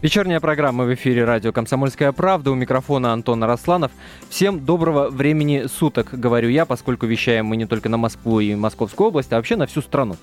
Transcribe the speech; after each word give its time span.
Вечерняя 0.00 0.38
программа 0.38 0.84
в 0.84 0.94
эфире 0.94 1.24
радио 1.24 1.50
«Комсомольская 1.50 2.12
правда». 2.12 2.52
У 2.52 2.54
микрофона 2.54 3.12
Антон 3.12 3.42
Росланов. 3.42 3.90
Всем 4.28 4.64
доброго 4.64 5.08
времени 5.10 5.64
суток, 5.66 6.10
говорю 6.12 6.48
я, 6.50 6.66
поскольку 6.66 7.06
вещаем 7.06 7.46
мы 7.46 7.56
не 7.56 7.66
только 7.66 7.88
на 7.88 7.96
Москву 7.96 8.38
и 8.38 8.54
Московскую 8.54 9.08
область, 9.08 9.32
а 9.32 9.36
вообще 9.36 9.56
на 9.56 9.66
всю 9.66 9.82
страну. 9.82 10.14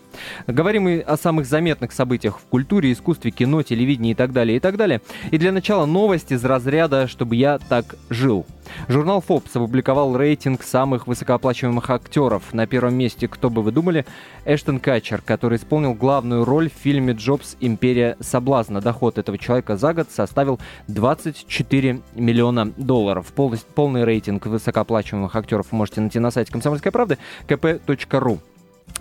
Говорим 0.48 0.84
мы 0.84 1.02
о 1.02 1.18
самых 1.18 1.46
заметных 1.46 1.92
событиях 1.92 2.40
в 2.40 2.46
культуре, 2.46 2.94
искусстве, 2.94 3.32
кино, 3.32 3.64
телевидении 3.64 4.12
и 4.12 4.16
так 4.16 4.32
далее, 4.32 4.56
и 4.56 4.60
так 4.62 4.78
далее. 4.78 5.02
И 5.32 5.38
для 5.38 5.52
начала 5.52 5.86
новости 5.86 6.36
из 6.36 6.46
разряда 6.46 7.10
«Чтобы 7.10 7.36
я 7.36 7.60
так 7.60 7.96
жил». 8.10 8.46
Журнал 8.88 9.24
Forbes 9.28 9.52
опубликовал 9.54 10.16
рейтинг 10.18 10.64
самых 10.64 11.08
высокооплачиваемых 11.08 11.90
актеров. 11.90 12.54
На 12.54 12.68
первом 12.68 12.96
месте, 12.96 13.28
кто 13.28 13.50
бы 13.50 13.62
вы 13.62 13.72
думали, 13.72 14.06
Эштон 14.46 14.80
Катчер, 14.80 15.22
который 15.22 15.58
исполнил 15.58 15.94
главную 15.94 16.46
роль 16.46 16.70
в 16.70 16.74
фильме 16.74 17.14
«Джобс. 17.14 17.56
Империя 17.60 18.18
соблазна». 18.20 18.82
Доход 18.82 19.18
этого 19.18 19.38
человека 19.38 19.78
за 19.78 19.94
год 19.94 20.08
составил 20.12 20.60
24 20.88 22.02
миллиона 22.16 22.72
долларов. 22.78 23.34
Полный, 23.34 23.60
полный 23.74 24.04
рейтинг 24.04 24.46
высокооплачиваемых 24.46 25.36
актеров 25.36 25.72
можете 25.72 26.02
найти 26.02 26.20
на 26.20 26.32
сайте 26.32 26.52
комсомольской 26.52 26.92
правды 26.92 27.18
kp.ru. 27.48 28.40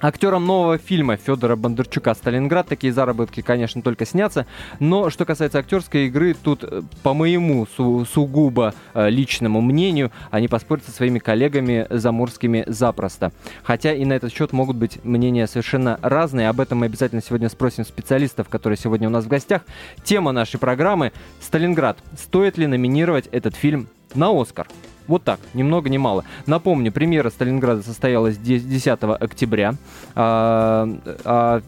Актерам 0.01 0.45
нового 0.45 0.77
фильма 0.77 1.17
Федора 1.17 1.57
Бондарчука 1.57 2.13
«Сталинград» 2.15 2.67
такие 2.67 2.93
заработки, 2.93 3.41
конечно, 3.41 3.81
только 3.81 4.05
снятся. 4.05 4.45
Но 4.79 5.09
что 5.09 5.25
касается 5.25 5.59
актерской 5.59 6.07
игры, 6.09 6.35
тут, 6.35 6.63
э, 6.65 6.83
по 7.03 7.15
моему 7.15 7.67
су- 7.67 8.05
сугубо 8.05 8.75
э, 8.93 9.09
личному 9.09 9.63
мнению, 9.63 10.11
они 10.31 10.49
поспорят 10.49 10.85
со 10.85 10.91
своими 10.91 11.21
коллегами 11.21 11.87
заморскими 11.89 12.65
запросто. 12.67 13.33
Хотя 13.63 13.95
и 13.95 14.05
на 14.05 14.13
этот 14.15 14.33
счет 14.33 14.53
могут 14.53 14.77
быть 14.77 15.03
мнения 15.05 15.47
совершенно 15.47 15.99
разные. 16.03 16.49
Об 16.51 16.61
этом 16.61 16.79
мы 16.79 16.87
обязательно 16.87 17.23
сегодня 17.23 17.49
спросим 17.49 17.87
специалистов, 17.87 18.49
которые 18.51 18.77
сегодня 18.77 19.09
у 19.09 19.13
нас 19.13 19.25
в 19.25 19.29
гостях. 19.29 19.63
Тема 20.03 20.33
нашей 20.33 20.59
программы 20.59 21.13
«Сталинград». 21.41 21.97
Стоит 22.19 22.59
ли 22.59 22.67
номинировать 22.67 23.29
этот 23.29 23.55
фильм 23.55 23.89
на 24.15 24.39
«Оскар»? 24.39 24.67
Вот 25.07 25.23
так, 25.25 25.41
ни 25.53 25.63
много 25.63 25.89
ни 25.91 25.99
мало. 25.99 26.25
Напомню, 26.47 26.93
премьера 26.93 27.31
Сталинграда 27.31 27.83
состоялась 27.83 28.37
10 28.39 28.87
октября. 29.21 29.75
А, 30.15 30.89
а, 31.25 31.63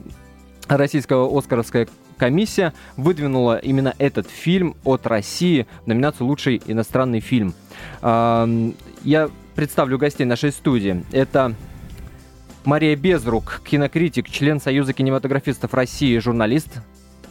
российская 0.69 1.19
Оскаровская 1.27 1.89
комиссия 2.17 2.73
выдвинула 2.97 3.59
именно 3.59 3.95
этот 3.99 4.29
фильм 4.29 4.75
от 4.85 5.07
России 5.07 5.67
в 5.85 5.87
номинацию 5.87 6.27
«Лучший 6.27 6.63
иностранный 6.67 7.21
фильм». 7.21 7.55
А, 8.01 8.49
я 9.03 9.29
представлю 9.55 9.99
гостей 9.99 10.25
нашей 10.25 10.53
студии. 10.53 11.05
Это 11.13 11.55
Мария 12.65 12.97
Безрук, 12.97 13.63
кинокритик, 13.65 14.29
член 14.31 14.61
Союза 14.61 14.93
кинематографистов 14.93 15.75
России, 15.75 16.19
журналист. 16.19 16.81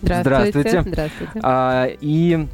Здравствуйте. 0.02 0.22
Здравствуйте. 0.22 0.82
Здравствуйте. 0.82 1.40
А, 1.42 1.88
и 2.00 2.48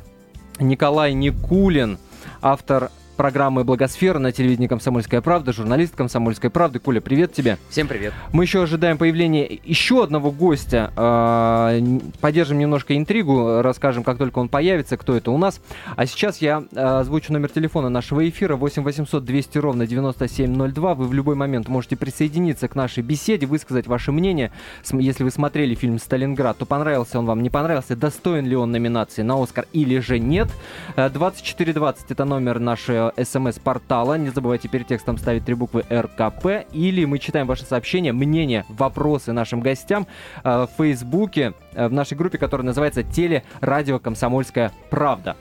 Николай 0.60 1.14
Никулин, 1.14 1.98
автор 2.42 2.92
программы 3.16 3.64
«Благосфера» 3.64 4.20
на 4.20 4.32
телевидении 4.32 4.68
«Комсомольская 4.68 5.22
правда», 5.22 5.54
журналист 5.54 5.96
«Комсомольской 5.96 6.50
правды». 6.50 6.80
Коля, 6.80 7.02
привет 7.02 7.34
тебе. 7.34 7.58
Всем 7.70 7.88
привет. 7.88 8.14
Мы 8.32 8.44
еще 8.44 8.64
ожидаем 8.64 8.98
появления 8.98 9.60
еще 9.64 10.04
одного 10.04 10.32
гостя. 10.32 10.92
А, 10.96 11.78
Поддержим 12.20 12.58
немножко 12.58 12.98
интригу, 12.98 13.62
расскажем, 13.62 14.04
как 14.04 14.18
только 14.18 14.40
он 14.40 14.50
появится, 14.50 14.98
кто 14.98 15.16
это 15.16 15.32
у 15.32 15.38
нас. 15.38 15.62
А 15.96 16.06
сейчас 16.06 16.40
я 16.40 16.64
а, 16.76 17.00
озвучу 17.02 17.34
номер 17.34 17.50
телефона 17.50 17.90
нашего 17.90 18.28
эфира 18.28 18.56
8 18.56 18.84
800 18.84 19.24
200 19.26 19.58
ровно 19.58 19.86
9702. 19.86 20.96
Вы 20.96 21.08
в 21.08 21.14
любой 21.14 21.36
момент 21.36 21.68
можете 21.68 21.96
присоединиться 21.96 22.68
к 22.68 22.76
нашей 22.76 23.04
беседе, 23.04 23.46
высказать 23.46 23.88
ваше 23.88 24.12
мнение. 24.12 24.52
Если 24.92 25.24
вы 25.24 25.32
смотрели 25.32 25.76
фильм 25.76 26.00
«Сталинград», 26.00 26.58
то 26.58 26.66
понравился 26.66 27.20
он 27.20 27.26
вам, 27.26 27.44
не 27.44 27.50
понравился, 27.50 27.96
достоин 27.96 28.46
ли 28.46 28.56
он 28.56 28.72
номинации 28.72 29.22
на 29.22 29.42
«Оскар» 29.42 29.66
или 29.74 30.00
же 30.00 30.20
нет. 30.20 30.48
Э, 30.96 31.10
2420 31.10 32.12
это 32.12 32.26
номер 32.26 32.60
нашего 32.60 33.01
смс-портала. 33.22 34.18
Не 34.18 34.30
забывайте 34.30 34.68
перед 34.68 34.88
текстом 34.88 35.18
ставить 35.18 35.46
три 35.46 35.56
буквы 35.56 35.84
РКП. 35.90 36.68
Или 36.72 37.06
мы 37.06 37.20
читаем 37.20 37.48
ваши 37.48 37.66
сообщения, 37.66 38.14
мнения, 38.14 38.66
вопросы 38.70 39.32
нашим 39.34 39.62
гостям 39.62 40.08
э, 40.44 40.68
в 40.68 40.70
Фейсбуке, 40.78 41.54
э, 41.74 41.88
в 41.88 41.94
нашей 41.94 42.18
группе, 42.18 42.38
которая 42.38 42.66
называется 42.66 43.04
«Телерадио 43.04 44.00
Комсомольская 44.00 44.72
правда». 44.90 45.36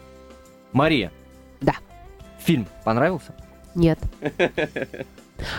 Мария. 0.73 1.11
Да. 1.61 1.75
Фильм 2.39 2.67
понравился? 2.85 3.35
Нет. 3.75 3.99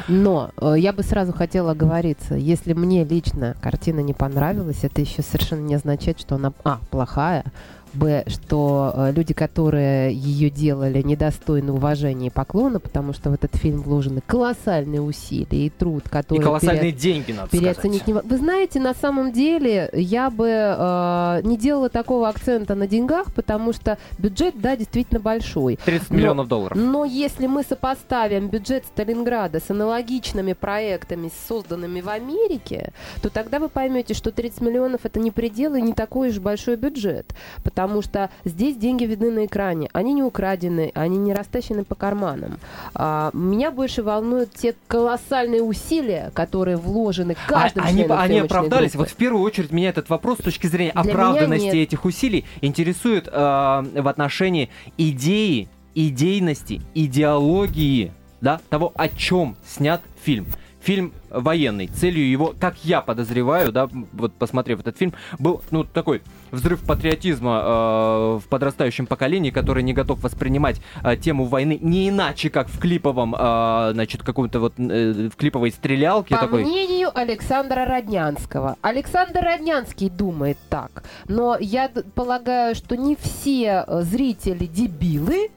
Но 0.07 0.51
э, 0.57 0.75
я 0.77 0.93
бы 0.93 1.03
сразу 1.03 1.33
хотела 1.33 1.71
оговориться, 1.71 2.35
если 2.35 2.73
мне 2.73 3.03
лично 3.03 3.55
картина 3.61 3.99
не 4.01 4.13
понравилась, 4.13 4.83
это 4.83 5.01
еще 5.01 5.21
совершенно 5.21 5.61
не 5.61 5.75
означает, 5.75 6.19
что 6.19 6.35
она, 6.35 6.53
а, 6.63 6.79
плохая, 6.89 7.45
б, 7.93 8.23
что 8.27 8.93
э, 8.95 9.11
люди, 9.15 9.33
которые 9.33 10.13
ее 10.13 10.49
делали, 10.49 11.01
недостойны 11.01 11.71
уважения 11.73 12.27
и 12.27 12.29
поклона, 12.29 12.79
потому 12.79 13.13
что 13.13 13.29
в 13.29 13.33
этот 13.33 13.55
фильм 13.55 13.81
вложены 13.81 14.21
колоссальные 14.25 15.01
усилия 15.01 15.65
и 15.65 15.69
труд, 15.69 16.03
И 16.05 16.09
которые... 16.09 16.43
колоссальные 16.43 16.81
пере- 16.91 16.91
деньги, 16.97 17.31
надо 17.31 17.49
Переоценить 17.49 18.01
сказать. 18.03 18.23
не 18.25 18.29
Вы 18.29 18.37
знаете, 18.37 18.79
на 18.79 18.93
самом 18.93 19.31
деле 19.31 19.89
я 19.93 20.29
бы 20.29 20.47
э, 20.47 21.41
не 21.43 21.57
делала 21.57 21.89
такого 21.89 22.29
акцента 22.29 22.75
на 22.75 22.87
деньгах, 22.87 23.33
потому 23.33 23.73
что 23.73 23.97
бюджет, 24.17 24.55
да, 24.59 24.75
действительно 24.75 25.19
большой. 25.19 25.77
30 25.85 26.09
Но- 26.11 26.15
миллионов 26.17 26.47
долларов. 26.47 26.77
Но 26.77 27.05
если 27.05 27.47
мы 27.47 27.63
сопоставим 27.63 28.47
бюджет 28.49 28.85
Сталинграда 28.85 29.59
с 29.59 29.69
аналогичными 29.69 30.53
проектами, 30.53 31.31
созданными 31.47 32.01
в 32.01 32.09
Америке, 32.09 32.93
то 33.21 33.29
тогда 33.29 33.59
вы 33.59 33.69
поймете, 33.69 34.13
что 34.13 34.31
30 34.31 34.61
миллионов 34.61 35.01
это 35.03 35.19
не 35.19 35.31
предел 35.31 35.75
и 35.75 35.81
не 35.81 35.93
такой 35.93 36.29
уж 36.29 36.39
большой 36.39 36.75
бюджет. 36.75 37.33
Потому 37.63 37.80
что 38.01 38.29
здесь 38.45 38.75
деньги 38.75 39.05
видны 39.05 39.31
на 39.31 39.45
экране. 39.45 39.89
Они 39.93 40.13
не 40.13 40.23
украдены, 40.23 40.91
они 40.95 41.17
не 41.17 41.33
растащены 41.33 41.83
по 41.83 41.95
карманам. 41.95 42.59
А, 42.93 43.29
меня 43.33 43.71
больше 43.71 44.03
волнуют 44.03 44.53
те 44.53 44.75
колоссальные 44.87 45.61
усилия, 45.61 46.31
которые 46.33 46.77
вложены 46.77 47.35
А- 47.45 47.49
каждым 47.49 47.83
они, 47.83 48.03
членом 48.03 48.19
они 48.19 48.33
съемочной 48.33 48.45
оправдались. 48.45 48.91
группы. 48.91 48.97
Вот 48.97 49.09
в 49.09 49.15
первую 49.15 49.43
очередь 49.43 49.71
меня 49.71 49.89
этот 49.89 50.09
вопрос 50.09 50.39
с 50.39 50.43
точки 50.43 50.67
зрения 50.67 50.91
Для 50.91 51.01
оправданности 51.01 51.75
этих 51.77 52.05
усилий 52.05 52.45
интересует 52.61 53.27
э, 53.27 53.31
в 53.31 54.07
отношении 54.07 54.69
идеи, 54.97 55.67
идейности, 55.95 56.81
идеологии, 56.93 58.11
да, 58.41 58.59
того, 58.69 58.91
о 58.95 59.07
чем 59.09 59.55
снят 59.65 60.01
фильм. 60.23 60.47
Фильм 60.81 61.13
военный. 61.29 61.87
Целью 61.87 62.29
его, 62.29 62.53
как 62.59 62.83
я 62.83 63.01
подозреваю, 63.01 63.71
да, 63.71 63.89
вот 64.13 64.33
посмотрев 64.33 64.79
этот 64.79 64.97
фильм, 64.97 65.13
был, 65.39 65.61
ну, 65.71 65.83
такой 65.83 66.21
взрыв 66.51 66.81
патриотизма 66.81 67.61
э, 67.63 68.39
в 68.43 68.47
подрастающем 68.49 69.05
поколении, 69.05 69.51
который 69.51 69.83
не 69.83 69.93
готов 69.93 70.21
воспринимать 70.23 70.81
э, 71.03 71.15
тему 71.17 71.45
войны 71.45 71.77
не 71.81 72.09
иначе, 72.09 72.49
как 72.49 72.67
в 72.67 72.79
клиповом, 72.79 73.35
э, 73.37 73.91
значит, 73.93 74.23
каком-то 74.23 74.59
вот, 74.59 74.73
э, 74.77 75.29
в 75.31 75.35
клиповой 75.35 75.71
стрелялке 75.71 76.35
По 76.35 76.41
такой. 76.41 76.63
мнению 76.63 77.11
Александра 77.13 77.85
Роднянского. 77.85 78.75
Александр 78.81 79.41
Роднянский 79.41 80.09
думает 80.09 80.57
так. 80.69 81.03
Но 81.27 81.57
я 81.59 81.89
полагаю, 82.15 82.75
что 82.75 82.97
не 82.97 83.15
все 83.15 83.85
э, 83.87 84.01
зрители 84.01 84.65
дебилы, 84.65 85.49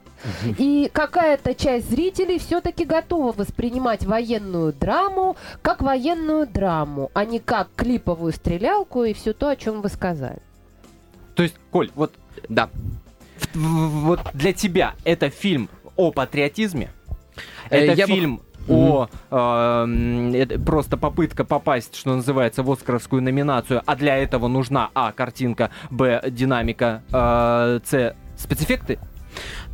и 0.59 0.91
какая-то 0.93 1.55
часть 1.55 1.91
зрителей 1.91 2.39
все-таки 2.39 2.85
готова 2.85 3.33
воспринимать 3.33 4.05
военную 4.05 4.73
драму 4.73 5.37
как 5.63 5.83
военную 5.83 6.47
драму, 6.47 7.11
а 7.15 7.25
не 7.25 7.39
как 7.41 7.69
клиповую 7.77 8.33
стрелялку 8.33 9.05
и 9.05 9.13
все 9.13 9.33
то, 9.33 9.49
о 9.49 9.57
чем 9.57 9.83
вы 9.83 9.89
сказали. 9.89 10.39
То 11.35 11.43
есть, 11.43 11.55
Коль, 11.71 11.91
вот 11.95 12.13
Да. 12.49 12.69
вот 13.55 14.21
для 14.35 14.53
тебя 14.53 14.95
это 15.05 15.31
фильм 15.31 15.69
о 15.97 16.11
патриотизме? 16.13 16.91
Э, 17.71 17.79
Это 17.79 17.93
я 17.95 18.07
бы- 18.07 18.13
фильм 18.13 18.41
о 18.69 19.09
эм, 19.31 20.33
это 20.35 20.59
просто 20.59 20.97
попытка 20.97 21.45
попасть, 21.45 21.97
что 21.97 22.15
называется, 22.17 22.63
в 22.63 22.71
Оскаровскую 22.71 23.21
номинацию, 23.21 23.83
а 23.85 23.95
для 23.95 24.17
этого 24.17 24.49
нужна 24.49 24.89
А 24.95 25.13
картинка, 25.13 25.71
Б 25.91 26.23
динамика, 26.31 27.03
э, 27.13 27.81
С 27.85 28.15
спецэффекты? 28.39 28.99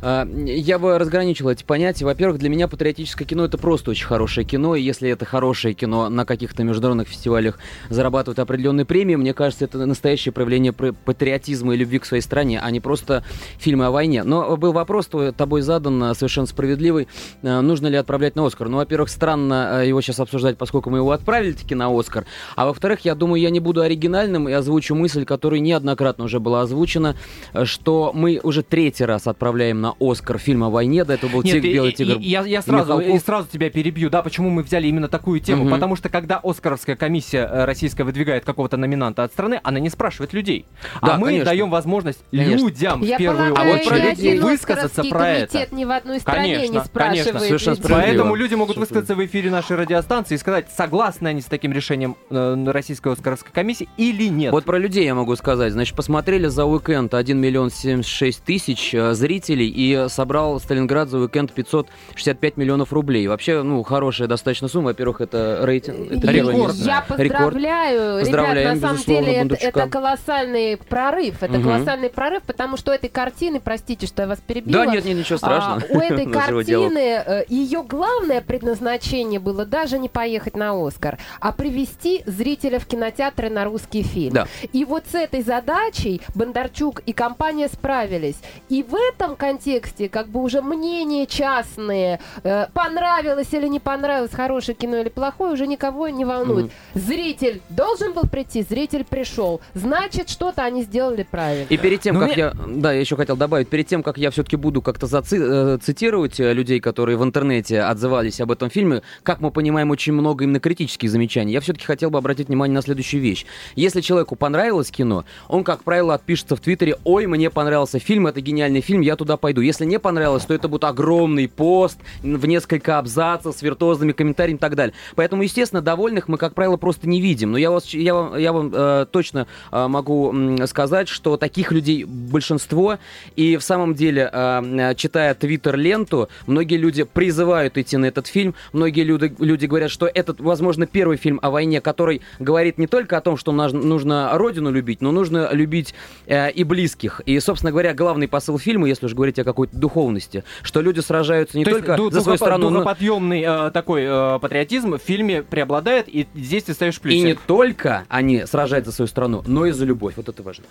А, 0.01 0.27
Я 0.45 0.79
бы 0.79 0.97
разграничил 0.97 1.49
эти 1.49 1.63
понятия. 1.63 2.05
Во-первых, 2.05 2.39
для 2.39 2.49
меня 2.49 2.67
патриотическое 2.67 3.27
кино 3.27 3.45
это 3.45 3.57
просто 3.57 3.91
очень 3.91 4.05
хорошее 4.05 4.45
кино. 4.45 4.75
И 4.75 4.81
если 4.81 5.09
это 5.09 5.25
хорошее 5.25 5.73
кино 5.73 6.09
на 6.09 6.25
каких-то 6.25 6.63
международных 6.63 7.07
фестивалях 7.07 7.59
зарабатывает 7.89 8.39
определенные 8.39 8.85
премии, 8.85 9.15
мне 9.15 9.33
кажется, 9.33 9.65
это 9.65 9.85
настоящее 9.85 10.31
проявление 10.31 10.73
пр- 10.73 10.93
патриотизма 10.93 11.73
и 11.73 11.77
любви 11.77 11.99
к 11.99 12.05
своей 12.05 12.23
стране, 12.23 12.59
а 12.61 12.69
не 12.71 12.79
просто 12.79 13.23
фильмы 13.57 13.85
о 13.85 13.91
войне. 13.91 14.23
Но 14.23 14.57
был 14.57 14.73
вопрос 14.73 15.07
тобой 15.37 15.61
задан, 15.61 16.03
а, 16.03 16.13
совершенно 16.13 16.47
справедливый. 16.47 17.07
А, 17.43 17.61
Нужно 17.61 17.87
ли 17.87 17.97
отправлять 17.97 18.35
на 18.35 18.45
Оскар? 18.45 18.69
Ну, 18.69 18.77
во-первых, 18.77 19.09
странно 19.09 19.79
а, 19.79 19.83
его 19.83 20.01
сейчас 20.01 20.19
обсуждать, 20.19 20.57
поскольку 20.57 20.89
мы 20.89 20.97
его 20.99 21.11
отправили 21.11 21.53
таки 21.53 21.75
на 21.75 21.87
Оскар. 21.97 22.25
А 22.55 22.65
во-вторых, 22.65 23.01
я 23.01 23.15
думаю, 23.15 23.41
я 23.41 23.49
не 23.49 23.59
буду 23.59 23.81
оригинальным 23.81 24.49
и 24.49 24.51
озвучу 24.51 24.95
мысль, 24.95 25.25
которая 25.25 25.59
неоднократно 25.59 26.25
уже 26.25 26.39
была 26.39 26.61
озвучена, 26.61 27.15
э, 27.53 27.65
что 27.65 28.11
мы 28.13 28.39
уже 28.43 28.63
третий 28.63 29.05
раз 29.05 29.27
отправляем 29.27 29.51
отправляем 29.81 29.90
на 29.99 30.11
Оскар 30.11 30.37
фильм 30.37 30.63
о 30.63 30.69
войне. 30.69 31.03
До 31.03 31.13
этого 31.13 31.31
был 31.31 31.43
Нет, 31.43 31.55
тиг, 31.55 31.65
и- 31.65 31.73
Белый 31.73 31.91
и- 31.91 31.95
тигр. 31.95 32.17
и 32.19 32.23
я, 32.23 32.41
я 32.43 32.59
и 32.59 32.61
сразу, 32.61 32.93
Михалков. 32.97 33.15
и 33.15 33.19
сразу 33.19 33.47
тебя 33.51 33.69
перебью. 33.69 34.09
Да, 34.09 34.21
почему 34.21 34.49
мы 34.49 34.63
взяли 34.63 34.87
именно 34.87 35.07
такую 35.07 35.39
тему? 35.39 35.63
Мгм. 35.63 35.73
Потому 35.73 35.95
что 35.95 36.09
когда 36.09 36.39
Оскаровская 36.43 36.95
комиссия 36.95 37.47
э, 37.51 37.65
российская 37.65 38.03
выдвигает 38.03 38.45
какого-то 38.45 38.77
номинанта 38.77 39.23
от 39.23 39.31
страны, 39.31 39.59
она 39.63 39.79
не 39.79 39.89
спрашивает 39.89 40.33
людей. 40.33 40.65
Да, 41.01 41.15
а 41.15 41.17
мы 41.17 41.27
конечно. 41.27 41.45
даем 41.45 41.69
возможность 41.69 42.19
Конечно. 42.31 42.65
людям 42.65 43.01
Я 43.03 43.15
в 43.15 43.17
первую 43.19 43.53
полагаю, 43.55 43.75
очередь 43.79 44.41
высказаться 44.41 45.03
про 45.03 45.27
это. 45.29 45.67
ни 45.71 45.85
в 45.85 45.91
одной 45.91 46.19
стране 46.19 46.55
Конечно, 46.55 46.73
не 46.73 46.83
спрашивает 46.83 47.25
конечно, 47.25 47.39
совершенно 47.39 47.75
людей. 47.75 47.89
Поэтому 47.91 48.35
люди 48.35 48.53
могут 48.55 48.75
Совершенно. 48.75 48.81
высказаться 49.01 49.15
в 49.15 49.25
эфире 49.25 49.49
нашей 49.51 49.75
радиостанции 49.77 50.35
и 50.35 50.37
сказать, 50.37 50.67
согласны 50.75 51.27
они 51.29 51.41
с 51.41 51.45
таким 51.45 51.71
решением 51.71 52.15
э, 52.29 52.63
российской 52.67 53.11
Оскаровской 53.13 53.51
комиссии 53.51 53.87
или 53.97 54.27
нет. 54.27 54.51
Вот 54.51 54.65
про 54.65 54.77
людей 54.77 55.05
я 55.05 55.15
могу 55.15 55.35
сказать. 55.35 55.73
Значит, 55.73 55.95
посмотрели 55.95 56.47
за 56.47 56.65
уикенд 56.65 57.13
1 57.13 57.37
миллион 57.39 57.69
76 57.71 58.43
тысяч 58.43 58.93
э, 58.93 59.13
зрителей 59.13 59.67
и 59.67 59.80
собрал 60.09 60.59
Сталинград 60.59 61.09
за 61.09 61.17
уикенд 61.19 61.51
565 61.51 62.57
миллионов 62.57 62.93
рублей. 62.93 63.27
Вообще, 63.27 63.61
ну, 63.63 63.81
хорошая 63.83 64.27
достаточно 64.27 64.67
сумма. 64.67 64.87
Во-первых, 64.87 65.21
это 65.21 65.59
рейтинг. 65.63 66.11
Это 66.11 66.31
рекорд. 66.31 66.75
Я 66.75 67.03
Рекорд. 67.17 67.29
поздравляю, 67.53 68.19
Поздравляем, 68.21 68.57
ребят, 68.57 68.75
на 68.75 68.97
самом 68.97 69.03
деле 69.03 69.33
это, 69.33 69.55
это 69.55 69.87
колоссальный 69.89 70.77
прорыв. 70.77 71.41
Это 71.41 71.53
Мгм. 71.53 71.63
колоссальный 71.63 72.09
прорыв, 72.09 72.43
потому 72.43 72.77
что 72.77 72.91
этой 72.91 73.09
картины, 73.09 73.59
простите, 73.59 74.07
что 74.07 74.23
я 74.23 74.27
вас 74.27 74.39
перебила, 74.45 74.85
Да, 74.85 74.91
нет, 74.91 75.05
нет, 75.05 75.17
ничего 75.17 75.37
страшного. 75.37 75.81
а, 75.89 75.93
у 75.93 75.99
этой 75.99 76.25
картины 76.31 77.45
ее 77.47 77.83
главное 77.83 78.41
предназначение 78.41 79.39
было 79.39 79.65
даже 79.65 79.97
не 79.99 80.09
поехать 80.09 80.55
на 80.55 80.71
Оскар, 80.85 81.17
а 81.39 81.51
привести 81.51 82.23
зрителя 82.25 82.79
в 82.79 82.85
кинотеатры 82.85 83.49
на 83.49 83.65
русский 83.65 84.03
фильм. 84.03 84.33
Да. 84.33 84.47
И 84.73 84.85
вот 84.85 85.03
с 85.11 85.15
этой 85.15 85.41
задачей 85.41 86.21
Бондарчук 86.35 87.01
и 87.05 87.13
компания 87.13 87.67
справились. 87.67 88.35
И 88.69 88.83
в 88.83 88.95
этом 88.95 89.35
контексте 89.35 89.70
как 89.79 90.27
бы 90.29 90.41
уже 90.41 90.61
мнения 90.61 91.25
частные, 91.25 92.19
э, 92.43 92.67
понравилось 92.73 93.47
или 93.53 93.67
не 93.67 93.79
понравилось, 93.79 94.31
хорошее 94.33 94.75
кино 94.75 94.97
или 94.97 95.09
плохое, 95.09 95.53
уже 95.53 95.67
никого 95.67 96.09
не 96.09 96.25
волнует. 96.25 96.71
Зритель 96.93 97.61
должен 97.69 98.13
был 98.13 98.23
прийти, 98.23 98.63
зритель 98.63 99.03
пришел. 99.03 99.61
Значит, 99.73 100.29
что-то 100.29 100.63
они 100.63 100.83
сделали 100.83 101.25
правильно. 101.29 101.67
И 101.69 101.77
перед 101.77 102.01
тем, 102.01 102.15
Ну, 102.15 102.21
как 102.21 102.29
мне- 102.29 102.37
я... 102.37 102.53
Да, 102.67 102.91
я 102.93 102.99
еще 102.99 103.15
хотел 103.15 103.35
добавить. 103.35 103.67
Перед 103.69 103.87
тем, 103.87 104.03
как 104.03 104.17
я 104.17 104.31
все-таки 104.31 104.55
буду 104.55 104.81
как-то 104.81 105.05
заци- 105.07 105.75
э, 105.75 105.77
цитировать 105.81 106.39
э, 106.39 106.53
людей, 106.53 106.79
которые 106.79 107.17
в 107.17 107.23
интернете 107.23 107.81
отзывались 107.81 108.39
об 108.41 108.51
этом 108.51 108.69
фильме, 108.69 109.01
как 109.23 109.39
мы 109.41 109.51
понимаем, 109.51 109.89
очень 109.91 110.13
много 110.13 110.43
именно 110.43 110.59
критических 110.59 111.09
замечаний, 111.09 111.53
я 111.53 111.61
все-таки 111.61 111.85
хотел 111.85 112.09
бы 112.09 112.17
обратить 112.17 112.47
внимание 112.47 112.75
на 112.75 112.81
следующую 112.81 113.21
вещь. 113.21 113.45
Если 113.75 114.01
человеку 114.01 114.35
понравилось 114.35 114.91
кино, 114.91 115.25
он, 115.47 115.63
как 115.63 115.83
правило, 115.83 116.13
отпишется 116.13 116.55
в 116.55 116.59
Твиттере, 116.61 116.97
ой, 117.03 117.25
мне 117.27 117.49
понравился 117.49 117.99
фильм, 117.99 118.27
это 118.27 118.41
гениальный 118.41 118.81
фильм, 118.81 119.01
я 119.01 119.15
туда 119.15 119.37
пойду. 119.37 119.50
Если 119.59 119.83
не 119.85 119.99
понравилось, 119.99 120.45
то 120.45 120.53
это 120.53 120.69
будет 120.69 120.85
огромный 120.85 121.49
пост 121.49 121.97
в 122.21 122.45
несколько 122.45 122.97
абзацев 122.97 123.55
с 123.55 123.61
виртуозными 123.61 124.13
комментариями 124.13 124.57
и 124.57 124.61
так 124.61 124.75
далее. 124.75 124.93
Поэтому, 125.15 125.43
естественно, 125.43 125.81
довольных 125.81 126.29
мы, 126.29 126.37
как 126.37 126.53
правило, 126.53 126.77
просто 126.77 127.09
не 127.09 127.19
видим. 127.19 127.51
Но 127.51 127.57
я, 127.57 127.71
вас, 127.71 127.93
я 127.93 128.13
вам, 128.13 128.37
я 128.37 128.53
вам 128.53 128.71
э, 128.73 129.05
точно 129.11 129.47
э, 129.71 129.87
могу 129.87 130.29
м, 130.29 130.67
сказать, 130.67 131.09
что 131.09 131.35
таких 131.35 131.71
людей 131.71 132.05
большинство. 132.05 132.99
И 133.35 133.57
в 133.57 133.63
самом 133.63 133.95
деле, 133.95 134.29
э, 134.31 134.91
э, 134.91 134.95
читая 134.95 135.33
твиттер-ленту, 135.33 136.29
многие 136.47 136.77
люди 136.77 137.03
призывают 137.03 137.77
идти 137.77 137.97
на 137.97 138.05
этот 138.05 138.27
фильм. 138.27 138.55
Многие 138.71 139.03
люди, 139.03 139.33
люди 139.39 139.65
говорят, 139.65 139.91
что 139.91 140.07
этот, 140.07 140.39
возможно, 140.39 140.85
первый 140.85 141.17
фильм 141.17 141.39
о 141.41 141.49
войне, 141.49 141.81
который 141.81 142.21
говорит 142.39 142.77
не 142.77 142.87
только 142.87 143.17
о 143.17 143.21
том, 143.21 143.37
что 143.37 143.51
нужно 143.51 144.37
родину 144.37 144.71
любить, 144.71 145.01
но 145.01 145.11
нужно 145.11 145.49
любить 145.51 145.93
э, 146.27 146.51
и 146.51 146.63
близких. 146.63 147.21
И, 147.25 147.39
собственно 147.39 147.71
говоря, 147.71 147.93
главный 147.93 148.27
посыл 148.27 148.57
фильма, 148.59 148.87
если 148.87 149.05
уж 149.05 149.13
говорить 149.13 149.39
о 149.41 149.43
какой-то 149.43 149.75
духовности, 149.75 150.43
что 150.63 150.81
люди 150.81 150.99
сражаются 150.99 151.57
не 151.57 151.63
То 151.63 151.71
есть 151.71 151.81
только 151.85 151.97
ду- 151.97 152.09
за 152.11 152.21
свою 152.21 152.37
страну, 152.37 152.69
но 152.69 152.79
духоподъемный 152.79 153.43
э, 153.45 153.71
такой 153.71 154.03
э, 154.05 154.39
патриотизм 154.39 154.93
в 154.95 155.01
фильме 155.01 155.43
преобладает, 155.43 156.07
и 156.07 156.27
здесь 156.35 156.63
ты 156.63 156.73
ставишь 156.73 156.99
плюс. 156.99 157.13
и 157.13 157.21
не 157.21 157.33
только 157.35 158.05
они 158.09 158.45
сражаются 158.45 158.91
за 158.91 158.95
свою 158.95 159.07
страну, 159.07 159.43
но 159.45 159.65
и 159.65 159.71
за 159.71 159.85
любовь. 159.85 160.13
Вот 160.17 160.29
это 160.29 160.41
важно. 160.43 160.65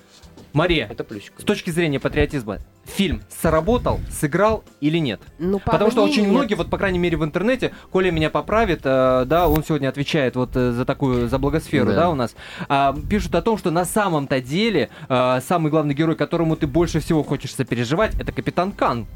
Мария, 0.52 0.88
Это 0.90 1.04
плюсик. 1.04 1.32
с 1.38 1.44
точки 1.44 1.70
зрения 1.70 2.00
патриотизма, 2.00 2.58
фильм 2.84 3.22
сработал, 3.28 4.00
сыграл 4.10 4.64
или 4.80 4.98
нет? 4.98 5.20
Ну, 5.38 5.60
по 5.60 5.70
Потому 5.70 5.92
что 5.92 6.02
очень 6.02 6.22
нет. 6.22 6.30
многие, 6.32 6.54
вот 6.56 6.68
по 6.70 6.76
крайней 6.76 6.98
мере 6.98 7.16
в 7.16 7.24
интернете, 7.24 7.72
Коля 7.92 8.10
меня 8.10 8.30
поправит, 8.30 8.80
э, 8.82 9.24
да, 9.26 9.48
он 9.48 9.62
сегодня 9.62 9.88
отвечает 9.88 10.34
вот 10.34 10.50
э, 10.56 10.72
за 10.72 10.84
такую, 10.84 11.28
за 11.28 11.38
благосферу, 11.38 11.90
да, 11.90 11.94
Да. 11.94 12.10
у 12.10 12.14
нас, 12.16 12.34
а, 12.68 12.96
пишут 13.08 13.32
о 13.36 13.42
том, 13.42 13.58
что 13.58 13.70
на 13.70 13.84
самом-то 13.84 14.40
деле 14.40 14.90
э, 15.08 15.40
самый 15.46 15.70
главный 15.70 15.94
герой, 15.94 16.16
которому 16.16 16.56
ты 16.56 16.66
больше 16.66 16.98
всего 16.98 17.22
хочешь 17.22 17.54
сопереживать, 17.54 18.14
это 18.20 18.32
Капитан 18.32 18.59
Кан. 18.68 19.06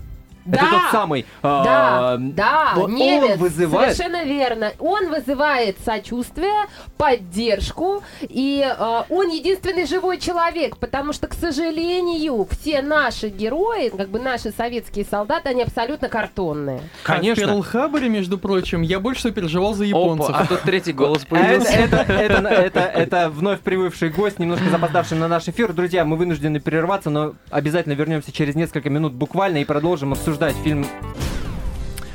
Да, 0.44 0.58
Это 0.58 0.70
тот 0.70 0.82
самый. 0.92 1.20
э, 1.22 1.24
Да, 1.42 2.16
да, 2.18 2.72
он 2.76 2.94
немец, 2.94 3.38
вызывает- 3.38 3.96
совершенно 3.96 4.24
верно. 4.24 4.72
Он 4.78 5.08
вызывает 5.10 5.76
сочувствие, 5.84 6.52
поддержку, 6.98 8.02
и 8.22 8.62
э, 8.66 9.02
он 9.08 9.28
единственный 9.30 9.86
живой 9.86 10.18
человек, 10.18 10.76
потому 10.76 11.12
что, 11.12 11.26
к 11.28 11.34
сожалению, 11.34 12.46
все 12.50 12.82
наши 12.82 13.28
герои, 13.28 13.88
как 13.88 14.08
бы 14.08 14.18
наши 14.20 14.50
советские 14.52 15.04
солдаты, 15.04 15.48
они 15.48 15.62
абсолютно 15.62 16.08
картонные. 16.08 16.80
Конечно. 17.04 17.44
А 17.44 17.46
в 17.46 17.60
Перл-Харборе, 17.62 18.08
между 18.08 18.36
прочим, 18.38 18.82
я 18.82 19.00
больше 19.00 19.20
всего 19.20 19.32
переживал 19.34 19.74
за 19.74 19.84
японцев. 19.84 20.28
Опа, 20.30 20.40
а 20.40 20.46
тут 20.46 20.60
третий 20.62 20.92
голос 20.92 21.22
Это, 21.22 21.26
появился. 21.30 21.72
это, 21.72 21.96
это, 21.96 22.48
это, 22.48 22.80
это 22.80 23.30
вновь 23.30 23.60
прибывший 23.60 24.10
гость, 24.10 24.38
немножко 24.38 24.68
запоздавший 24.70 25.16
на 25.16 25.28
наш 25.28 25.48
эфир. 25.48 25.72
Друзья, 25.72 26.04
мы 26.04 26.16
вынуждены 26.16 26.60
прерваться, 26.60 27.08
но 27.08 27.34
обязательно 27.50 27.94
вернемся 27.94 28.30
через 28.32 28.54
несколько 28.54 28.90
минут 28.90 29.14
буквально 29.14 29.58
и 29.58 29.64
продолжим 29.64 30.12
обсуждать 30.12 30.33
фильм 30.64 30.86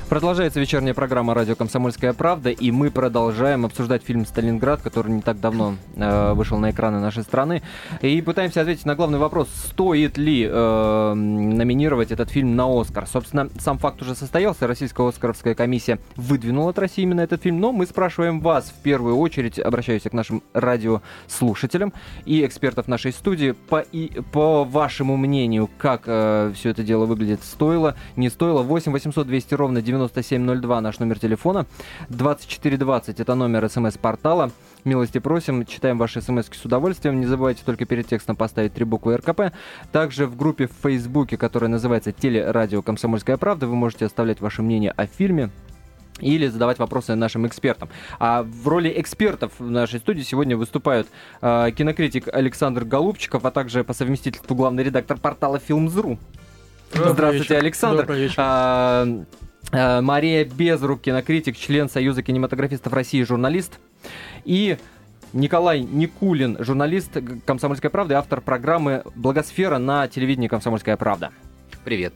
Продолжается 0.09 0.59
вечерняя 0.59 0.95
программа 0.95 1.35
«Радио 1.35 1.55
Комсомольская 1.55 2.13
правда», 2.13 2.49
и 2.49 2.71
мы 2.71 2.89
продолжаем 2.89 3.63
обсуждать 3.63 4.01
фильм 4.03 4.25
«Сталинград», 4.25 4.81
который 4.81 5.11
не 5.11 5.21
так 5.21 5.39
давно 5.39 5.75
э, 5.95 6.33
вышел 6.33 6.57
на 6.57 6.71
экраны 6.71 6.99
нашей 6.99 7.21
страны, 7.21 7.61
и 8.01 8.19
пытаемся 8.23 8.61
ответить 8.61 8.87
на 8.87 8.95
главный 8.95 9.19
вопрос, 9.19 9.49
стоит 9.67 10.17
ли 10.17 10.47
э, 10.49 11.13
номинировать 11.13 12.09
этот 12.11 12.31
фильм 12.31 12.55
на 12.55 12.81
«Оскар». 12.81 13.05
Собственно, 13.05 13.49
сам 13.59 13.77
факт 13.77 14.01
уже 14.01 14.15
состоялся, 14.15 14.65
Российская 14.65 15.07
«Оскаровская 15.07 15.53
комиссия» 15.53 15.99
выдвинула 16.15 16.71
от 16.71 16.79
России 16.79 17.03
именно 17.03 17.21
этот 17.21 17.43
фильм, 17.43 17.59
но 17.59 17.71
мы 17.71 17.85
спрашиваем 17.85 18.39
вас 18.39 18.73
в 18.75 18.81
первую 18.81 19.15
очередь, 19.15 19.59
обращаюсь 19.59 20.01
к 20.01 20.13
нашим 20.13 20.41
радиослушателям 20.53 21.93
и 22.25 22.43
экспертов 22.43 22.87
нашей 22.87 23.11
студии, 23.11 23.51
по, 23.51 23.81
и, 23.81 24.21
по 24.31 24.63
вашему 24.63 25.17
мнению, 25.17 25.69
как 25.77 26.05
э, 26.07 26.51
все 26.55 26.71
это 26.71 26.81
дело 26.81 27.05
выглядит, 27.05 27.43
стоило, 27.43 27.95
не 28.15 28.31
стоило, 28.31 28.63
8 28.63 28.91
800 28.91 29.27
200 29.27 29.53
ровно 29.53 29.83
9702 30.07 30.81
наш 30.81 30.99
номер 30.99 31.19
телефона, 31.19 31.65
2420 32.09 33.19
это 33.19 33.35
номер 33.35 33.69
смс-портала, 33.69 34.51
милости 34.85 35.19
просим, 35.19 35.65
читаем 35.65 35.97
ваши 35.97 36.21
смс 36.21 36.47
с 36.51 36.65
удовольствием, 36.65 37.19
не 37.19 37.25
забывайте 37.25 37.63
только 37.65 37.85
перед 37.85 38.07
текстом 38.07 38.35
поставить 38.35 38.73
три 38.73 38.85
буквы 38.85 39.17
РКП, 39.17 39.53
также 39.91 40.25
в 40.25 40.37
группе 40.37 40.67
в 40.67 40.73
Фейсбуке, 40.83 41.37
которая 41.37 41.69
называется 41.69 42.11
«Телерадио 42.11 42.81
Комсомольская 42.81 43.37
правда», 43.37 43.67
вы 43.67 43.75
можете 43.75 44.05
оставлять 44.05 44.39
ваше 44.41 44.61
мнение 44.61 44.91
о 44.91 45.05
фильме, 45.05 45.49
или 46.19 46.47
задавать 46.47 46.79
вопросы 46.79 47.15
нашим 47.15 47.47
экспертам. 47.47 47.87
А 48.19 48.43
в 48.43 48.67
роли 48.67 48.91
экспертов 48.97 49.53
в 49.57 49.69
нашей 49.69 49.99
студии 49.99 50.21
сегодня 50.21 50.57
выступают 50.57 51.07
э, 51.41 51.71
кинокритик 51.71 52.27
Александр 52.27 52.83
Голубчиков, 52.83 53.45
а 53.45 53.51
также 53.51 53.85
по 53.85 53.93
совместительству 53.93 54.53
главный 54.53 54.83
редактор 54.83 55.17
портала. 55.17 55.61
Добрый 55.65 56.17
Здравствуйте, 57.13 57.53
вечер. 57.53 57.55
Александр. 57.55 58.01
Добрый 58.01 58.21
вечер. 58.21 58.35
А, 58.37 59.07
Мария 59.71 60.45
Безрук, 60.45 61.01
кинокритик, 61.01 61.57
член 61.57 61.89
Союза 61.89 62.23
кинематографистов 62.23 62.93
России, 62.93 63.21
журналист. 63.23 63.79
И 64.45 64.77
Николай 65.33 65.81
Никулин, 65.81 66.57
журналист 66.59 67.17
«Комсомольской 67.45 67.89
правды», 67.89 68.15
автор 68.15 68.41
программы 68.41 69.03
«Благосфера» 69.15 69.77
на 69.77 70.07
телевидении 70.07 70.47
«Комсомольская 70.47 70.97
правда». 70.97 71.31
Привет. 71.83 72.13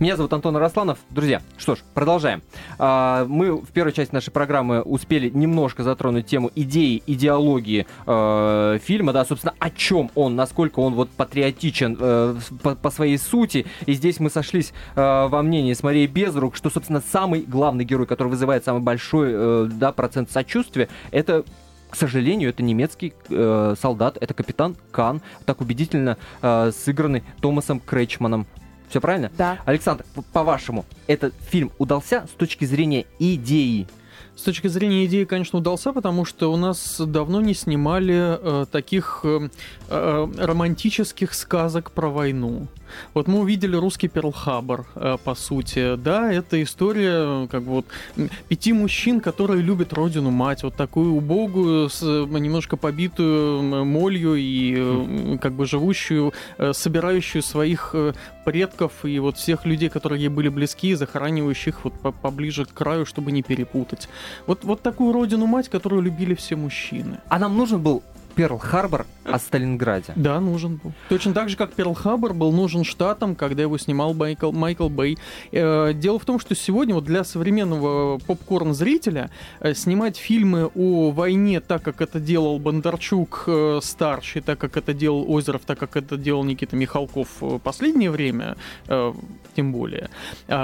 Меня 0.00 0.16
зовут 0.16 0.32
Антон 0.32 0.56
Арасланов. 0.56 0.98
Друзья, 1.10 1.42
что 1.56 1.76
ж, 1.76 1.80
продолжаем. 1.94 2.42
А, 2.78 3.24
Мы 3.26 3.56
в 3.56 3.68
первой 3.68 3.92
части 3.92 4.14
нашей 4.14 4.30
программы 4.30 4.82
успели 4.82 5.30
немножко 5.30 5.82
затронуть 5.82 6.26
тему 6.26 6.50
идеи, 6.54 7.02
идеологии 7.06 7.86
э, 8.06 8.78
фильма, 8.82 9.12
да, 9.12 9.24
собственно, 9.24 9.54
о 9.58 9.70
чем 9.70 10.10
он, 10.14 10.36
насколько 10.36 10.80
он 10.80 10.94
вот 10.94 11.10
патриотичен 11.10 11.96
э, 11.98 12.36
по, 12.80 12.90
своей 12.90 13.18
сути. 13.18 13.66
И 13.86 13.92
здесь 13.92 14.20
мы 14.20 14.30
сошлись 14.30 14.72
э, 14.94 15.26
во 15.28 15.42
мнении 15.42 15.72
с 15.72 15.82
Марией 15.82 16.06
Безрук, 16.06 16.56
что, 16.56 16.70
собственно, 16.70 17.00
самый 17.00 17.42
главный 17.42 17.84
герой, 17.84 18.06
который 18.06 18.28
вызывает 18.28 18.64
самый 18.64 18.80
большой 18.80 19.68
да, 19.68 19.92
процент 19.92 20.30
сочувствия, 20.30 20.88
это 21.10 21.44
к 21.90 21.96
сожалению, 21.96 22.50
это 22.50 22.62
немецкий 22.62 23.14
э, 23.30 23.74
солдат, 23.80 24.18
это 24.20 24.34
капитан 24.34 24.76
Кан, 24.90 25.22
так 25.46 25.60
убедительно 25.60 26.18
э, 26.42 26.70
сыгранный 26.72 27.22
Томасом 27.40 27.80
Крейчманом. 27.80 28.46
Все 28.88 29.00
правильно? 29.00 29.30
Да. 29.36 29.58
Александр, 29.64 30.04
по-вашему, 30.32 30.84
этот 31.06 31.34
фильм 31.48 31.70
удался 31.78 32.26
с 32.26 32.36
точки 32.36 32.64
зрения 32.64 33.06
идеи? 33.18 33.86
С 34.38 34.42
точки 34.42 34.68
зрения 34.68 35.04
идеи, 35.06 35.24
конечно, 35.24 35.58
удался, 35.58 35.92
потому 35.92 36.24
что 36.24 36.52
у 36.52 36.56
нас 36.56 37.00
давно 37.00 37.40
не 37.40 37.54
снимали 37.54 38.38
э, 38.62 38.66
таких 38.70 39.22
э, 39.24 39.48
э, 39.88 40.28
романтических 40.38 41.34
сказок 41.34 41.90
про 41.90 42.08
войну. 42.08 42.68
Вот 43.14 43.28
мы 43.28 43.40
увидели 43.40 43.76
русский 43.76 44.08
Перл-Хабр, 44.08 44.84
э, 44.94 45.16
по 45.22 45.34
сути. 45.34 45.96
Да, 45.96 46.32
это 46.32 46.62
история 46.62 47.46
как 47.48 47.62
бы 47.62 47.70
вот 47.70 47.86
пяти 48.48 48.72
мужчин, 48.72 49.20
которые 49.20 49.62
любят 49.62 49.92
родину 49.92 50.30
мать, 50.30 50.62
вот 50.62 50.74
такую 50.74 51.14
убогую, 51.14 51.88
с, 51.88 52.02
э, 52.02 52.26
немножко 52.38 52.76
побитую 52.76 53.84
молью 53.84 54.34
и 54.34 54.74
э, 54.78 55.38
как 55.40 55.52
бы 55.52 55.66
живущую, 55.66 56.32
собирающую 56.72 57.42
своих 57.42 57.94
предков 58.44 59.04
и 59.04 59.18
вот 59.18 59.36
всех 59.36 59.66
людей, 59.66 59.88
которые 59.88 60.22
ей 60.22 60.28
были 60.28 60.48
близки, 60.48 60.94
захоранивающих 60.94 61.84
вот 61.84 61.94
по 62.00 62.12
поближе 62.12 62.64
к 62.64 62.72
краю, 62.72 63.06
чтобы 63.06 63.32
не 63.32 63.42
перепутать. 63.42 64.08
Вот, 64.46 64.64
вот 64.64 64.82
такую 64.82 65.12
родину-мать, 65.12 65.68
которую 65.68 66.02
любили 66.02 66.34
все 66.34 66.56
мужчины. 66.56 67.18
А 67.28 67.38
нам 67.38 67.56
нужен 67.56 67.82
был 67.82 68.02
Перл-Харбор 68.38 69.04
о 69.24 69.38
Сталинграде. 69.40 70.12
Да, 70.14 70.38
нужен 70.38 70.76
был. 70.76 70.92
Точно 71.08 71.34
так 71.34 71.48
же, 71.48 71.56
как 71.56 71.72
Перл-Харбор 71.72 72.34
был 72.34 72.52
нужен 72.52 72.84
штатам, 72.84 73.34
когда 73.34 73.62
его 73.62 73.76
снимал 73.78 74.14
Майкл, 74.14 74.52
Майкл 74.52 74.88
Бэй. 74.88 75.18
Э, 75.50 75.92
дело 75.92 76.20
в 76.20 76.24
том, 76.24 76.38
что 76.38 76.54
сегодня 76.54 76.94
вот 76.94 77.04
для 77.04 77.24
современного 77.24 78.18
попкорн-зрителя 78.18 79.30
э, 79.58 79.74
снимать 79.74 80.16
фильмы 80.16 80.70
о 80.76 81.10
войне 81.10 81.60
так, 81.60 81.82
как 81.82 82.00
это 82.00 82.20
делал 82.20 82.60
Бондарчук 82.60 83.44
э, 83.48 83.80
старший, 83.82 84.40
так, 84.40 84.60
как 84.60 84.76
это 84.76 84.94
делал 84.94 85.24
Озеров, 85.28 85.62
так, 85.66 85.80
как 85.80 85.96
это 85.96 86.16
делал 86.16 86.44
Никита 86.44 86.76
Михалков 86.76 87.28
в 87.40 87.58
последнее 87.58 88.12
время, 88.12 88.56
тем 89.56 89.72
более, 89.72 90.10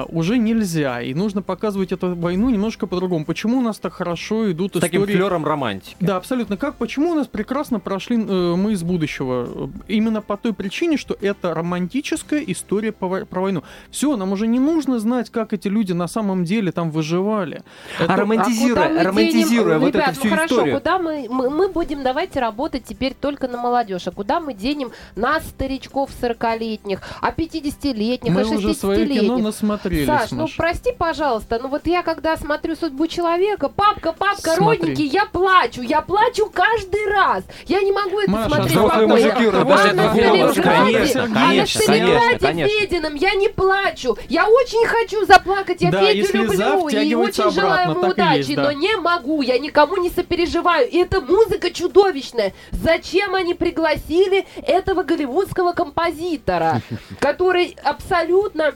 уже 0.08 0.38
нельзя. 0.38 1.02
И 1.02 1.12
нужно 1.12 1.42
показывать 1.42 1.90
эту 1.90 2.14
войну 2.14 2.50
немножко 2.50 2.86
по-другому. 2.86 3.24
Почему 3.24 3.58
у 3.58 3.62
нас 3.62 3.78
так 3.78 3.94
хорошо 3.94 4.52
идут 4.52 4.74
С 4.74 4.76
истории... 4.76 4.90
таким 5.00 5.06
флером 5.06 5.44
романтики. 5.44 5.96
Да, 5.98 6.16
абсолютно. 6.16 6.56
Как? 6.56 6.76
Почему 6.76 7.10
у 7.10 7.14
нас 7.14 7.26
прекрасно 7.26 7.63
прошли 7.80 8.16
э, 8.16 8.54
мы 8.56 8.72
из 8.72 8.82
будущего? 8.82 9.70
Именно 9.88 10.22
по 10.22 10.36
той 10.36 10.52
причине, 10.52 10.96
что 10.96 11.16
это 11.20 11.54
романтическая 11.54 12.42
история 12.46 12.92
по, 12.92 13.24
про 13.24 13.40
войну. 13.40 13.62
Все, 13.90 14.16
нам 14.16 14.32
уже 14.32 14.46
не 14.46 14.58
нужно 14.58 14.98
знать, 14.98 15.30
как 15.30 15.52
эти 15.52 15.68
люди 15.68 15.92
на 15.92 16.08
самом 16.08 16.44
деле 16.44 16.72
там 16.72 16.90
выживали. 16.90 17.62
А 17.98 18.04
Это- 18.04 18.16
романтизируя, 18.16 18.86
А 18.86 18.88
мы 18.90 19.02
романтизируя 19.02 19.74
денем- 19.74 19.80
вот 19.80 19.94
Ребят, 19.94 20.08
эту 20.10 20.20
всю 20.20 20.28
ну 20.28 20.34
хорошо, 20.34 20.54
историю. 20.54 20.78
куда 20.78 20.98
мы, 20.98 21.26
мы, 21.30 21.50
мы 21.50 21.68
будем, 21.68 22.02
давайте 22.02 22.40
работать 22.40 22.84
теперь 22.84 23.14
только 23.14 23.48
на 23.48 23.58
молодежь. 23.60 24.06
А 24.06 24.10
куда 24.10 24.40
мы 24.40 24.54
денем 24.54 24.90
нас, 25.16 25.44
старичков 25.48 26.10
40-летних, 26.20 27.00
а 27.20 27.30
50-летних, 27.32 28.32
мы 28.32 28.42
а 28.42 28.46
уже 28.46 28.74
свое 28.74 29.06
кино 29.06 29.14
60-летних? 29.36 29.44
насмотрелись. 29.44 30.06
Саш, 30.06 30.30
ну 30.32 30.42
Маш. 30.42 30.56
прости, 30.56 30.92
пожалуйста, 30.96 31.58
ну 31.62 31.68
вот 31.68 31.86
я 31.86 32.02
когда 32.02 32.36
смотрю 32.36 32.76
судьбу 32.76 33.06
человека, 33.06 33.68
папка, 33.68 34.12
папка, 34.12 34.54
Смотри. 34.56 34.80
родненький, 34.80 35.06
я 35.06 35.26
плачу, 35.26 35.82
я 35.82 36.00
плачу 36.00 36.50
каждый 36.52 37.10
раз. 37.10 37.44
Я 37.66 37.80
не 37.82 37.92
могу 37.92 38.20
это 38.20 38.30
Маша, 38.30 38.48
смотреть 38.48 38.70
взрослые 38.72 39.06
спокойно. 39.08 39.14
мужики, 39.14 39.46
А 39.56 39.64
даже 39.64 39.92
на 39.94 40.02
Сталинграде- 40.14 40.62
конечно, 40.62 41.22
а 41.24 41.28
на 41.54 41.66
Сталинграде 41.66 42.38
конечно. 42.38 42.78
Федином 42.80 43.14
я 43.14 43.34
не 43.34 43.48
плачу. 43.48 44.16
Я 44.28 44.48
очень 44.48 44.86
хочу 44.86 45.24
заплакать, 45.26 45.80
я 45.82 45.90
Да, 45.90 46.00
Федю 46.00 46.38
люблю 46.38 46.88
и 46.88 47.14
очень 47.14 47.50
желаю 47.50 47.90
ему 47.90 48.08
удачи, 48.08 48.36
есть, 48.38 48.54
да. 48.54 48.62
но 48.64 48.72
не 48.72 48.96
могу, 48.96 49.42
я 49.42 49.58
никому 49.58 49.96
не 49.96 50.10
сопереживаю. 50.10 50.88
И 50.88 50.98
эта 50.98 51.20
музыка 51.20 51.70
чудовищная. 51.70 52.52
Зачем 52.72 53.34
они 53.34 53.54
пригласили 53.54 54.46
этого 54.66 55.02
голливудского 55.02 55.72
композитора, 55.72 56.80
который 57.20 57.76
абсолютно 57.82 58.74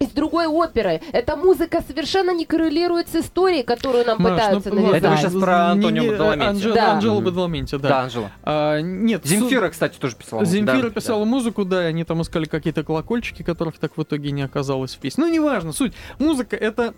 из 0.00 0.08
другой 0.08 0.46
оперы. 0.46 1.02
Эта 1.12 1.36
музыка 1.36 1.82
совершенно 1.86 2.34
не 2.34 2.46
коррелирует 2.46 3.08
с 3.08 3.16
историей, 3.16 3.62
которую 3.62 4.06
нам 4.06 4.16
Маш, 4.18 4.32
пытаются 4.32 4.70
ну, 4.70 4.76
навязать. 4.76 5.02
Это 5.02 5.10
вы 5.10 5.16
сейчас 5.18 5.32
про 5.34 5.70
Антонио 5.72 6.12
Бадаламенти. 6.12 6.72
Да. 6.72 6.92
Анжела. 6.92 7.20
Бадаламенти, 7.20 7.76
да. 7.76 7.88
Да, 7.88 8.00
Анжела. 8.00 8.30
А, 8.42 8.80
нет, 8.80 9.26
Земфира, 9.26 9.68
кстати, 9.68 9.98
тоже 9.98 10.16
писала. 10.16 10.40
музыку. 10.40 10.56
Земфира 10.56 10.88
Да, 10.88 10.94
писала 10.94 11.24
музыку, 11.26 11.64
да, 11.66 11.84
и 11.84 11.88
они 11.88 12.04
там 12.04 12.22
искали 12.22 12.46
какие-то 12.46 12.82
колокольчики, 12.82 13.42
которых 13.42 13.78
так 13.78 13.98
в 13.98 14.02
итоге 14.02 14.30
не 14.30 14.42
оказалось 14.42 14.94
в 14.94 14.98
песне. 14.98 15.24
Ну, 15.24 15.30
неважно, 15.30 15.72
суть. 15.72 15.92
Музыка— 16.18 16.56
это... 16.60 16.94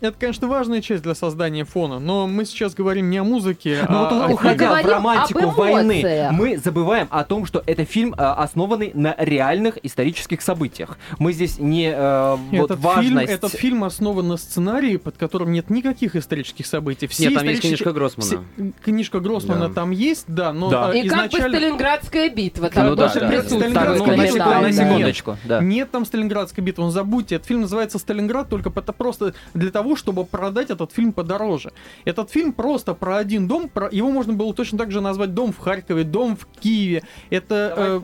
Это, 0.00 0.16
конечно, 0.18 0.48
важная 0.48 0.82
часть 0.82 1.02
для 1.02 1.14
создания 1.14 1.64
фона, 1.64 1.98
но 1.98 2.26
мы 2.26 2.44
сейчас 2.44 2.74
говорим 2.74 3.08
не 3.10 3.18
о 3.18 3.24
музыке, 3.24 3.84
Но 3.88 4.06
а 4.06 4.10
вот 4.10 4.30
о 4.30 4.34
уходя 4.34 4.82
в 4.82 4.86
романтику 4.86 5.50
войны, 5.50 6.28
мы 6.32 6.58
забываем 6.58 7.08
о 7.10 7.24
том, 7.24 7.46
что 7.46 7.62
это 7.66 7.84
фильм, 7.84 8.12
э, 8.12 8.16
основанный 8.22 8.90
на 8.94 9.14
реальных 9.18 9.78
исторических 9.82 10.42
событиях. 10.42 10.98
Мы 11.18 11.32
здесь 11.32 11.58
не 11.58 11.90
э, 11.94 12.36
вот 12.52 12.70
Этот, 12.70 12.80
фильм, 12.80 12.82
важность... 12.82 13.32
этот 13.32 13.52
фильм 13.52 13.84
основан 13.84 14.28
на 14.28 14.36
сценарии, 14.36 14.96
под 14.96 15.16
которым 15.16 15.52
нет 15.52 15.70
никаких 15.70 16.16
исторических 16.16 16.66
событий. 16.66 17.06
Все 17.06 17.24
Нет, 17.28 17.34
там 17.34 17.44
есть 17.44 17.58
исторические- 17.60 17.76
книжка 17.78 17.92
Гроссмана. 17.92 18.26
все- 18.56 18.72
Книжка 18.84 19.20
Гроссмана 19.20 19.68
Да. 19.68 19.74
там 19.74 19.90
есть, 19.90 20.24
да, 20.28 20.52
но 20.52 20.70
Да. 20.70 20.88
а, 20.88 20.92
И 20.92 21.08
как 21.08 21.18
бы 21.18 21.26
изначально... 21.28 21.58
Сталинградская 21.58 22.28
битва 22.30 22.68
Да, 22.68 22.74
там 22.74 22.86
ну 22.88 22.96
тоже 22.96 23.14
да, 23.14 23.20
да. 23.20 23.28
присутствует. 23.28 23.74
Ну, 23.74 23.80
секунду- 23.80 24.38
да, 24.38 24.60
на 24.60 24.62
да. 24.62 24.72
секундочку, 24.72 25.36
да. 25.44 25.60
Нет 25.60 25.90
там 25.90 26.04
Сталинградской 26.04 26.62
битвы, 26.64 26.84
он 26.84 26.90
забудьте. 26.90 27.36
Этот 27.36 27.48
фильм 27.48 27.62
называется 27.62 27.98
Сталинград 27.98 28.48
только 28.48 28.70
это 28.74 28.92
просто 28.92 29.34
для 29.54 29.70
того, 29.70 29.83
чтобы 29.96 30.24
продать 30.24 30.70
этот 30.70 30.92
фильм 30.92 31.12
подороже. 31.12 31.72
Этот 32.04 32.30
фильм 32.30 32.52
просто 32.52 32.94
про 32.94 33.18
один 33.18 33.46
дом, 33.46 33.68
про... 33.68 33.88
его 33.90 34.10
можно 34.10 34.32
было 34.32 34.54
точно 34.54 34.78
так 34.78 34.90
же 34.90 35.00
назвать 35.00 35.34
дом 35.34 35.52
в 35.52 35.58
Харькове, 35.58 36.04
дом 36.04 36.36
в 36.36 36.46
Киеве. 36.60 37.02
Это, 37.30 37.74
э, 37.76 38.00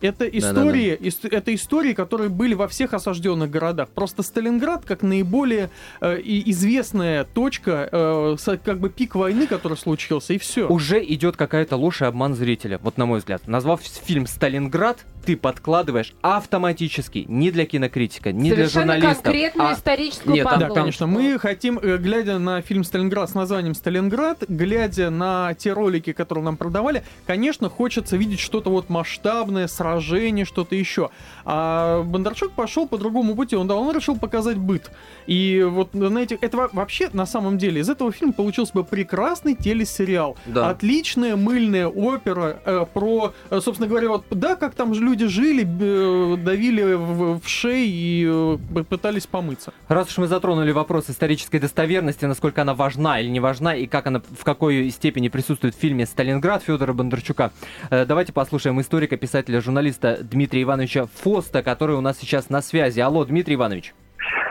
это 0.00 0.26
истории, 0.26 0.96
ис- 1.00 1.28
это 1.28 1.54
истории, 1.54 1.94
которые 1.94 2.28
были 2.28 2.54
во 2.54 2.68
всех 2.68 2.94
осажденных 2.94 3.50
городах. 3.50 3.88
Просто 3.88 4.22
Сталинград 4.22 4.84
как 4.84 5.02
наиболее 5.02 5.70
э, 6.00 6.20
известная 6.24 7.24
точка, 7.24 7.88
э, 7.90 8.36
как 8.64 8.78
бы 8.78 8.90
пик 8.90 9.14
войны, 9.14 9.46
который 9.46 9.76
случился, 9.76 10.34
и 10.34 10.38
все. 10.38 10.68
Уже 10.68 11.02
идет 11.04 11.36
какая-то 11.36 11.76
ложь 11.76 12.02
и 12.02 12.04
обман 12.04 12.34
зрителя, 12.34 12.78
вот 12.82 12.98
на 12.98 13.06
мой 13.06 13.18
взгляд. 13.18 13.46
Назвав 13.46 13.80
фильм 13.82 14.26
«Сталинград», 14.26 15.04
ты 15.26 15.36
подкладываешь 15.36 16.14
автоматически, 16.22 17.24
не 17.28 17.50
для 17.50 17.66
кинокритика, 17.66 18.30
не 18.30 18.50
для 18.52 18.68
Совершенно 18.68 18.94
журналистов, 18.94 19.24
конкретную 19.24 19.68
а 19.68 19.72
историческую 19.74 20.34
Нет, 20.34 20.44
там- 20.44 20.52
Да, 20.52 20.66
подложку. 20.66 20.74
конечно. 20.80 21.06
Мы 21.08 21.38
хотим, 21.40 21.78
э, 21.82 21.96
глядя 21.98 22.38
на 22.38 22.62
фильм 22.62 22.84
«Сталинград» 22.84 23.28
с 23.28 23.34
названием 23.34 23.74
«Сталинград», 23.74 24.44
глядя 24.48 25.10
на 25.10 25.52
те 25.54 25.72
ролики, 25.72 26.12
которые 26.12 26.44
нам 26.44 26.56
продавали, 26.56 27.02
конечно, 27.26 27.68
хочется 27.68 28.16
видеть 28.16 28.38
что-то 28.38 28.70
вот 28.70 28.88
масштабное, 28.88 29.66
сражение, 29.66 30.44
что-то 30.44 30.76
еще. 30.76 31.10
А 31.44 32.02
Бондарчук 32.04 32.52
пошел 32.52 32.86
по 32.86 32.96
другому 32.96 33.34
пути. 33.34 33.56
Он, 33.56 33.66
да, 33.66 33.74
он 33.74 33.94
решил 33.94 34.16
показать 34.16 34.56
быт. 34.58 34.92
И 35.26 35.66
вот 35.68 35.92
на 35.92 36.18
этих... 36.18 36.38
Это 36.40 36.56
во- 36.56 36.70
вообще, 36.72 37.10
на 37.12 37.26
самом 37.26 37.58
деле, 37.58 37.80
из 37.80 37.88
этого 37.90 38.12
фильма 38.12 38.32
получился 38.32 38.72
бы 38.74 38.84
прекрасный 38.84 39.56
телесериал. 39.56 40.36
Да. 40.46 40.70
Отличная 40.70 41.34
мыльная 41.34 41.88
опера 41.88 42.58
э, 42.64 42.86
про, 42.94 43.32
э, 43.50 43.60
собственно 43.60 43.88
говоря, 43.88 44.08
вот, 44.10 44.24
да, 44.30 44.54
как 44.54 44.74
там 44.76 44.94
же 44.94 45.02
люди 45.02 45.15
жили, 45.24 45.62
э, 45.64 46.36
давили 46.36 46.94
в, 46.94 47.40
в 47.40 47.48
шеи 47.48 47.88
и 47.88 48.26
э, 48.28 48.82
пытались 48.84 49.26
помыться. 49.26 49.72
Раз 49.88 50.08
уж 50.08 50.18
мы 50.18 50.26
затронули 50.26 50.72
вопрос 50.72 51.10
исторической 51.10 51.58
достоверности, 51.58 52.24
насколько 52.24 52.62
она 52.62 52.74
важна 52.74 53.20
или 53.20 53.28
не 53.28 53.40
важна, 53.40 53.74
и 53.74 53.86
как 53.86 54.06
она 54.06 54.20
в 54.20 54.44
какой 54.44 54.90
степени 54.90 55.28
присутствует 55.28 55.74
в 55.74 55.78
фильме 55.78 56.06
«Сталинград» 56.06 56.62
Федора 56.62 56.92
Бондарчука, 56.92 57.52
э, 57.90 58.04
давайте 58.04 58.32
послушаем 58.32 58.80
историка, 58.80 59.16
писателя, 59.16 59.60
журналиста 59.60 60.18
Дмитрия 60.22 60.62
Ивановича 60.62 61.06
Фоста, 61.22 61.62
который 61.62 61.96
у 61.96 62.00
нас 62.00 62.18
сейчас 62.18 62.50
на 62.50 62.62
связи. 62.62 63.00
Алло, 63.00 63.24
Дмитрий 63.24 63.54
Иванович. 63.54 63.94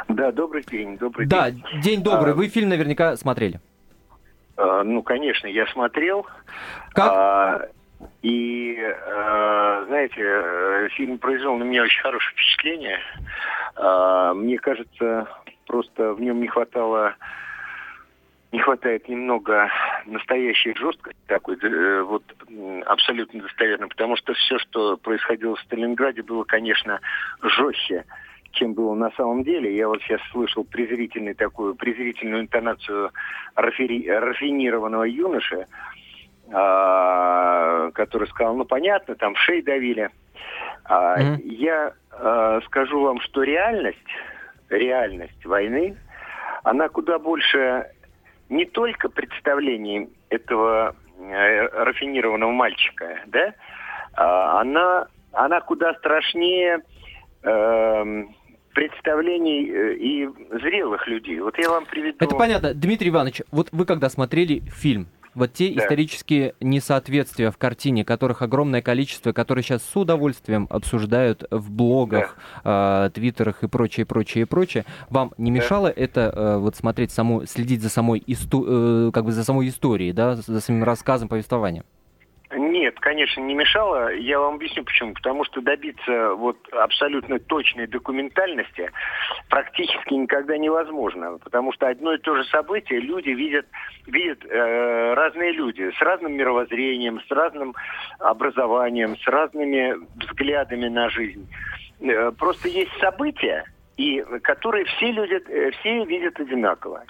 Да, 0.08 0.32
добрый 0.32 0.64
день, 0.64 0.98
добрый 0.98 1.28
Да, 1.28 1.52
день. 1.52 1.64
день 1.82 2.04
добрый. 2.04 2.34
А. 2.34 2.36
Вы 2.36 2.48
фильм 2.48 2.70
наверняка 2.70 3.18
смотрели. 3.18 3.60
А, 4.58 4.84
ну, 4.84 5.02
конечно, 5.04 5.48
я 5.48 5.66
смотрел. 5.68 6.26
Как? 6.94 7.12
А, 7.12 7.62
и, 8.22 8.78
э, 8.78 9.84
знаете, 9.88 10.22
э, 10.22 10.90
фильм 10.94 11.18
произвел 11.18 11.56
на 11.58 11.64
меня 11.64 11.84
очень 11.84 12.02
хорошее 12.02 12.34
впечатление. 12.34 13.00
А, 13.76 14.34
мне 14.34 14.58
кажется, 14.58 15.28
просто 15.66 16.14
в 16.14 16.22
нем 16.22 16.40
не 16.42 16.48
хватало 16.48 17.16
не 18.52 18.60
хватает 18.62 19.10
немного 19.10 19.70
настоящей 20.06 20.74
жесткости 20.76 21.20
такой, 21.28 21.58
э, 21.62 22.02
вот 22.04 22.24
абсолютно 22.86 23.42
достоверно, 23.42 23.90
потому 23.90 24.16
что 24.16 24.34
все, 24.34 24.58
что 24.60 24.96
происходило 24.96 25.58
в 25.58 25.62
Сталинграде, 25.62 26.24
было, 26.24 26.46
конечно, 26.46 27.02
жестче, 27.42 28.06
чем 28.52 28.74
было 28.74 28.96
на 28.96 29.12
самом 29.12 29.44
деле. 29.44 29.76
Я 29.76 29.90
вот 29.90 30.02
сейчас 30.04 30.22
слышал 30.32 30.64
презрительную 30.64 31.36
такую, 31.36 31.76
презрительную 31.76 32.44
интонацию 32.44 33.12
рафери- 33.56 34.08
рафинированного 34.08 35.04
юноши, 35.04 35.68
который 36.48 38.28
сказал, 38.28 38.56
ну 38.56 38.66
понятно, 38.66 39.16
там 39.16 39.34
в 39.34 39.40
шеи 39.40 39.62
давили. 39.62 40.10
А, 40.84 41.18
Мгм. 41.18 41.42
Я 41.46 41.94
а, 42.12 42.62
скажу 42.66 43.02
вам, 43.02 43.20
что 43.22 43.44
реальность, 43.44 43.98
реальность 44.70 45.44
войны, 45.46 45.98
она 46.64 46.90
куда 46.90 47.20
больше 47.20 47.90
не 48.50 48.66
только 48.66 49.10
представлением 49.10 50.10
этого 50.30 50.96
э, 51.20 51.68
рафинированного 51.84 52.52
мальчика, 52.52 53.20
да, 53.28 53.54
а, 54.14 54.62
она, 54.62 55.08
она 55.32 55.62
куда 55.62 55.94
страшнее 55.96 56.82
эм, 57.44 58.36
представлений 58.74 59.70
э, 59.70 59.94
и 59.96 60.28
зрелых 60.62 61.08
людей. 61.08 61.40
Вот 61.40 61.58
я 61.58 61.70
вам 61.70 61.86
приведу... 61.86 62.18
Это 62.20 62.36
понятно. 62.36 62.74
Дмитрий 62.74 63.10
Иванович, 63.10 63.42
вот 63.52 63.70
вы 63.72 63.86
когда 63.86 64.10
смотрели 64.10 64.60
фильм, 64.70 65.08
вот 65.36 65.54
те 65.54 65.72
Да. 65.72 65.84
исторические 65.84 66.56
несоответствия 66.62 67.52
в 67.52 67.58
картине, 67.58 68.04
которых 68.04 68.42
огромное 68.42 68.82
количество, 68.82 69.34
которые 69.34 69.64
сейчас 69.64 69.84
с 69.84 69.96
удовольствием 69.96 70.68
обсуждают 70.70 71.44
в 71.52 71.72
блогах, 71.72 72.38
э, 72.64 73.10
твиттерах 73.14 73.64
и 73.64 73.68
прочее, 73.68 74.06
прочее, 74.06 74.46
прочее, 74.46 74.86
вам 75.10 75.34
не 75.38 75.52
мешало 75.52 75.88
это 75.88 76.32
э, 76.34 76.58
вот 76.58 76.76
смотреть 76.76 77.12
саму, 77.12 77.46
следить 77.46 77.82
за 77.82 77.90
самой 77.90 78.24
э, 78.26 79.12
как 79.14 79.26
бы 79.26 79.32
за 79.32 79.44
самой 79.44 79.70
историей, 79.70 80.14
да, 80.14 80.36
за 80.36 80.62
самим 80.62 80.84
рассказом, 80.84 81.28
повествованием? 81.28 81.84
Нет, 82.76 83.00
конечно, 83.00 83.40
не 83.40 83.54
мешало. 83.54 84.14
Я 84.14 84.38
вам 84.38 84.56
объясню 84.56 84.84
почему. 84.84 85.14
Потому 85.14 85.46
что 85.46 85.62
добиться 85.62 86.34
вот 86.34 86.58
абсолютно 86.74 87.40
точной 87.40 87.88
документальности 87.88 88.92
практически 89.50 90.14
никогда 90.14 90.58
невозможно. 90.58 91.38
Потому 91.42 91.72
что 91.72 91.88
одно 91.88 92.14
и 92.14 92.18
то 92.18 92.36
же 92.36 92.44
событие 92.50 93.00
люди 93.00 93.30
видят, 93.30 93.66
видят 94.08 94.44
э, 94.44 95.14
разные 95.14 95.54
люди 95.54 95.90
с 95.98 96.02
разным 96.02 96.34
мировоззрением, 96.34 97.22
с 97.22 97.32
разным 97.32 97.76
образованием, 98.20 99.18
с 99.20 99.26
разными 99.26 99.96
взглядами 100.18 100.90
на 100.90 101.10
жизнь. 101.10 101.48
Э, 102.02 102.34
просто 102.38 102.68
есть 102.68 102.92
события, 103.00 103.64
и, 103.96 104.22
которые 104.44 104.84
все, 104.84 105.14
люди, 105.14 105.42
э, 105.48 105.72
все 105.80 106.04
видят 106.04 106.38
одинаково. 106.42 107.06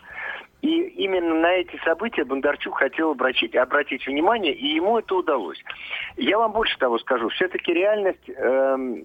И 0.66 0.82
именно 1.04 1.36
на 1.36 1.52
эти 1.52 1.80
события 1.84 2.24
Бондарчук 2.24 2.80
хотел 2.80 3.12
обратить, 3.12 3.56
обратить 3.56 4.08
внимание, 4.08 4.52
и 4.52 4.66
ему 4.74 4.98
это 4.98 5.14
удалось. 5.14 5.64
Я 6.18 6.40
вам 6.40 6.54
больше 6.54 6.76
того 6.80 6.98
скажу. 6.98 7.30
Все-таки 7.30 7.72
реальность, 7.72 8.28
эм, 8.28 9.04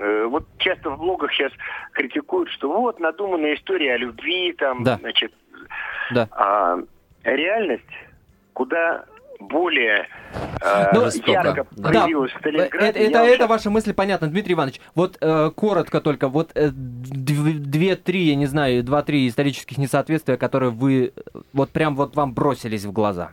э, 0.00 0.26
вот 0.26 0.44
часто 0.58 0.90
в 0.90 0.98
блогах 0.98 1.32
сейчас 1.32 1.50
критикуют, 1.94 2.48
что 2.50 2.70
вот 2.80 3.00
надуманная 3.00 3.56
история 3.56 3.94
о 3.94 3.96
любви, 3.96 4.52
там, 4.52 4.84
Да. 4.84 4.98
значит, 4.98 5.32
Да. 6.12 6.28
а 6.30 6.78
реальность 7.24 7.82
куда 8.52 9.04
более 9.40 10.06
э, 10.60 10.90
Ну, 10.92 11.06
ярко 11.26 11.66
Да. 11.72 11.90
проявилась 11.90 12.30
в 12.32 12.36
Это, 12.36 12.40
Сталинграде. 12.50 12.86
это, 12.88 12.98
Я 13.00 13.06
это, 13.08 13.18
вам 13.18 13.28
это 13.28 13.46
ваша 13.46 13.70
мысль 13.70 13.94
понятна, 13.94 14.28
Дмитрий 14.28 14.54
Иванович. 14.54 14.80
Вот 14.94 15.16
э, 15.20 15.50
коротко 15.56 16.00
только, 16.00 16.28
вот 16.28 16.50
э, 16.54 16.68
дв- 16.68 17.58
две-три, 17.58 18.20
я 18.20 18.36
не 18.36 18.46
знаю, 18.46 18.82
два-три 18.84 19.26
исторических 19.28 19.78
несоответствия, 19.78 20.36
которые 20.36 20.70
вы 20.70 21.12
э, 21.16 21.20
вот 21.52 21.70
прям 21.70 21.96
вот 21.96 22.14
вам 22.16 22.32
бросились 22.34 22.84
в 22.84 22.92
глаза. 22.92 23.32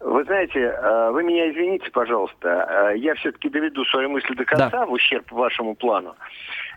Вы 0.00 0.24
знаете, 0.24 0.58
э, 0.60 1.10
вы 1.10 1.22
меня 1.22 1.50
извините, 1.50 1.90
пожалуйста, 1.90 2.92
э, 2.94 2.98
я 2.98 3.14
все-таки 3.16 3.48
доведу 3.48 3.84
свою 3.86 4.08
мысль 4.10 4.34
до 4.34 4.44
конца 4.44 4.86
в 4.86 4.92
ущерб 4.92 5.30
вашему 5.32 5.74
плану. 5.74 6.14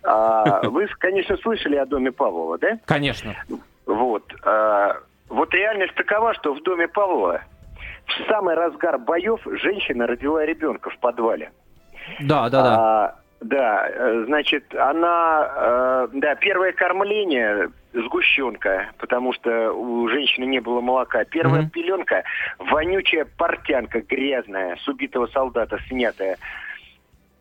А, 0.04 0.62
Вы, 0.70 0.88
конечно, 1.00 1.36
слышали 1.38 1.75
о 1.75 1.86
доме 1.86 2.12
Павлова, 2.12 2.58
да? 2.58 2.80
Конечно. 2.86 3.36
Вот. 3.86 4.24
Вот 5.30 5.54
реальность 5.54 5.94
такова, 5.96 6.34
что 6.36 6.54
в 6.54 6.63
доме 6.63 6.88
Павлова 6.88 7.42
в 8.10 8.28
самый 8.28 8.56
разгар 8.56 8.98
боев 8.98 9.42
женщина 9.46 10.08
родила 10.08 10.46
ребенка 10.46 10.89
в 10.89 10.98
подвале. 11.00 11.51
Да, 12.22 12.50
да, 12.50 12.63
да. 12.63 12.75
А, 12.78 13.16
да, 13.42 13.88
э, 13.89 14.24
значит, 14.25 14.74
она, 14.75 15.51
э, 15.56 16.08
да, 16.13 16.36
первое 16.36 16.72
кормление 16.74 17.70
сгущенка, 17.94 18.89
потому 18.98 19.34
что 19.34 19.72
у 19.72 20.08
женщины 20.10 20.46
не 20.46 20.60
было 20.60 20.82
молока. 20.82 21.24
Первая 21.25 21.62
Мгм. 21.62 21.70
пеленка, 21.70 22.24
вонючая 22.58 23.25
портянка 23.38 24.01
грязная, 24.01 24.75
с 24.78 24.88
убитого 24.88 25.28
солдата 25.28 25.78
снятая. 25.88 26.38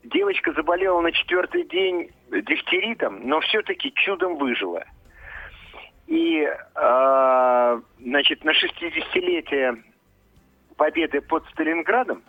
Девочка 0.05 0.53
заболела 0.53 1.01
на 1.01 1.13
четвертый 1.13 1.65
день 1.65 2.11
дифтеритом, 2.31 3.21
но 3.25 3.41
все-таки 3.41 3.93
чудом 3.95 4.37
выжила. 4.37 4.85
И, 6.07 6.49
э, 6.75 7.81
значит, 8.01 8.45
на 8.45 8.53
60-летие 8.55 9.83
победы 10.79 11.21
под 11.21 11.45
Сталинградом 11.51 12.23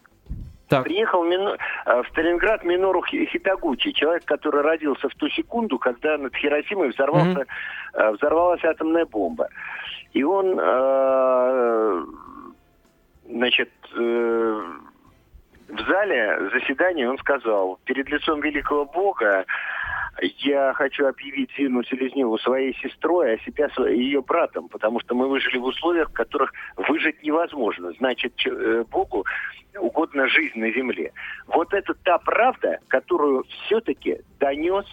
Так. 0.67 0.83
Приехал 0.83 1.23
э, 1.23 2.01
в 2.03 2.07
Сталинград 2.09 2.63
Минору 2.63 3.01
Хи- 3.01 3.25
Хитагучи, 3.25 3.91
человек, 3.91 4.25
который 4.25 4.61
родился 4.61 5.07
в 5.09 5.15
ту 5.15 5.29
секунду, 5.29 5.79
когда 5.79 6.17
над 6.17 6.35
Хиросимой 6.35 6.89
взорвался, 6.89 7.45
э, 7.93 8.11
взорвалась 8.11 8.63
атомная 8.63 9.05
бомба. 9.05 9.47
И 10.13 10.23
он, 10.23 10.59
э, 10.59 12.05
значит, 13.29 13.71
в 15.69 15.79
зале 15.87 16.49
заседания 16.53 17.09
он 17.09 17.17
сказал, 17.17 17.79
перед 17.85 18.09
лицом 18.09 18.41
великого 18.41 18.85
Бога 18.85 19.45
я 20.21 20.73
хочу 20.73 21.07
объявить 21.07 21.51
Зину 21.57 21.83
Селезневу 21.83 22.37
своей 22.37 22.75
сестрой, 22.81 23.33
а 23.33 23.39
себя 23.39 23.69
ее 23.87 24.21
братом, 24.21 24.67
потому 24.69 24.99
что 24.99 25.15
мы 25.15 25.27
выжили 25.27 25.57
в 25.57 25.65
условиях, 25.65 26.09
в 26.09 26.13
которых 26.13 26.53
выжить 26.77 27.21
невозможно. 27.23 27.91
Значит, 27.93 28.33
э, 28.45 28.83
Богу 28.89 29.25
угодно 29.79 30.27
жизнь 30.27 30.59
на 30.59 30.71
земле. 30.71 31.11
Вот 31.47 31.73
это 31.73 31.93
та 31.93 32.17
правда, 32.17 32.79
которую 32.87 33.45
все-таки 33.65 34.19
донес 34.39 34.85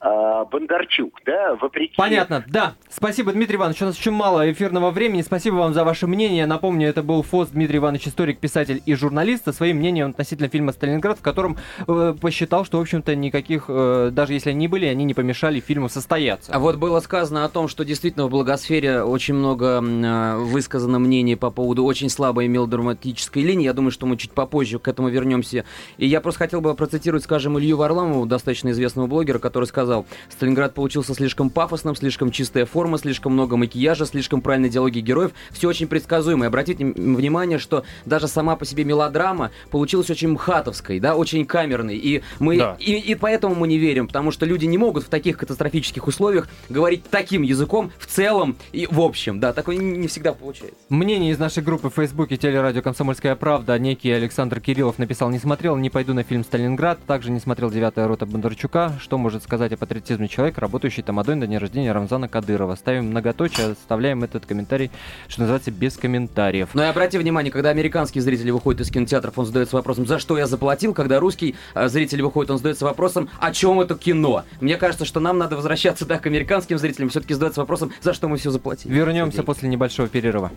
Бондарчук, 0.00 1.20
да, 1.24 1.56
вопреки... 1.56 1.94
Понятно, 1.96 2.44
да. 2.46 2.74
Спасибо, 2.88 3.32
Дмитрий 3.32 3.56
Иванович. 3.56 3.82
У 3.82 3.86
нас 3.86 3.98
очень 3.98 4.12
мало 4.12 4.50
эфирного 4.50 4.90
времени. 4.90 5.22
Спасибо 5.22 5.56
вам 5.56 5.74
за 5.74 5.84
ваше 5.84 6.06
мнение. 6.06 6.46
Напомню, 6.46 6.88
это 6.88 7.02
был 7.02 7.22
ФОС 7.22 7.48
Дмитрий 7.48 7.78
Иванович, 7.78 8.08
историк, 8.08 8.38
писатель 8.38 8.82
и 8.84 8.94
журналист, 8.94 9.44
со 9.44 9.52
своим 9.52 9.78
мнением 9.78 10.10
относительно 10.10 10.48
фильма 10.48 10.72
«Сталинград», 10.72 11.18
в 11.18 11.22
котором 11.22 11.56
э, 11.86 12.14
посчитал, 12.20 12.64
что, 12.64 12.78
в 12.78 12.82
общем-то, 12.82 13.14
никаких, 13.16 13.64
э, 13.68 14.10
даже 14.12 14.34
если 14.34 14.50
они 14.50 14.68
были, 14.68 14.86
они 14.86 15.04
не 15.04 15.14
помешали 15.14 15.60
фильму 15.60 15.88
состояться. 15.88 16.52
А 16.52 16.58
вот 16.58 16.76
было 16.76 17.00
сказано 17.00 17.44
о 17.44 17.48
том, 17.48 17.66
что 17.68 17.84
действительно 17.84 18.26
в 18.26 18.30
благосфере 18.30 19.02
очень 19.02 19.34
много 19.34 19.82
э, 19.82 20.36
высказано 20.36 20.98
мнений 20.98 21.36
по 21.36 21.50
поводу 21.50 21.84
очень 21.84 22.10
слабой 22.10 22.48
мелодраматической 22.48 23.42
линии. 23.42 23.64
Я 23.64 23.72
думаю, 23.72 23.90
что 23.90 24.06
мы 24.06 24.16
чуть 24.16 24.32
попозже 24.32 24.78
к 24.78 24.88
этому 24.88 25.08
вернемся. 25.08 25.64
И 25.96 26.06
я 26.06 26.20
просто 26.20 26.40
хотел 26.40 26.60
бы 26.60 26.74
процитировать, 26.74 27.24
скажем, 27.24 27.58
Илью 27.58 27.76
Варламову, 27.76 28.26
достаточно 28.26 28.70
известного 28.70 29.06
блогера, 29.06 29.38
который 29.38 29.64
сказал, 29.64 29.95
Сталинград 30.28 30.74
получился 30.74 31.14
слишком 31.14 31.50
пафосным, 31.50 31.96
слишком 31.96 32.30
чистая 32.30 32.66
форма, 32.66 32.98
слишком 32.98 33.32
много 33.32 33.56
макияжа, 33.56 34.04
слишком 34.06 34.40
правильной 34.40 34.68
диалоги 34.68 35.00
героев. 35.00 35.32
Все 35.52 35.68
очень 35.68 35.86
предсказуемо. 35.86 36.44
И 36.44 36.48
обратите 36.48 36.84
внимание, 36.84 37.58
что 37.58 37.84
даже 38.04 38.28
сама 38.28 38.56
по 38.56 38.64
себе 38.64 38.84
мелодрама 38.84 39.50
получилась 39.70 40.10
очень 40.10 40.28
мхатовской, 40.28 41.00
да, 41.00 41.16
очень 41.16 41.46
камерной. 41.46 41.96
И 41.96 42.22
мы 42.38 42.58
Да. 42.58 42.76
и, 42.78 42.92
и 42.92 43.14
поэтому 43.14 43.54
мы 43.54 43.68
не 43.68 43.78
верим, 43.78 44.06
потому 44.06 44.30
что 44.30 44.44
люди 44.46 44.66
не 44.66 44.78
могут 44.78 45.04
в 45.04 45.08
таких 45.08 45.38
катастрофических 45.38 46.06
условиях 46.06 46.48
говорить 46.68 47.04
таким 47.10 47.42
языком 47.42 47.92
в 47.98 48.06
целом 48.06 48.56
и 48.72 48.86
в 48.90 49.00
общем. 49.00 49.40
Да, 49.40 49.52
такое 49.52 49.76
не, 49.76 49.96
не 49.96 50.08
всегда 50.08 50.32
получается. 50.32 50.76
Мнение 50.88 51.32
из 51.32 51.38
нашей 51.38 51.62
группы 51.62 51.90
в 51.90 51.94
Фейсбуке 51.94 52.36
телерадио 52.36 52.82
«Комсомольская 52.82 53.36
правда». 53.36 53.78
Некий 53.78 54.10
Александр 54.10 54.60
Кириллов 54.60 54.98
написал 54.98 55.30
«Не 55.30 55.38
смотрел, 55.38 55.76
не 55.76 55.90
пойду 55.90 56.14
на 56.14 56.22
фильм 56.22 56.44
«Сталинград». 56.44 56.98
Также 57.06 57.30
не 57.30 57.40
смотрел 57.40 57.70
«Девятая 57.70 58.08
рота 58.08 58.26
Бондарчука». 58.26 58.92
Что 59.00 59.18
может 59.18 59.42
сказать 59.42 59.72
о 59.76 59.78
патриотизме 59.78 60.28
человек, 60.28 60.58
работающий 60.58 61.02
тамадой 61.02 61.36
на 61.36 61.46
день 61.46 61.58
рождения 61.58 61.92
Рамзана 61.92 62.28
Кадырова? 62.28 62.74
Ставим 62.74 63.06
многоточие, 63.10 63.72
оставляем 63.72 64.24
этот 64.24 64.46
комментарий, 64.46 64.90
что 65.28 65.42
называется, 65.42 65.70
без 65.70 65.96
комментариев. 65.96 66.70
Но 66.74 66.82
и 66.82 66.86
обрати 66.86 67.18
внимание, 67.18 67.52
когда 67.52 67.70
американские 67.70 68.22
зрители 68.22 68.50
выходят 68.50 68.80
из 68.80 68.90
кинотеатров, 68.90 69.38
он 69.38 69.46
задается 69.46 69.76
вопросом, 69.76 70.06
за 70.06 70.18
что 70.18 70.36
я 70.38 70.46
заплатил, 70.46 70.94
когда 70.94 71.20
русский 71.20 71.54
э, 71.74 71.88
зритель 71.88 72.22
выходит, 72.22 72.50
он 72.50 72.58
задается 72.58 72.84
вопросом, 72.84 73.28
о 73.38 73.52
чем 73.52 73.80
это 73.80 73.94
кино. 73.94 74.44
Мне 74.60 74.76
кажется, 74.76 75.04
что 75.04 75.20
нам 75.20 75.38
надо 75.38 75.56
возвращаться 75.56 76.06
да, 76.06 76.18
к 76.18 76.26
американским 76.26 76.78
зрителям, 76.78 77.10
все-таки 77.10 77.34
задаться 77.34 77.60
вопросом, 77.60 77.92
за 78.02 78.14
что 78.14 78.28
мы 78.28 78.38
все 78.38 78.50
заплатили. 78.50 78.92
Вернемся 78.92 79.42
после 79.42 79.68
небольшого 79.68 80.08
перерыва. 80.08 80.50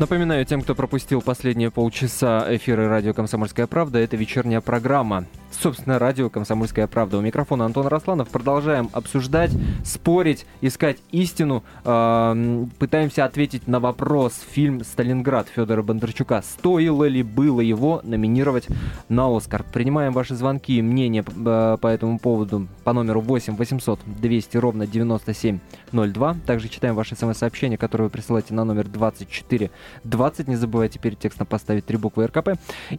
Напоминаю 0.00 0.44
тем, 0.44 0.62
кто 0.62 0.74
пропустил 0.74 1.22
последние 1.22 1.70
полчаса 1.70 2.44
эфира 2.48 2.88
радио 2.88 3.14
«Комсомольская 3.14 3.68
правда», 3.68 4.00
это 4.00 4.16
вечерняя 4.16 4.60
программа. 4.60 5.24
Собственно, 5.60 5.98
радио 5.98 6.28
«Комсомольская 6.28 6.86
правда». 6.86 7.18
У 7.18 7.20
микрофона 7.20 7.64
Антон 7.64 7.86
Росланов. 7.86 8.28
Продолжаем 8.28 8.90
обсуждать, 8.92 9.50
спорить, 9.84 10.46
искать 10.60 10.98
истину. 11.10 11.62
Пытаемся 11.82 13.24
ответить 13.24 13.68
на 13.68 13.80
вопрос. 13.80 14.40
Фильм 14.50 14.84
«Сталинград» 14.84 15.48
Федора 15.48 15.82
Бондарчука. 15.82 16.42
Стоило 16.42 17.04
ли 17.04 17.22
было 17.22 17.60
его 17.60 18.00
номинировать 18.02 18.66
на 19.08 19.34
«Оскар»? 19.34 19.64
Принимаем 19.72 20.12
ваши 20.12 20.34
звонки 20.34 20.78
и 20.78 20.82
мнения 20.82 21.24
э, 21.24 21.78
по 21.80 21.86
этому 21.86 22.18
поводу 22.18 22.68
по 22.82 22.92
номеру 22.92 23.20
8 23.20 23.56
800 23.56 24.00
200 24.06 24.56
ровно 24.58 24.86
9702. 24.86 26.36
Также 26.46 26.68
читаем 26.68 26.94
ваши 26.94 27.16
смс-сообщения, 27.16 27.78
которые 27.78 28.06
вы 28.06 28.10
присылаете 28.10 28.54
на 28.54 28.64
номер 28.64 28.88
24 28.88 29.70
20. 30.04 30.48
Не 30.48 30.56
забывайте 30.56 30.98
перед 30.98 31.18
текстом 31.18 31.46
поставить 31.46 31.86
три 31.86 31.96
буквы 31.96 32.26
РКП. 32.26 32.50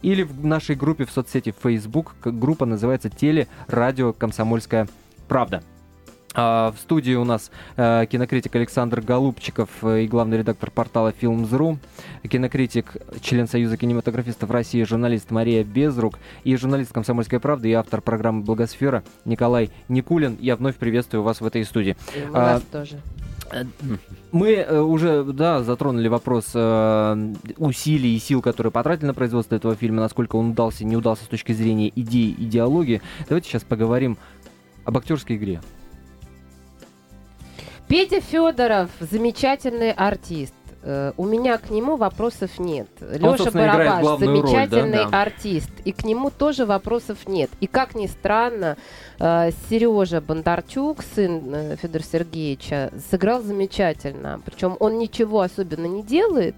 Или 0.02 0.22
в 0.22 0.44
нашей 0.44 0.74
группе 0.74 1.04
в 1.04 1.10
соцсети 1.10 1.54
Facebook. 1.62 2.14
Группа 2.46 2.64
называется 2.64 3.10
«Теле 3.10 3.48
Радио 3.66 4.12
Комсомольская 4.12 4.86
Правда». 5.26 5.64
А, 6.32 6.70
В 6.70 6.78
студии 6.78 7.14
у 7.14 7.24
нас 7.24 7.50
э, 7.76 8.06
кинокритик 8.08 8.54
Александр 8.54 9.00
Голубчиков 9.00 9.68
э, 9.82 10.02
и 10.02 10.06
главный 10.06 10.38
редактор 10.38 10.70
портала 10.70 11.12
Films.ru, 11.20 11.78
кинокритик, 12.28 12.98
член 13.20 13.48
Союза 13.48 13.76
кинематографистов 13.76 14.48
России, 14.52 14.84
журналист 14.84 15.32
Мария 15.32 15.64
Безрук 15.64 16.20
и 16.44 16.54
журналист 16.54 16.92
«Комсомольской 16.92 17.40
правды» 17.40 17.70
и 17.70 17.72
автор 17.72 18.00
программы 18.00 18.44
«Благосфера» 18.44 19.02
Николай 19.24 19.70
Никулин. 19.88 20.36
Я 20.38 20.54
вновь 20.54 20.76
приветствую 20.76 21.24
вас 21.24 21.40
в 21.40 21.46
этой 21.46 21.64
студии. 21.64 21.96
И 22.14 22.20
мы 22.26 22.38
А, 22.38 22.52
вас 22.54 22.62
тоже. 22.70 23.00
Мы 24.32 24.52
э, 24.54 24.80
уже, 24.80 25.24
да, 25.24 25.62
затронули 25.62 26.08
вопрос 26.08 26.46
э, 26.54 27.32
усилий 27.56 28.16
и 28.16 28.18
сил, 28.18 28.42
которые 28.42 28.70
потратили 28.70 29.06
на 29.06 29.14
производство 29.14 29.54
этого 29.54 29.74
фильма, 29.74 30.00
насколько 30.02 30.36
он 30.36 30.50
удался, 30.50 30.84
не 30.84 30.96
удался 30.96 31.24
с 31.24 31.28
точки 31.28 31.52
зрения 31.52 31.90
идеи, 31.94 32.34
идеологии. 32.38 33.02
Давайте 33.28 33.48
сейчас 33.48 33.62
поговорим 33.64 34.18
об 34.84 34.96
актерской 34.98 35.36
игре. 35.36 35.60
Петя 37.88 38.20
Федоров 38.20 38.90
замечательный 39.00 39.92
артист. 39.92 40.54
Э, 40.82 41.12
У 41.16 41.24
меня 41.24 41.58
к 41.58 41.70
нему 41.70 41.96
вопросов 41.96 42.58
нет. 42.58 42.88
Леша 43.00 43.36
собственно, 43.38 43.62
играет 43.62 43.78
Барабаш 43.78 44.02
главную 44.02 44.42
роль, 44.42 44.50
замечательный 44.50 45.10
Да. 45.10 45.22
артист, 45.22 45.70
и 45.84 45.92
к 45.92 46.04
нему 46.04 46.30
тоже 46.30 46.66
вопросов 46.66 47.26
нет. 47.26 47.50
И 47.60 47.66
как 47.66 47.94
ни 47.94 48.06
странно, 48.06 48.76
Сережа 49.18 50.20
Бондарчук, 50.20 51.02
сын 51.14 51.42
э, 51.54 51.76
Федора 51.80 52.02
Сергеевича, 52.02 52.92
сыграл 53.10 53.42
замечательно. 53.42 54.40
Причем 54.44 54.76
он 54.80 54.98
ничего 54.98 55.40
особенно 55.40 55.86
не 55.86 56.02
делает, 56.02 56.54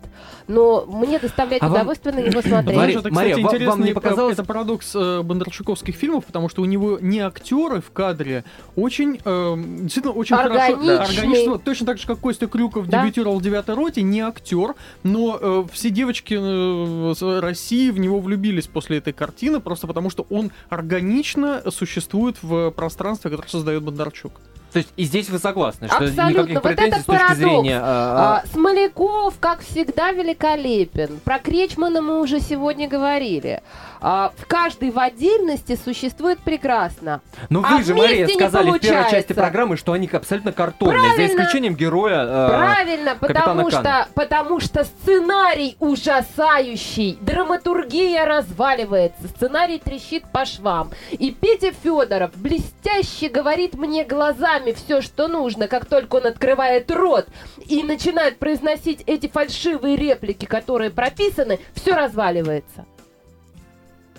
но 0.49 0.85
мне 0.87 1.19
доставляет 1.19 1.63
А 1.63 1.67
вам- 1.69 1.77
удовольствие 1.77 2.15
на 2.15 2.21
него 2.21 2.43
смотреть. 2.43 2.77
Мария, 2.77 2.99
это, 2.99 3.13
Мария, 3.15 3.35
кстати, 3.37 3.43
ва- 3.43 3.47
вам 3.47 3.57
интересный 3.57 3.85
не 3.85 3.91
э, 3.91 3.95
показалось- 3.95 4.35
это 4.35 4.45
парадокс 4.45 4.93
э, 4.97 5.23
бондарчуковских 5.23 5.95
фильмов, 5.95 6.25
потому 6.27 6.49
что 6.49 6.63
у 6.63 6.65
него 6.65 6.99
не 7.01 7.21
актеры 7.21 7.81
в 7.81 7.91
кадре, 7.93 8.45
очень, 8.77 9.21
э, 9.25 9.55
действительно, 9.83 10.15
очень 10.15 10.37
хорошо... 10.37 10.75
Органичный. 10.75 10.99
органично. 10.99 11.53
Вот 11.53 11.65
Точно 11.65 11.87
так 11.87 11.99
же, 11.99 12.07
как 12.07 12.19
Костя 12.19 12.47
Крюков 12.47 12.89
Да. 12.89 13.03
дебютировал 13.03 13.39
в 13.39 13.43
«Девятой 13.43 13.75
роте», 13.75 14.03
не 14.03 14.21
актер, 14.21 14.75
но 15.03 15.39
э, 15.41 15.65
все 15.73 15.91
девочки 15.91 16.37
э, 16.39 17.15
с 17.15 17.41
России 17.41 17.91
в 17.91 17.99
него 17.99 18.21
влюбились 18.21 18.67
после 18.67 18.99
этой 18.99 19.13
картины, 19.13 19.61
просто 19.61 19.87
потому 19.87 20.11
что 20.11 20.27
он 20.31 20.51
органично 20.71 21.63
существует 21.71 22.37
в 22.43 22.48
пространстве, 22.75 23.31
которое 23.31 23.49
создает 23.49 23.83
Бондарчук. 23.83 24.33
То 24.73 24.81
есть 24.81 24.91
и 24.97 25.05
здесь 25.05 25.31
вы 25.31 25.39
согласны, 25.39 25.89
что 25.89 25.97
Абсолютно. 25.97 26.29
никаких 26.31 26.55
Вот 26.57 26.63
претензий 26.63 26.89
это 26.91 27.01
с 27.01 27.05
точки 27.05 27.19
парадокс. 27.23 27.39
зрения... 27.39 27.81
а, 27.83 28.43
А, 28.45 28.47
Смоляков, 28.53 29.35
как 29.41 29.61
всегда, 29.61 30.13
великолепен. 30.13 31.21
Про 31.25 31.39
Кречмана 31.39 32.03
мы 32.03 32.21
уже 32.21 32.39
сегодня 32.41 32.87
говорили. 32.87 33.63
А, 34.01 34.33
в 34.37 34.47
каждой 34.47 34.91
в 34.91 34.99
отдельности 34.99 35.79
существует 35.83 36.39
прекрасно. 36.41 37.21
Но 37.51 37.63
а 37.65 37.77
вы 37.77 37.83
же, 37.83 37.95
Мария, 37.95 38.27
сказали 38.29 38.71
в 38.71 38.79
первой 38.79 39.11
части 39.11 39.33
программы, 39.33 39.77
что 39.77 39.93
они 39.93 40.09
абсолютно 40.11 40.53
картонные, 40.53 41.01
за 41.01 41.15
Правильно. 41.17 41.43
исключением 41.43 41.75
героя... 41.75 42.25
э, 42.25 42.49
Правильно, 42.49 43.17
потому 43.17 43.71
что, 43.71 44.09
потому 44.15 44.61
что 44.61 44.85
сценарий 44.85 45.77
ужасающий, 45.81 47.19
драматургия 47.21 48.25
разваливается, 48.25 49.29
сценарий 49.29 49.79
трещит 49.79 50.25
по 50.33 50.45
швам. 50.45 50.91
И 51.11 51.31
Петя 51.31 51.73
Федоров 51.73 52.31
блестяще 52.37 53.29
говорит 53.29 53.75
мне 53.75 54.05
глазами 54.05 54.73
все, 54.73 55.01
что 55.01 55.29
нужно, 55.29 55.69
как 55.69 55.87
только 55.87 56.17
он 56.17 56.27
открывает 56.27 56.91
рот 56.91 57.27
и 57.67 57.83
начинает 57.83 58.39
произносить 58.39 59.03
эти 59.07 59.29
фальшивые 59.29 59.97
реплики, 59.97 60.45
которые 60.45 60.91
прописаны, 60.91 61.59
все 61.75 61.95
разваливается. 61.95 62.87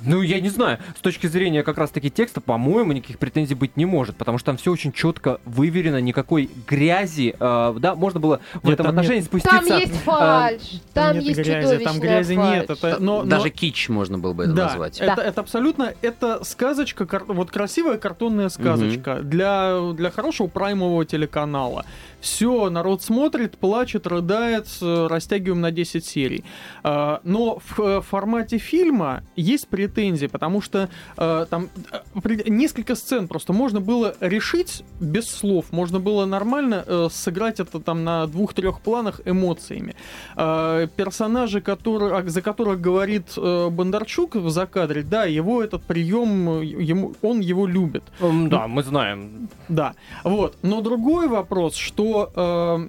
Ну, 0.01 0.21
я 0.21 0.39
не 0.39 0.49
знаю, 0.49 0.79
с 0.97 1.01
точки 1.01 1.27
зрения 1.27 1.63
как 1.63 1.77
раз-таки 1.77 2.09
текста, 2.09 2.41
по-моему, 2.41 2.93
никаких 2.93 3.17
претензий 3.19 3.55
быть 3.55 3.77
не 3.77 3.85
может, 3.85 4.15
потому 4.15 4.37
что 4.37 4.47
там 4.47 4.57
все 4.57 4.71
очень 4.71 4.91
четко 4.91 5.39
выверено, 5.45 5.99
никакой 6.01 6.49
грязи, 6.67 7.35
э, 7.39 7.75
да, 7.79 7.95
можно 7.95 8.19
было 8.19 8.39
в 8.53 8.65
Нет, 8.65 8.73
этом 8.75 8.85
там 8.85 8.95
Там 8.95 8.97
отношении 8.99 9.21
спуститься... 9.21 9.75
есть 9.75 9.95
фальш, 10.01 10.61
там 10.93 11.15
нет 11.15 11.23
есть 11.23 11.39
грязи, 11.39 11.77
там 11.83 11.99
грязи 11.99 12.33
нет. 12.33 12.67
фальшь. 12.67 12.79
Это, 12.83 12.97
но, 12.99 13.23
но- 13.23 13.29
Даже 13.29 13.49
кич 13.49 13.89
можно 13.89 14.17
было 14.17 14.33
бы 14.33 14.43
это 14.45 14.53
да, 14.53 14.65
назвать. 14.65 14.99
Это, 14.99 15.15
Да. 15.17 15.23
это 15.23 15.41
абсолютно, 15.41 15.93
это 16.01 16.43
сказочка, 16.43 17.05
кар- 17.05 17.25
вот 17.27 17.51
красивая 17.51 17.97
картонная 17.97 18.49
сказочка 18.49 19.15
для, 19.21 19.79
для 19.93 20.11
хорошего 20.11 20.47
праймового 20.47 21.05
телеканала. 21.05 21.85
Все, 22.21 22.69
народ 22.69 23.01
смотрит, 23.01 23.57
плачет, 23.57 24.07
рыдает, 24.07 24.67
растягиваем 24.81 25.61
на 25.61 25.71
10 25.71 26.05
серий. 26.05 26.43
А, 26.83 27.21
Но 27.23 27.59
в 27.59 27.79
э, 27.79 28.01
формате 28.01 28.57
фильма 28.57 29.23
есть 29.35 29.67
претензии, 29.67 30.27
потому 30.27 30.61
что 30.61 30.89
э, 31.17 31.45
там 31.49 31.69
э, 31.91 32.49
несколько 32.49 32.95
сцен 32.95 33.27
просто 33.27 33.53
можно 33.53 33.79
было 33.79 34.15
решить 34.19 34.83
без 34.99 35.29
слов, 35.29 35.71
можно 35.71 35.99
было 35.99 36.25
нормально 36.25 37.09
сыграть 37.09 37.59
это 37.59 37.79
там 37.79 38.03
на 38.03 38.27
двух-трех 38.27 38.81
планах 38.81 39.21
эмоциями. 39.25 39.95
Э, 40.35 40.87
персонажи, 40.95 41.61
которые, 41.61 42.17
а, 42.17 42.29
за 42.29 42.41
которых 42.41 42.81
говорит 42.81 43.35
Бондарчук 43.35 44.35
в 44.35 44.49
закадре, 44.49 45.03
да, 45.03 45.25
его 45.25 45.63
этот 45.63 45.83
прием, 45.83 46.61
ему, 46.61 47.13
он 47.21 47.39
его 47.39 47.65
любит. 47.65 48.03
Да, 48.19 48.67
мы 48.67 48.83
знаем. 48.83 49.49
Да, 49.67 49.93
вот. 50.23 50.57
Но 50.61 50.81
другой 50.81 51.27
вопрос, 51.27 51.75
что 51.75 52.08
э, 52.33 52.87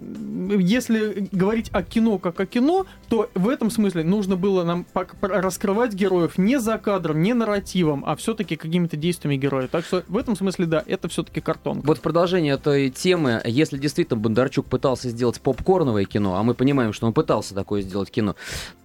если 0.61 1.29
говорить 1.33 1.71
о 1.73 1.83
кино 1.83 2.19
как 2.19 2.41
о 2.41 2.47
кино, 2.47 2.87
то 3.11 3.29
в 3.35 3.49
этом 3.49 3.71
смысле 3.71 4.05
нужно 4.05 4.37
было 4.37 4.63
нам 4.63 4.87
раскрывать 5.21 5.95
героев 5.95 6.39
не 6.39 6.61
за 6.61 6.79
кадром, 6.79 7.21
не 7.21 7.35
нарративом, 7.35 8.05
а 8.07 8.15
все-таки 8.15 8.55
какими-то 8.55 8.97
действиями 8.97 9.37
героев. 9.37 9.69
Так 9.71 9.85
что 9.85 10.05
в 10.07 10.17
этом 10.17 10.37
смысле, 10.37 10.67
да, 10.67 10.85
это 10.87 11.09
все-таки 11.09 11.41
картонка. 11.41 11.85
Вот 11.85 11.99
в 11.99 12.03
продолжение 12.03 12.55
этой 12.55 12.89
темы, 12.89 13.43
если 13.45 13.79
действительно 13.79 14.19
Бондарчук 14.19 14.67
пытался 14.67 15.09
сделать 15.11 15.41
попкорновое 15.41 16.05
кино, 16.05 16.37
а 16.37 16.45
мы 16.45 16.55
понимаем, 16.55 16.93
что 16.93 17.09
он 17.09 17.13
пытался 17.13 17.53
такое 17.53 17.83
сделать 17.83 18.13
кино, 18.13 18.37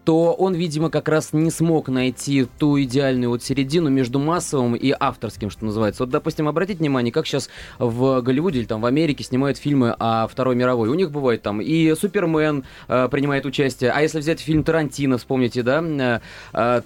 то 0.06 0.34
он, 0.34 0.54
видимо, 0.54 0.90
как 0.90 1.10
раз 1.10 1.34
не 1.34 1.50
смог 1.50 1.90
найти 1.90 2.48
ту 2.60 2.80
идеальную 2.80 3.32
вот 3.32 3.44
середину 3.44 3.90
между 3.90 4.20
массовым 4.20 4.76
и 4.76 4.94
авторским, 4.98 5.50
что 5.50 5.66
называется. 5.66 6.04
Вот, 6.04 6.12
допустим, 6.12 6.48
обратите 6.48 6.80
внимание, 6.80 7.12
как 7.12 7.26
сейчас 7.26 7.50
в 7.80 8.22
Голливуде 8.22 8.60
или 8.60 8.66
там 8.66 8.82
в 8.82 8.86
Америке 8.86 9.24
снимают 9.24 9.58
фильмы 9.58 9.96
о 9.98 10.28
Второй 10.28 10.56
мировой. 10.56 10.90
У 10.90 10.94
них 10.94 11.12
бывает 11.12 11.42
там 11.42 11.60
и 11.60 11.96
Супермен 11.96 12.64
э, 12.88 13.10
принимает 13.10 13.46
участие, 13.46 13.92
а 13.92 14.02
если 14.02 14.14
взять 14.19 14.39
фильм 14.39 14.63
Тарантино, 14.63 15.17
вспомните, 15.17 15.63
да, 15.63 15.82
э, 15.82 16.19
э, 16.54 16.82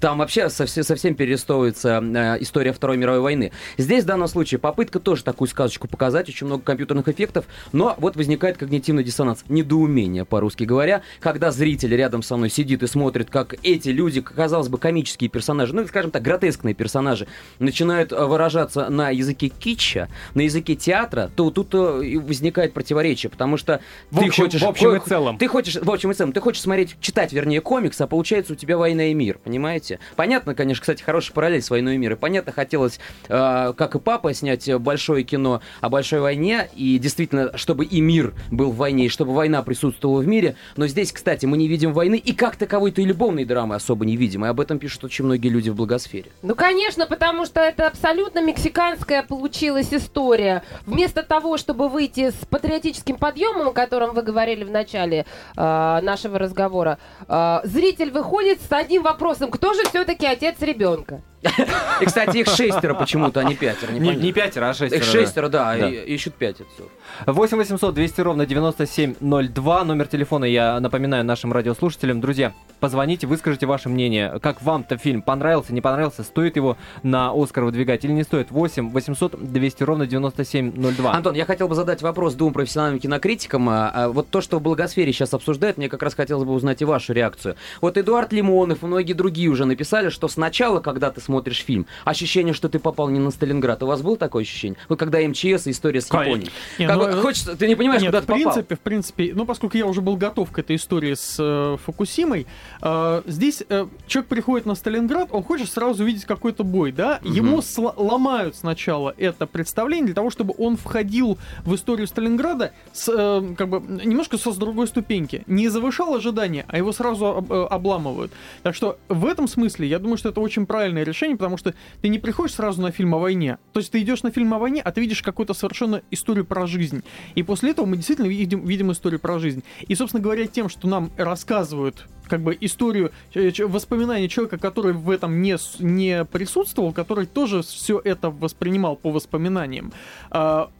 там 0.00 0.18
вообще 0.18 0.48
совсем, 0.48 0.84
совсем 0.84 1.14
перерисовывается 1.14 2.02
э, 2.02 2.36
история 2.42 2.72
Второй 2.72 2.96
мировой 2.96 3.20
войны. 3.20 3.52
Здесь 3.78 4.04
в 4.04 4.06
данном 4.06 4.28
случае 4.28 4.58
попытка 4.58 5.00
тоже 5.00 5.24
такую 5.24 5.48
сказочку 5.48 5.88
показать, 5.88 6.28
очень 6.28 6.46
много 6.46 6.62
компьютерных 6.62 7.08
эффектов, 7.08 7.46
но 7.72 7.94
вот 7.98 8.16
возникает 8.16 8.56
когнитивный 8.56 9.04
диссонанс, 9.04 9.44
недоумение, 9.48 10.24
по-русски 10.24 10.64
говоря, 10.64 11.02
когда 11.20 11.50
зритель 11.50 11.94
рядом 11.96 12.22
со 12.22 12.36
мной 12.36 12.50
сидит 12.50 12.82
и 12.82 12.86
смотрит, 12.86 13.30
как 13.30 13.54
эти 13.62 13.88
люди, 13.88 14.20
казалось 14.20 14.68
бы, 14.68 14.78
комические 14.78 15.30
персонажи, 15.30 15.74
ну, 15.74 15.86
скажем 15.86 16.10
так, 16.10 16.22
гротескные 16.22 16.74
персонажи, 16.74 17.26
начинают 17.58 18.12
э, 18.12 18.24
выражаться 18.24 18.88
на 18.90 19.10
языке 19.10 19.48
китча, 19.48 20.08
на 20.34 20.42
языке 20.42 20.74
театра, 20.74 21.30
то 21.34 21.50
тут 21.50 21.74
э, 21.74 22.18
возникает 22.18 22.72
противоречие, 22.72 23.30
потому 23.30 23.56
что 23.56 23.80
В 24.10 24.18
ты 24.18 24.26
общем- 24.26 24.44
хочешь... 24.44 24.62
в 24.62 24.66
общем 24.66 24.96
и 24.96 25.00
целом. 25.00 25.38
Ты 25.38 25.48
хочешь, 25.48 25.76
в 25.76 25.90
общем 25.90 26.10
и 26.10 26.14
целом, 26.14 26.32
ты 26.32 26.40
хочешь 26.40 26.62
смотреть, 26.62 26.96
читать, 27.00 27.32
вернее, 27.32 27.60
комикс, 27.60 28.00
а 28.00 28.06
получается 28.06 28.52
у 28.52 28.56
тебя 28.56 28.76
«Война 28.76 29.04
и 29.06 29.14
мир», 29.14 29.38
понимаете? 29.42 29.85
Понятно, 30.16 30.54
конечно, 30.54 30.80
кстати, 30.80 31.02
хороший 31.02 31.32
параллель 31.32 31.62
с 31.62 31.70
«Войной 31.70 31.94
и 31.94 31.98
мир», 31.98 32.12
и 32.12 32.16
понятно, 32.16 32.52
хотелось, 32.52 32.98
э, 33.28 33.72
как 33.76 33.94
и 33.94 33.98
папа, 33.98 34.32
снять 34.34 34.72
большое 34.76 35.24
кино 35.24 35.60
о 35.80 35.88
большой 35.88 36.20
войне, 36.20 36.68
и 36.74 36.98
действительно, 36.98 37.56
чтобы 37.56 37.84
и 37.84 38.00
мир 38.00 38.34
был 38.50 38.70
в 38.70 38.76
войне, 38.76 39.06
и 39.06 39.08
чтобы 39.08 39.34
война 39.34 39.62
присутствовала 39.62 40.20
в 40.20 40.26
мире, 40.26 40.56
но 40.76 40.86
здесь, 40.86 41.12
кстати, 41.12 41.46
мы 41.46 41.56
не 41.56 41.68
видим 41.68 41.92
войны, 41.92 42.16
и 42.16 42.32
как 42.32 42.56
таковой-то 42.56 43.00
и 43.00 43.04
любовной 43.04 43.44
драмы 43.44 43.74
особо 43.74 44.04
не 44.04 44.16
видим, 44.16 44.44
и 44.44 44.48
об 44.48 44.60
этом 44.60 44.78
пишут 44.78 45.04
очень 45.04 45.24
многие 45.24 45.48
люди 45.48 45.70
в 45.70 45.76
благосфере. 45.76 46.30
Ну, 46.42 46.54
конечно, 46.54 47.06
потому 47.06 47.46
что 47.46 47.60
это 47.60 47.86
абсолютно 47.86 48.42
мексиканская 48.42 49.22
получилась 49.22 49.92
история. 49.92 50.62
Вместо 50.86 51.22
того, 51.22 51.56
чтобы 51.56 51.88
выйти 51.88 52.30
с 52.30 52.46
патриотическим 52.48 53.16
подъемом, 53.16 53.68
о 53.68 53.72
котором 53.72 54.14
вы 54.14 54.22
говорили 54.22 54.64
в 54.64 54.70
начале 54.70 55.26
э, 55.56 56.00
нашего 56.02 56.38
разговора, 56.38 56.98
э, 57.28 57.60
зритель 57.64 58.10
выходит 58.10 58.60
с 58.60 58.72
одним 58.72 59.02
вопросом: 59.02 59.50
кто 59.50 59.74
же 59.76 59.84
все-таки 59.88 60.26
отец 60.26 60.56
ребенка? 60.60 61.22
И, 62.00 62.04
кстати, 62.04 62.38
их 62.38 62.48
шестеро 62.48 62.94
почему-то, 62.94 63.40
а 63.40 63.44
не 63.44 63.54
пятеро, 63.54 63.92
Не, 63.92 64.14
не 64.14 64.32
пятеро, 64.32 64.70
а 64.70 64.74
шестеро. 64.74 65.00
Их 65.00 65.04
шестеро, 65.04 65.48
да, 65.48 65.76
Да. 65.76 65.88
и- 65.88 66.14
ищут 66.14 66.34
отцов. 66.42 66.88
8 67.26 67.56
800 67.56 67.94
200 67.94 68.20
ровно 68.20 68.46
9702, 68.46 69.84
номер 69.84 70.06
телефона, 70.06 70.44
я 70.44 70.78
напоминаю 70.80 71.24
нашим 71.24 71.52
радиослушателям. 71.52 72.20
Друзья, 72.20 72.52
позвоните, 72.80 73.26
выскажите 73.26 73.66
ваше 73.66 73.88
мнение. 73.88 74.38
Как 74.42 74.62
вам-то 74.62 74.96
фильм? 74.98 75.22
Понравился, 75.22 75.72
не 75.72 75.80
понравился? 75.80 76.22
Стоит 76.24 76.56
его 76.56 76.76
на 77.02 77.32
Оскар 77.34 77.64
выдвигать 77.64 78.04
или 78.04 78.12
не 78.12 78.22
стоит? 78.22 78.50
8 78.50 78.90
800 78.90 79.52
200 79.52 79.82
ровно 79.82 80.06
9702. 80.06 81.12
Антон, 81.12 81.34
я 81.34 81.44
хотел 81.44 81.68
бы 81.68 81.74
задать 81.74 82.02
вопрос 82.02 82.34
двум 82.34 82.52
профессиональным 82.52 83.00
кинокритикам. 83.00 83.68
А, 83.68 83.90
а, 83.94 84.08
Вот 84.08 84.28
то, 84.28 84.40
что 84.40 84.58
в 84.58 84.62
Благосфере 84.62 85.12
сейчас 85.12 85.32
обсуждают, 85.34 85.78
мне 85.78 85.88
как 85.88 86.02
раз 86.02 86.14
хотелось 86.14 86.44
бы 86.44 86.52
узнать 86.52 86.82
и 86.82 86.84
вашу 86.84 87.12
реакцию. 87.12 87.56
Вот 87.80 87.96
Эдуард 87.96 88.32
Лимонов 88.32 88.82
и 88.82 88.86
многие 88.86 89.12
другие 89.14 89.48
уже 89.48 89.64
написали, 89.64 90.08
что 90.10 90.28
сначала, 90.28 90.80
когда 90.80 91.10
ты 91.10 91.20
смотришь 91.20 91.35
смотришь 91.36 91.62
фильм. 91.62 91.86
Ощущение, 92.04 92.54
что 92.54 92.68
ты 92.70 92.78
попал 92.78 93.10
не 93.10 93.20
на 93.20 93.30
Сталинград. 93.30 93.82
У 93.82 93.86
вас 93.86 94.00
было 94.00 94.16
такое 94.16 94.42
ощущение? 94.42 94.78
Вот 94.88 94.98
когда 94.98 95.18
МЧС 95.20 95.66
и 95.66 95.70
история 95.70 96.00
с 96.00 96.06
Японией. 96.06 96.50
Не, 96.78 96.86
Как 96.86 96.96
ну, 96.96 97.02
э, 97.04 97.20
хочется, 97.20 97.54
ты 97.56 97.68
не 97.68 97.74
понимаешь, 97.74 98.00
Нет, 98.00 98.10
куда 98.10 98.20
в 98.20 98.22
ты 98.22 98.26
попал. 98.32 98.42
принципе, 98.54 98.74
в 98.76 98.80
принципе, 98.80 99.32
ну, 99.34 99.44
поскольку 99.44 99.76
я 99.76 99.84
уже 99.86 100.00
был 100.00 100.16
готов 100.16 100.50
к 100.50 100.58
этой 100.58 100.76
истории 100.76 101.12
с 101.12 101.36
э, 101.38 101.76
Фукусимой, 101.84 102.46
э, 102.80 103.22
здесь 103.26 103.62
э, 103.68 103.86
человек 104.06 104.28
приходит 104.30 104.64
на 104.66 104.74
Сталинград, 104.74 105.28
он 105.30 105.42
хочет 105.42 105.68
сразу 105.68 106.04
увидеть 106.04 106.24
какой-то 106.24 106.64
бой, 106.64 106.90
да? 106.90 107.20
Мгм. 107.22 107.32
Ему 107.34 107.58
сла- 107.58 107.92
ломают 107.96 108.56
сначала 108.56 109.14
это 109.18 109.46
представление 109.46 110.06
для 110.06 110.14
того, 110.14 110.30
чтобы 110.30 110.54
он 110.56 110.78
входил 110.78 111.36
в 111.64 111.74
историю 111.74 112.06
Сталинграда 112.06 112.72
с, 112.94 113.08
э, 113.14 113.54
как 113.58 113.68
бы, 113.68 113.82
немножко 114.04 114.38
со 114.38 114.52
с 114.52 114.56
другой 114.56 114.86
ступеньки. 114.86 115.42
Не 115.46 115.68
завышал 115.68 116.14
ожидания, 116.14 116.64
а 116.68 116.78
его 116.78 116.92
сразу 116.92 117.26
об- 117.26 117.52
э, 117.52 117.66
обламывают. 117.66 118.32
Так 118.62 118.74
что 118.74 118.96
в 119.08 119.26
этом 119.26 119.48
смысле 119.48 119.86
я 119.86 119.98
думаю, 119.98 120.16
что 120.16 120.28
это 120.30 120.40
очень 120.40 120.64
правильное 120.66 121.02
решение, 121.04 121.15
потому 121.36 121.56
что 121.56 121.74
ты 122.02 122.08
не 122.08 122.18
приходишь 122.18 122.54
сразу 122.54 122.82
на 122.82 122.90
фильм 122.90 123.14
о 123.14 123.18
войне. 123.18 123.58
То 123.72 123.80
есть 123.80 123.92
ты 123.92 124.00
идешь 124.00 124.22
на 124.22 124.30
фильм 124.30 124.52
о 124.54 124.58
войне, 124.58 124.80
а 124.82 124.92
ты 124.92 125.00
видишь 125.00 125.22
какую-то 125.22 125.54
совершенно 125.54 126.02
историю 126.10 126.44
про 126.44 126.66
жизнь. 126.66 127.02
И 127.34 127.42
после 127.42 127.70
этого 127.70 127.86
мы 127.86 127.96
действительно 127.96 128.26
видим, 128.26 128.64
видим 128.64 128.92
историю 128.92 129.20
про 129.20 129.38
жизнь. 129.38 129.62
И, 129.88 129.94
собственно 129.94 130.22
говоря, 130.22 130.46
тем, 130.46 130.68
что 130.68 130.88
нам 130.88 131.10
рассказывают 131.16 132.06
как 132.28 132.40
бы 132.40 132.56
историю, 132.60 133.12
э, 133.34 133.50
воспоминания 133.66 134.28
человека, 134.28 134.58
который 134.58 134.92
в 134.92 135.10
этом 135.10 135.42
не, 135.42 135.56
не 135.78 136.24
присутствовал, 136.24 136.92
который 136.92 137.26
тоже 137.26 137.62
все 137.62 138.00
это 138.02 138.30
воспринимал 138.30 138.96
по 138.96 139.10
воспоминаниям, 139.10 139.92
а, 140.30 140.70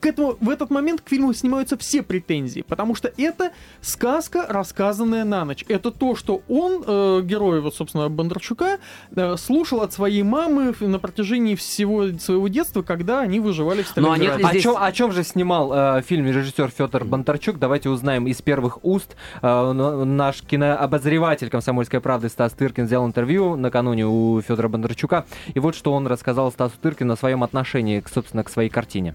к 0.00 0.06
этому, 0.06 0.36
в 0.40 0.48
этот 0.48 0.70
момент 0.70 1.00
к 1.02 1.08
фильму 1.08 1.32
снимаются 1.34 1.76
все 1.76 2.02
претензии, 2.02 2.62
потому 2.66 2.94
что 2.94 3.12
это 3.16 3.50
сказка, 3.80 4.46
рассказанная 4.48 5.24
на 5.24 5.44
ночь. 5.44 5.64
Это 5.68 5.90
то, 5.90 6.14
что 6.16 6.42
он, 6.48 6.82
э, 6.86 7.20
герой, 7.24 7.60
вот, 7.60 7.74
собственно, 7.74 8.08
Бондарчука, 8.08 8.78
э, 9.14 9.36
слушал 9.36 9.82
от 9.82 9.92
своей 9.92 10.22
мамы 10.22 10.74
на 10.80 10.98
протяжении 10.98 11.54
всего 11.54 12.08
своего 12.18 12.48
детства, 12.48 12.82
когда 12.82 13.20
они 13.20 13.40
выживали 13.40 13.82
в 13.82 13.96
Ну, 13.96 14.10
а 14.10 14.14
Сталинграде. 14.16 14.38
ли 14.38 14.44
О 14.44 14.50
здесь- 14.50 14.62
чем, 14.62 14.76
о 14.78 14.92
чем 14.92 15.12
же 15.12 15.24
снимал 15.24 15.72
э, 15.72 16.02
фильм 16.02 16.26
режиссер 16.26 16.70
Федор 16.70 17.04
Бондарчук? 17.04 17.58
Давайте 17.58 17.90
узнаем 17.90 18.26
из 18.26 18.40
первых 18.40 18.84
уст. 18.84 19.14
Э, 19.42 19.72
наш 19.72 20.42
кинообозреватель 20.42 21.50
«Комсомольской 21.50 22.00
правды» 22.00 22.28
Стас 22.28 22.52
Тыркин 22.52 22.86
взял 22.86 23.06
интервью 23.06 23.56
накануне 23.56 24.06
у 24.06 24.40
Федора 24.40 24.68
Бондарчука. 24.68 25.26
И 25.52 25.58
вот 25.60 25.74
что 25.74 25.92
он 25.92 26.06
рассказал 26.06 26.50
Стасу 26.50 26.74
Тыркину 26.80 27.12
о 27.12 27.16
своем 27.16 27.42
отношении, 27.42 28.02
собственно, 28.12 28.44
к 28.44 28.48
своей 28.48 28.68
картине. 28.70 29.14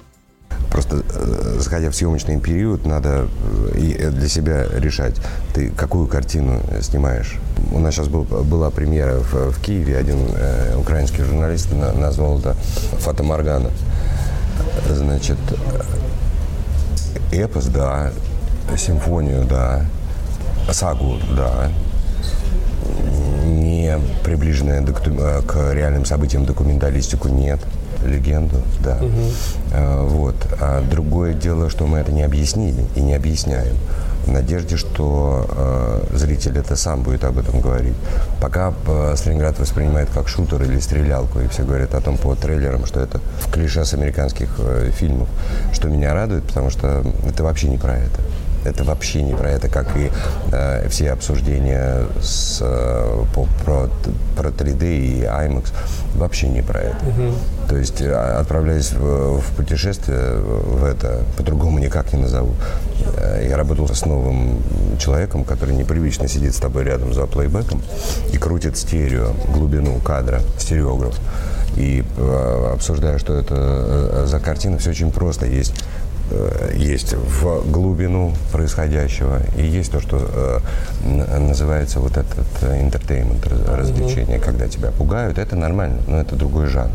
Просто 0.71 1.03
э, 1.13 1.57
заходя 1.59 1.89
в 1.89 1.95
съемочный 1.95 2.39
период, 2.39 2.85
надо 2.85 3.27
э, 3.73 3.77
и, 3.77 3.93
э, 3.93 4.09
для 4.09 4.27
себя 4.27 4.65
решать, 4.77 5.15
ты 5.53 5.69
какую 5.69 6.07
картину 6.07 6.59
снимаешь. 6.81 7.37
У 7.71 7.79
нас 7.79 7.93
сейчас 7.93 8.07
был, 8.07 8.23
была 8.23 8.69
премьера 8.71 9.19
в, 9.19 9.51
в 9.51 9.61
Киеве, 9.61 9.97
один 9.97 10.17
э, 10.35 10.75
украинский 10.77 11.23
журналист 11.23 11.71
на- 11.71 11.93
назвал 11.93 12.39
это 12.39 12.55
Фата 12.99 13.23
Моргана. 13.23 13.69
Значит, 14.89 15.37
эпос, 17.31 17.65
да, 17.65 18.11
симфонию, 18.77 19.45
да, 19.45 19.85
сагу, 20.71 21.17
да, 21.35 21.69
не 23.45 23.97
приближенная 24.23 24.85
к 24.85 25.73
реальным 25.73 26.05
событиям 26.05 26.45
документалистику 26.45 27.29
нет. 27.29 27.59
Легенду, 28.05 28.57
да. 28.83 28.99
Э, 29.73 30.03
Вот. 30.07 30.35
А 30.59 30.81
другое 30.89 31.33
дело, 31.33 31.69
что 31.69 31.85
мы 31.87 31.99
это 31.99 32.11
не 32.11 32.23
объяснили 32.23 32.85
и 32.95 33.01
не 33.01 33.13
объясняем. 33.15 33.75
В 34.25 34.31
надежде, 34.31 34.75
что 34.75 35.45
э, 36.11 36.17
зритель 36.17 36.57
это 36.57 36.75
сам 36.75 37.03
будет 37.03 37.23
об 37.23 37.37
этом 37.37 37.61
говорить. 37.61 37.93
Пока 38.41 38.73
э, 38.87 39.13
Сталинград 39.15 39.59
воспринимает 39.59 40.09
как 40.09 40.27
шутер 40.27 40.63
или 40.63 40.79
стрелялку, 40.79 41.39
и 41.39 41.47
все 41.47 41.63
говорят 41.63 41.93
о 41.93 42.01
том 42.01 42.17
по 42.17 42.33
трейлерам, 42.35 42.87
что 42.87 43.01
это 43.01 43.19
в 43.41 43.51
клише 43.51 43.85
с 43.85 43.93
американских 43.93 44.49
э, 44.57 44.89
фильмов, 44.95 45.27
что 45.73 45.89
меня 45.89 46.13
радует, 46.15 46.43
потому 46.43 46.71
что 46.71 47.03
это 47.27 47.43
вообще 47.43 47.67
не 47.67 47.77
про 47.77 47.97
это. 47.97 48.19
Это 48.65 48.83
вообще 48.83 49.21
не 49.21 49.33
про 49.35 49.49
это, 49.49 49.69
как 49.69 49.95
и 49.95 50.11
э, 50.51 50.87
все 50.89 51.11
обсуждения 51.11 52.07
с, 52.21 52.59
э, 52.61 53.23
по- 53.33 53.47
про, 53.63 53.89
про 54.35 54.49
3D 54.49 54.97
и 54.97 55.21
IMAX. 55.23 55.71
Вообще 56.15 56.47
не 56.49 56.61
про 56.63 56.79
это. 56.79 56.97
То 57.69 57.77
есть, 57.77 58.01
э, 58.01 58.11
отправляясь 58.11 58.91
в, 58.91 59.39
в 59.39 59.55
путешествие 59.55 60.35
в 60.39 60.83
это, 60.83 61.21
по-другому 61.37 61.77
никак 61.79 62.11
не 62.13 62.19
назову, 62.21 62.55
э, 63.17 63.47
я 63.49 63.57
работал 63.57 63.87
с 63.87 64.03
новым 64.05 64.63
человеком, 64.97 65.43
который 65.43 65.75
непривычно 65.75 66.27
сидит 66.27 66.55
с 66.55 66.57
тобой 66.57 66.85
рядом 66.85 67.13
за 67.13 67.27
плейбеком 67.27 67.81
и 68.33 68.37
крутит 68.37 68.77
стерео, 68.77 69.33
глубину 69.53 69.99
кадра, 69.99 70.41
стереограф. 70.57 71.15
И 71.77 72.03
э, 72.17 72.71
обсуждая, 72.73 73.19
что 73.19 73.35
это 73.35 73.55
э, 73.57 74.25
за 74.27 74.39
картина, 74.39 74.77
все 74.79 74.89
очень 74.89 75.11
просто. 75.11 75.45
Есть 75.45 75.73
есть 76.75 77.13
в 77.13 77.71
глубину 77.71 78.33
происходящего. 78.51 79.41
И 79.57 79.63
есть 79.65 79.91
то, 79.91 80.01
что 80.01 80.61
э, 81.05 81.39
называется 81.39 81.99
вот 81.99 82.17
этот 82.17 82.47
интертеймент, 82.63 83.45
развлечение, 83.47 84.39
когда 84.39 84.67
тебя 84.67 84.91
пугают, 84.91 85.37
это 85.37 85.55
нормально, 85.55 85.99
но 86.07 86.19
это 86.19 86.35
другой 86.35 86.67
жанр. 86.67 86.91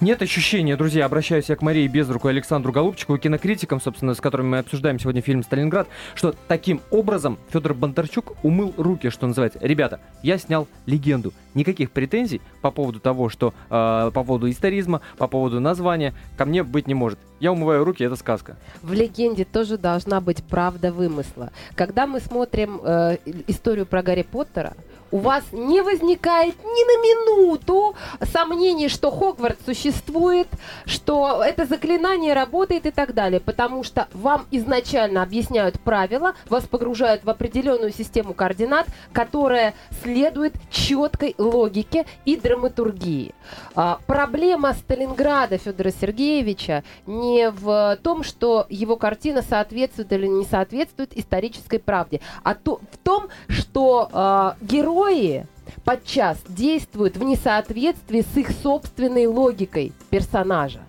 Нет 0.00 0.22
ощущения, 0.22 0.76
друзья, 0.76 1.04
обращаюсь 1.04 1.48
я 1.48 1.56
к 1.56 1.62
Марии 1.62 1.86
Безруку 1.86 2.28
и 2.28 2.30
Александру 2.30 2.72
Голубчику, 2.72 3.16
кинокритикам, 3.18 3.80
собственно, 3.80 4.14
с 4.14 4.20
которыми 4.20 4.48
мы 4.48 4.58
обсуждаем 4.58 4.98
сегодня 4.98 5.22
фильм 5.22 5.42
«Сталинград», 5.42 5.88
что 6.14 6.34
таким 6.48 6.80
образом 6.90 7.38
Федор 7.50 7.74
Бондарчук 7.74 8.32
умыл 8.42 8.74
руки, 8.76 9.10
что 9.10 9.26
называется. 9.26 9.58
Ребята, 9.62 10.00
я 10.22 10.38
снял 10.38 10.68
легенду. 10.86 11.32
Никаких 11.54 11.90
претензий 11.90 12.40
по 12.60 12.70
поводу 12.70 13.00
того, 13.00 13.28
что 13.28 13.54
э, 13.70 14.10
по 14.12 14.24
поводу 14.24 14.50
историзма, 14.50 15.00
по 15.18 15.26
поводу 15.26 15.60
названия 15.60 16.14
ко 16.36 16.44
мне 16.44 16.62
быть 16.62 16.86
не 16.86 16.94
может. 16.94 17.18
Я 17.40 17.52
умываю 17.52 17.84
руки, 17.84 18.02
это 18.02 18.16
сказка. 18.16 18.56
В 18.82 18.92
легенде 18.92 19.44
тоже 19.44 19.76
должна 19.76 20.20
быть 20.20 20.42
правда 20.44 20.92
вымысла. 20.92 21.50
Когда 21.74 22.06
мы 22.06 22.20
смотрим 22.20 22.80
э, 22.82 23.18
историю 23.46 23.86
про 23.86 24.02
Гарри 24.02 24.22
Поттера, 24.22 24.74
у 25.10 25.18
вас 25.18 25.44
не 25.52 25.80
возникает 25.80 26.54
ни 26.62 26.84
на 26.84 27.02
минуту 27.02 27.94
сомнений, 28.32 28.88
что 28.88 29.10
Хогвартс 29.10 29.64
существует, 29.64 30.48
что 30.84 31.42
это 31.44 31.66
заклинание 31.66 32.34
работает 32.34 32.86
и 32.86 32.90
так 32.90 33.14
далее, 33.14 33.40
потому 33.40 33.82
что 33.82 34.08
вам 34.12 34.46
изначально 34.50 35.22
объясняют 35.22 35.80
правила, 35.80 36.34
вас 36.48 36.64
погружают 36.64 37.24
в 37.24 37.30
определенную 37.30 37.92
систему 37.92 38.34
координат, 38.34 38.86
которая 39.12 39.74
следует 40.02 40.54
четкой 40.70 41.34
логике 41.38 42.06
и 42.24 42.36
драматургии. 42.36 43.34
А, 43.74 43.98
проблема 44.06 44.72
Сталинграда 44.72 45.58
Федора 45.58 45.90
Сергеевича 45.90 46.82
не 47.06 47.50
в 47.50 47.98
том, 48.02 48.22
что 48.22 48.66
его 48.68 48.96
картина 48.96 49.42
соответствует 49.42 50.12
или 50.12 50.26
не 50.26 50.44
соответствует 50.44 51.16
исторической 51.16 51.78
правде, 51.78 52.20
а 52.42 52.54
то, 52.54 52.80
в 52.90 52.98
том, 52.98 53.28
что 53.48 54.08
а, 54.12 54.56
герои 54.96 55.46
подчас 55.84 56.38
действуют 56.48 57.16
в 57.16 57.22
несоответствии 57.22 58.22
с 58.22 58.36
их 58.36 58.50
собственной 58.62 59.26
логикой 59.26 59.92
персонажа. 60.10 60.80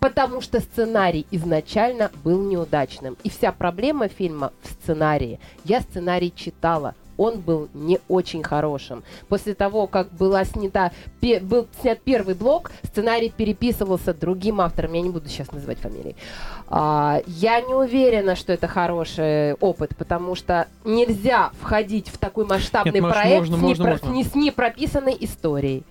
Потому 0.00 0.40
что 0.40 0.60
сценарий 0.60 1.26
изначально 1.30 2.10
был 2.22 2.42
неудачным. 2.42 3.16
И 3.22 3.30
вся 3.30 3.52
проблема 3.52 4.08
фильма 4.08 4.52
в 4.62 4.70
сценарии. 4.70 5.40
Я 5.64 5.80
сценарий 5.80 6.32
читала. 6.34 6.94
Он 7.16 7.40
был 7.40 7.68
не 7.74 8.00
очень 8.08 8.42
хорошим. 8.42 9.04
После 9.28 9.54
того, 9.54 9.86
как 9.86 10.12
была 10.12 10.44
снята, 10.44 10.90
пе- 11.20 11.40
был 11.40 11.68
снят 11.80 12.00
первый 12.02 12.34
блок, 12.34 12.72
сценарий 12.82 13.30
переписывался 13.30 14.12
другим 14.12 14.60
автором. 14.60 14.94
Я 14.94 15.00
не 15.00 15.10
буду 15.10 15.28
сейчас 15.28 15.52
называть 15.52 15.78
фамилии. 15.78 16.16
А, 16.68 17.20
я 17.26 17.60
не 17.60 17.74
уверена, 17.74 18.36
что 18.36 18.52
это 18.52 18.66
хороший 18.66 19.54
опыт, 19.54 19.90
потому 19.96 20.34
что 20.34 20.66
нельзя 20.84 21.50
входить 21.60 22.08
в 22.08 22.18
такой 22.18 22.46
масштабный 22.46 22.92
Нет, 22.92 23.02
Маш, 23.02 23.12
проект 23.12 23.38
можно, 23.40 23.56
с, 23.56 23.60
можно, 23.60 23.82
непро- 23.84 23.90
можно. 24.02 24.08
не- 24.14 24.24
с 24.24 24.34
непрописанной 24.34 25.16
историей. 25.20 25.84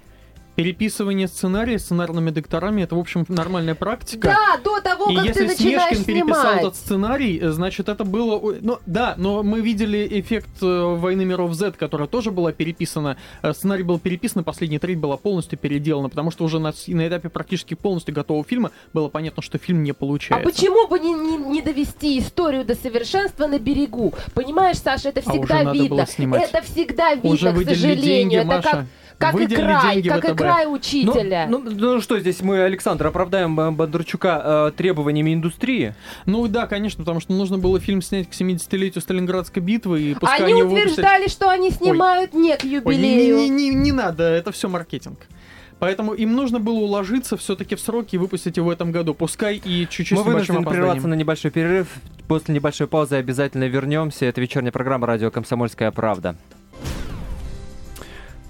Переписывание 0.56 1.28
сценария 1.28 1.80
сценарными 1.80 2.30
докторами 2.30 2.84
это, 2.84 2.96
в 2.96 3.00
общем, 3.00 3.26
нормальная 3.28 3.74
практика. 3.74 4.28
Да, 4.28 4.62
до 4.64 4.80
того, 4.82 5.10
И 5.10 5.16
как 5.16 5.26
если 5.26 5.42
ты 5.42 5.48
начинаешь 5.48 5.98
Снежкин 5.98 6.06
переписал 6.06 6.42
снимать. 6.42 6.60
этот 6.60 6.76
сценарий, 6.76 7.40
э, 7.42 7.50
значит, 7.52 7.90
это 7.90 8.04
было... 8.04 8.56
Ну, 8.62 8.78
да, 8.86 9.16
но 9.18 9.42
мы 9.42 9.62
видели 9.62 10.08
эффект 10.20 10.50
э, 10.62 10.66
«Войны 10.96 11.26
миров 11.26 11.54
Z», 11.56 11.72
которая 11.72 12.08
тоже 12.08 12.30
была 12.30 12.52
переписана. 12.52 13.18
Э, 13.42 13.52
Сценарий 13.54 13.82
был 13.82 13.98
переписан, 13.98 14.44
последняя 14.44 14.78
треть 14.78 15.00
была 15.00 15.18
полностью 15.18 15.58
переделана, 15.58 16.10
потому 16.10 16.30
что 16.30 16.44
уже 16.44 16.60
на, 16.60 16.72
на 16.88 17.08
этапе 17.08 17.30
практически 17.30 17.74
полностью 17.74 18.14
готового 18.14 18.46
фильма 18.46 18.70
было 18.94 19.10
понятно, 19.10 19.42
что 19.42 19.58
фильм 19.58 19.82
не 19.82 19.90
А 19.92 19.94
получается. 19.96 20.48
почему 20.48 20.88
бы 20.88 21.00
не, 21.00 21.14
не- 21.14 21.38
не 21.38 21.62
довести 21.64 22.20
историю 22.20 22.64
до 22.64 22.76
совершенства 22.76 23.48
на 23.48 23.58
берегу? 23.58 24.14
Понимаешь, 24.36 24.78
Саша, 24.78 25.10
это 25.10 25.22
А 25.26 25.32
всегда 25.32 25.64
надо 25.64 25.80
видно. 25.80 26.06
Это 26.36 26.62
всегда 26.62 27.16
видно, 27.16 27.30
Уже 27.32 27.52
к 27.52 27.64
сожалению. 27.64 28.04
деньги, 28.04 28.36
это 28.36 28.46
Маша. 28.48 28.62
как, 28.70 28.86
как 29.24 29.34
и 29.36 29.38
Выделили 29.38 29.62
край, 29.66 29.94
деньги 29.96 30.08
как 30.10 30.26
и 30.26 30.28
ВТБ. 30.30 30.38
край 30.38 30.66
Ну, 30.66 30.72
учителя. 30.74 31.48
ну, 31.50 31.60
ну 31.60 32.02
что 32.02 32.20
здесь 32.20 32.42
мы, 32.42 32.62
Александр, 32.64 33.08
оправдаем 33.08 33.60
э, 33.60 33.72
Бондарчука 33.72 34.42
э, 34.44 34.72
требованиями 34.78 35.34
индустрии? 35.34 35.96
Ну 36.26 36.48
да, 36.48 36.68
конечно, 36.68 37.04
потому 37.04 37.20
что 37.20 37.34
нужно 37.34 37.58
было 37.58 37.80
фильм 37.80 38.02
снять 38.02 38.30
к 38.30 38.34
70-летию 38.34 39.02
Сталинградской 39.02 39.62
битвы, 39.62 40.02
и 40.02 40.14
пускай 40.14 40.44
Они 40.44 40.62
выпустили- 40.64 40.82
утверждали, 40.84 41.28
что 41.28 41.50
они 41.50 41.72
снимают 41.72 42.34
не 42.34 42.56
к 42.58 42.64
Ой, 42.64 42.70
не, 42.70 42.76
юбилею. 42.76 43.38
не, 43.38 43.50
не, 43.50 43.70
не 43.70 43.92
надо, 43.92 44.24
это 44.24 44.52
все 44.52 44.68
маркетинг. 44.70 45.20
Поэтому 45.80 46.14
им 46.14 46.34
нужно 46.36 46.60
было 46.62 46.76
уложиться 46.80 47.36
все-таки 47.36 47.76
в 47.76 47.80
сроки 47.82 48.16
и 48.16 48.18
выпустить 48.18 48.56
его 48.56 48.68
в 48.68 48.70
этом 48.70 48.92
году. 48.94 49.14
Пускай 49.14 49.58
и 49.64 49.86
чуть-чуть 49.90 50.18
Мы 50.18 50.24
вынуждены 50.24 50.64
прерваться 50.64 51.08
на 51.10 51.14
небольшой 51.16 51.52
перерыв. 51.52 51.88
После 52.30 52.56
небольшой 52.56 52.88
паузы 52.88 53.16
обязательно 53.16 53.66
вернемся. 53.66 54.26
Это 54.26 54.40
вечерняя 54.40 54.72
программа 54.72 55.08
«Радио 55.08 55.30
Комсомольская 55.30 55.92
правда». 55.92 56.38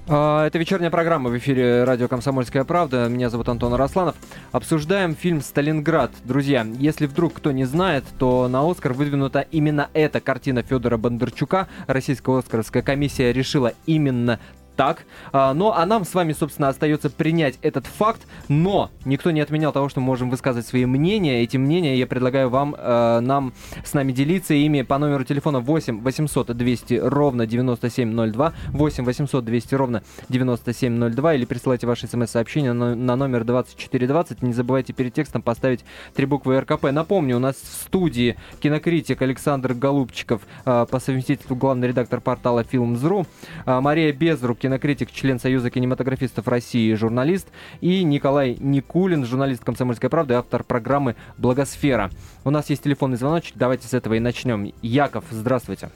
А, 0.06 0.46
Это 0.46 0.60
вечерняя 0.60 0.90
программа 0.90 1.30
в 1.30 1.38
эфире 1.38 1.86
радио 1.86 2.10
«Комсомольская 2.10 2.66
правда». 2.66 3.08
Меня 3.08 3.30
зовут 3.30 3.48
Антон 3.48 3.74
Арасланов. 3.74 4.16
Обсуждаем 4.52 5.16
фильм 5.16 5.40
«Сталинград». 5.40 6.12
Друзья, 6.26 6.68
если 6.78 7.06
вдруг 7.06 7.36
кто 7.36 7.54
не 7.54 7.64
знает, 7.64 8.04
то 8.20 8.50
на 8.50 8.70
«Оскар» 8.70 8.92
выдвинута 8.92 9.40
именно 9.52 9.90
эта 9.94 10.20
картина 10.20 10.62
Федора 10.62 10.98
Бондарчука. 10.98 11.70
Российская 11.88 12.38
«Оскаровская 12.38 12.84
комиссия» 12.84 13.32
решила 13.32 13.72
именно 13.86 14.40
так. 14.76 15.06
А, 15.32 15.54
Ну, 15.54 15.72
а 15.72 15.86
нам 15.86 16.06
с 16.06 16.14
вами, 16.14 16.34
собственно, 16.34 16.70
остается 16.70 17.10
принять 17.10 17.58
этот 17.62 17.86
факт, 17.86 18.28
но 18.48 18.90
никто 19.06 19.32
не 19.32 19.42
отменял 19.42 19.72
того, 19.72 19.90
что 19.90 20.00
мы 20.00 20.08
можем 20.08 20.30
высказывать 20.30 20.68
свои 20.68 20.86
мнения. 20.86 21.44
Эти 21.44 21.58
мнения 21.58 21.98
я 21.98 22.08
предлагаю 22.08 22.50
вам, 22.50 22.76
э, 22.78 23.20
нам 23.22 23.54
с 23.84 23.94
нами 23.94 24.12
делиться 24.12 24.54
ими 24.54 24.82
по 24.82 24.98
номеру 24.98 25.24
телефона 25.24 25.60
8 25.60 26.02
800 26.02 26.58
200 26.58 26.94
ровно 27.04 27.46
9702, 27.46 28.54
8 28.70 29.06
800 29.06 29.46
200 29.46 29.76
ровно 29.76 30.04
9702 30.30 31.36
или 31.36 31.46
присылайте 31.46 31.88
ваши 31.88 32.08
смс-сообщения 32.08 32.74
на, 32.74 32.96
на 32.96 33.16
номер 33.16 33.44
2420. 33.44 34.42
Не 34.42 34.54
забывайте 34.54 34.94
перед 34.94 35.14
текстом 35.14 35.42
поставить 35.42 35.86
три 36.14 36.26
буквы 36.26 36.60
РКП. 36.60 36.86
Напомню, 36.92 37.38
у 37.38 37.40
нас 37.40 37.56
в 37.56 37.84
студии 37.84 38.38
кинокритик 38.60 39.22
Александр 39.22 39.74
Голубчиков, 39.74 40.42
э, 40.66 40.86
по 40.90 41.00
совместительству 41.00 41.56
главный 41.56 41.88
редактор 41.88 42.22
портала 42.22 42.62
Films.ru, 42.62 43.26
э, 43.66 43.80
Мария 43.80 44.12
Безрук, 44.14 44.63
кинокритик, 44.64 45.12
член 45.12 45.40
Союза 45.40 45.70
кинематографистов 45.70 46.48
России, 46.48 46.94
журналист, 46.94 47.50
и 47.82 48.02
Николай 48.06 48.56
Никулин, 48.58 49.26
журналист 49.26 49.66
«Комсомольской 49.66 50.10
правды», 50.10 50.36
автор 50.36 50.64
программы 50.64 51.18
«Благосфера». 51.38 52.10
У 52.46 52.50
нас 52.50 52.70
есть 52.70 52.82
телефонный 52.84 53.18
звоночек, 53.18 53.58
давайте 53.58 53.88
с 53.90 53.94
этого 53.94 54.14
и 54.14 54.20
начнем. 54.22 54.72
Яков, 54.82 55.26
здравствуйте. 55.32 55.90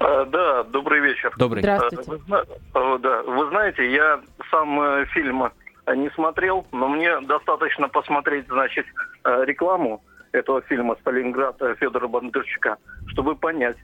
А, 0.00 0.24
Да, 0.24 0.62
добрый 0.64 1.00
вечер. 1.00 1.34
Добрый. 1.36 1.60
Здравствуйте. 1.60 2.02
А, 2.08 2.10
Вы, 2.12 2.18
зна- 2.26 2.44
а, 2.72 2.98
да, 2.98 3.22
вы 3.24 3.48
знаете, 3.50 3.92
я 3.92 4.20
сам 4.50 4.80
э, 4.80 5.04
фильм 5.12 5.44
э, 5.44 5.94
не 5.94 6.08
смотрел, 6.12 6.64
но 6.72 6.88
мне 6.88 7.20
достаточно 7.20 7.88
посмотреть, 7.90 8.46
значит, 8.48 8.86
э, 9.24 9.44
рекламу 9.44 10.02
этого 10.32 10.62
фильма 10.62 10.96
«Сталинград» 11.02 11.60
Федора 11.78 12.08
Бондарчука, 12.08 12.78
чтобы 13.08 13.34
понять, 13.36 13.76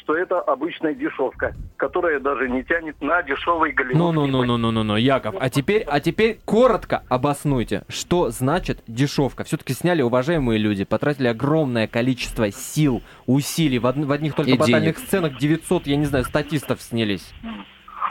что 0.00 0.16
это 0.16 0.40
обычная 0.40 0.94
дешевка, 0.94 1.54
которая 1.76 2.20
даже 2.20 2.48
не 2.48 2.64
тянет 2.64 3.00
на 3.02 3.22
дешевый 3.22 3.72
голливудский 3.72 3.98
Ну-ну-ну-ну-ну-ну, 3.98 4.96
Яков. 4.96 5.34
А 5.38 5.50
теперь, 5.50 5.82
а 5.82 6.00
теперь 6.00 6.38
коротко 6.46 7.02
обоснуйте, 7.10 7.82
что 7.90 8.30
значит 8.30 8.82
дешевка. 8.86 9.44
Все-таки 9.44 9.74
сняли 9.74 10.00
уважаемые 10.00 10.58
люди, 10.58 10.84
потратили 10.84 11.28
огромное 11.28 11.86
количество 11.86 12.50
сил, 12.50 13.02
усилий. 13.26 13.78
В, 13.78 13.84
од- 13.84 13.96
в 13.96 14.10
одних 14.10 14.34
только 14.34 14.52
И 14.52 14.56
батальных 14.56 14.96
денег. 14.96 14.98
сценах 14.98 15.36
900, 15.36 15.86
я 15.86 15.96
не 15.96 16.06
знаю, 16.06 16.24
статистов 16.24 16.80
снялись. 16.80 17.34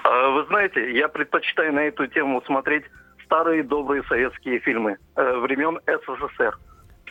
А, 0.04 0.30
Вы 0.30 0.46
знаете, 0.46 0.96
я 0.96 1.08
предпочитаю 1.08 1.74
на 1.74 1.80
эту 1.80 2.06
тему 2.08 2.44
смотреть 2.46 2.84
старые 3.26 3.64
добрые 3.64 4.04
советские 4.04 4.60
фильмы 4.60 4.98
э, 5.16 5.38
времен 5.40 5.80
СССР. 5.88 6.58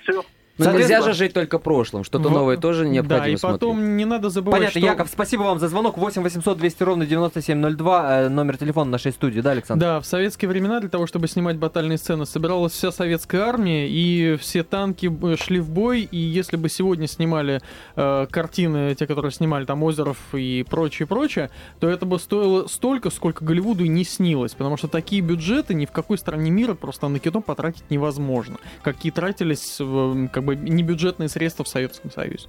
Все. 0.03 0.23
Ну, 0.59 0.65
Соответственно- 0.65 0.99
нельзя 0.99 1.13
же 1.13 1.19
жить 1.19 1.35
только 1.35 1.59
прошлым. 1.59 2.03
Что-то 2.03 2.31
новое 2.31 2.57
тоже 2.57 2.89
необходимо 2.89 3.21
Да, 3.21 3.29
и 3.29 3.37
смотреть. 3.37 3.61
потом 3.61 3.97
не 3.97 4.05
надо 4.07 4.31
забывать, 4.31 4.61
Понятно, 4.61 4.81
что... 4.81 4.89
Яков, 4.89 5.09
спасибо 5.13 5.43
вам 5.43 5.59
за 5.59 5.69
звонок. 5.69 5.99
8 5.99 6.23
800 6.23 6.57
200 6.57 6.83
ровно 6.83 7.05
9702, 7.07 8.21
э, 8.23 8.29
номер 8.31 8.57
телефона 8.57 8.91
нашей 8.93 9.13
студии, 9.13 9.41
да, 9.41 9.51
Александр? 9.51 9.85
Да, 9.85 10.01
в 10.01 10.07
советские 10.07 10.49
времена 10.49 10.81
для 10.81 10.89
того, 10.89 11.07
чтобы 11.07 11.29
снимать 11.29 11.59
батальные 11.59 11.99
сцены, 11.99 12.25
собиралась 12.25 12.73
вся 12.73 12.91
советская 12.91 13.43
армия, 13.43 13.87
и 13.89 14.37
все 14.37 14.63
танки 14.63 15.13
шли 15.37 15.61
в 15.61 15.69
бой, 15.69 16.09
и 16.11 16.17
если 16.17 16.57
бы 16.57 16.71
сегодня 16.71 17.07
снимали 17.07 17.61
э, 17.97 18.27
картины, 18.31 18.95
те, 18.95 19.07
которые 19.07 19.33
снимали 19.33 19.67
там 19.67 19.83
Озеров 19.83 20.17
и 20.33 20.65
прочее, 20.69 21.07
прочее, 21.07 21.51
то 21.81 21.89
это 21.89 22.07
бы 22.07 22.19
стоило 22.19 22.67
столько, 22.67 23.11
сколько 23.11 23.45
Голливуду 23.45 23.85
и 23.85 23.89
не 23.89 24.05
снилось, 24.05 24.55
потому 24.55 24.79
что 24.79 24.89
такие 24.89 25.21
бюджеты 25.21 25.75
ни 25.75 25.85
в 25.85 25.93
какой 25.93 26.17
стране 26.17 26.51
мира 26.51 26.73
просто 26.73 27.09
на 27.09 27.19
кино 27.19 27.43
потратить 27.43 27.85
невозможно, 27.91 28.57
какие 28.83 29.13
тратились 29.13 29.81
в, 29.81 30.29
как 30.29 30.46
бы 30.47 30.57
небюджетные 30.57 31.29
средства 31.29 31.65
в 31.65 31.69
Советском 31.69 32.11
Союзе. 32.11 32.49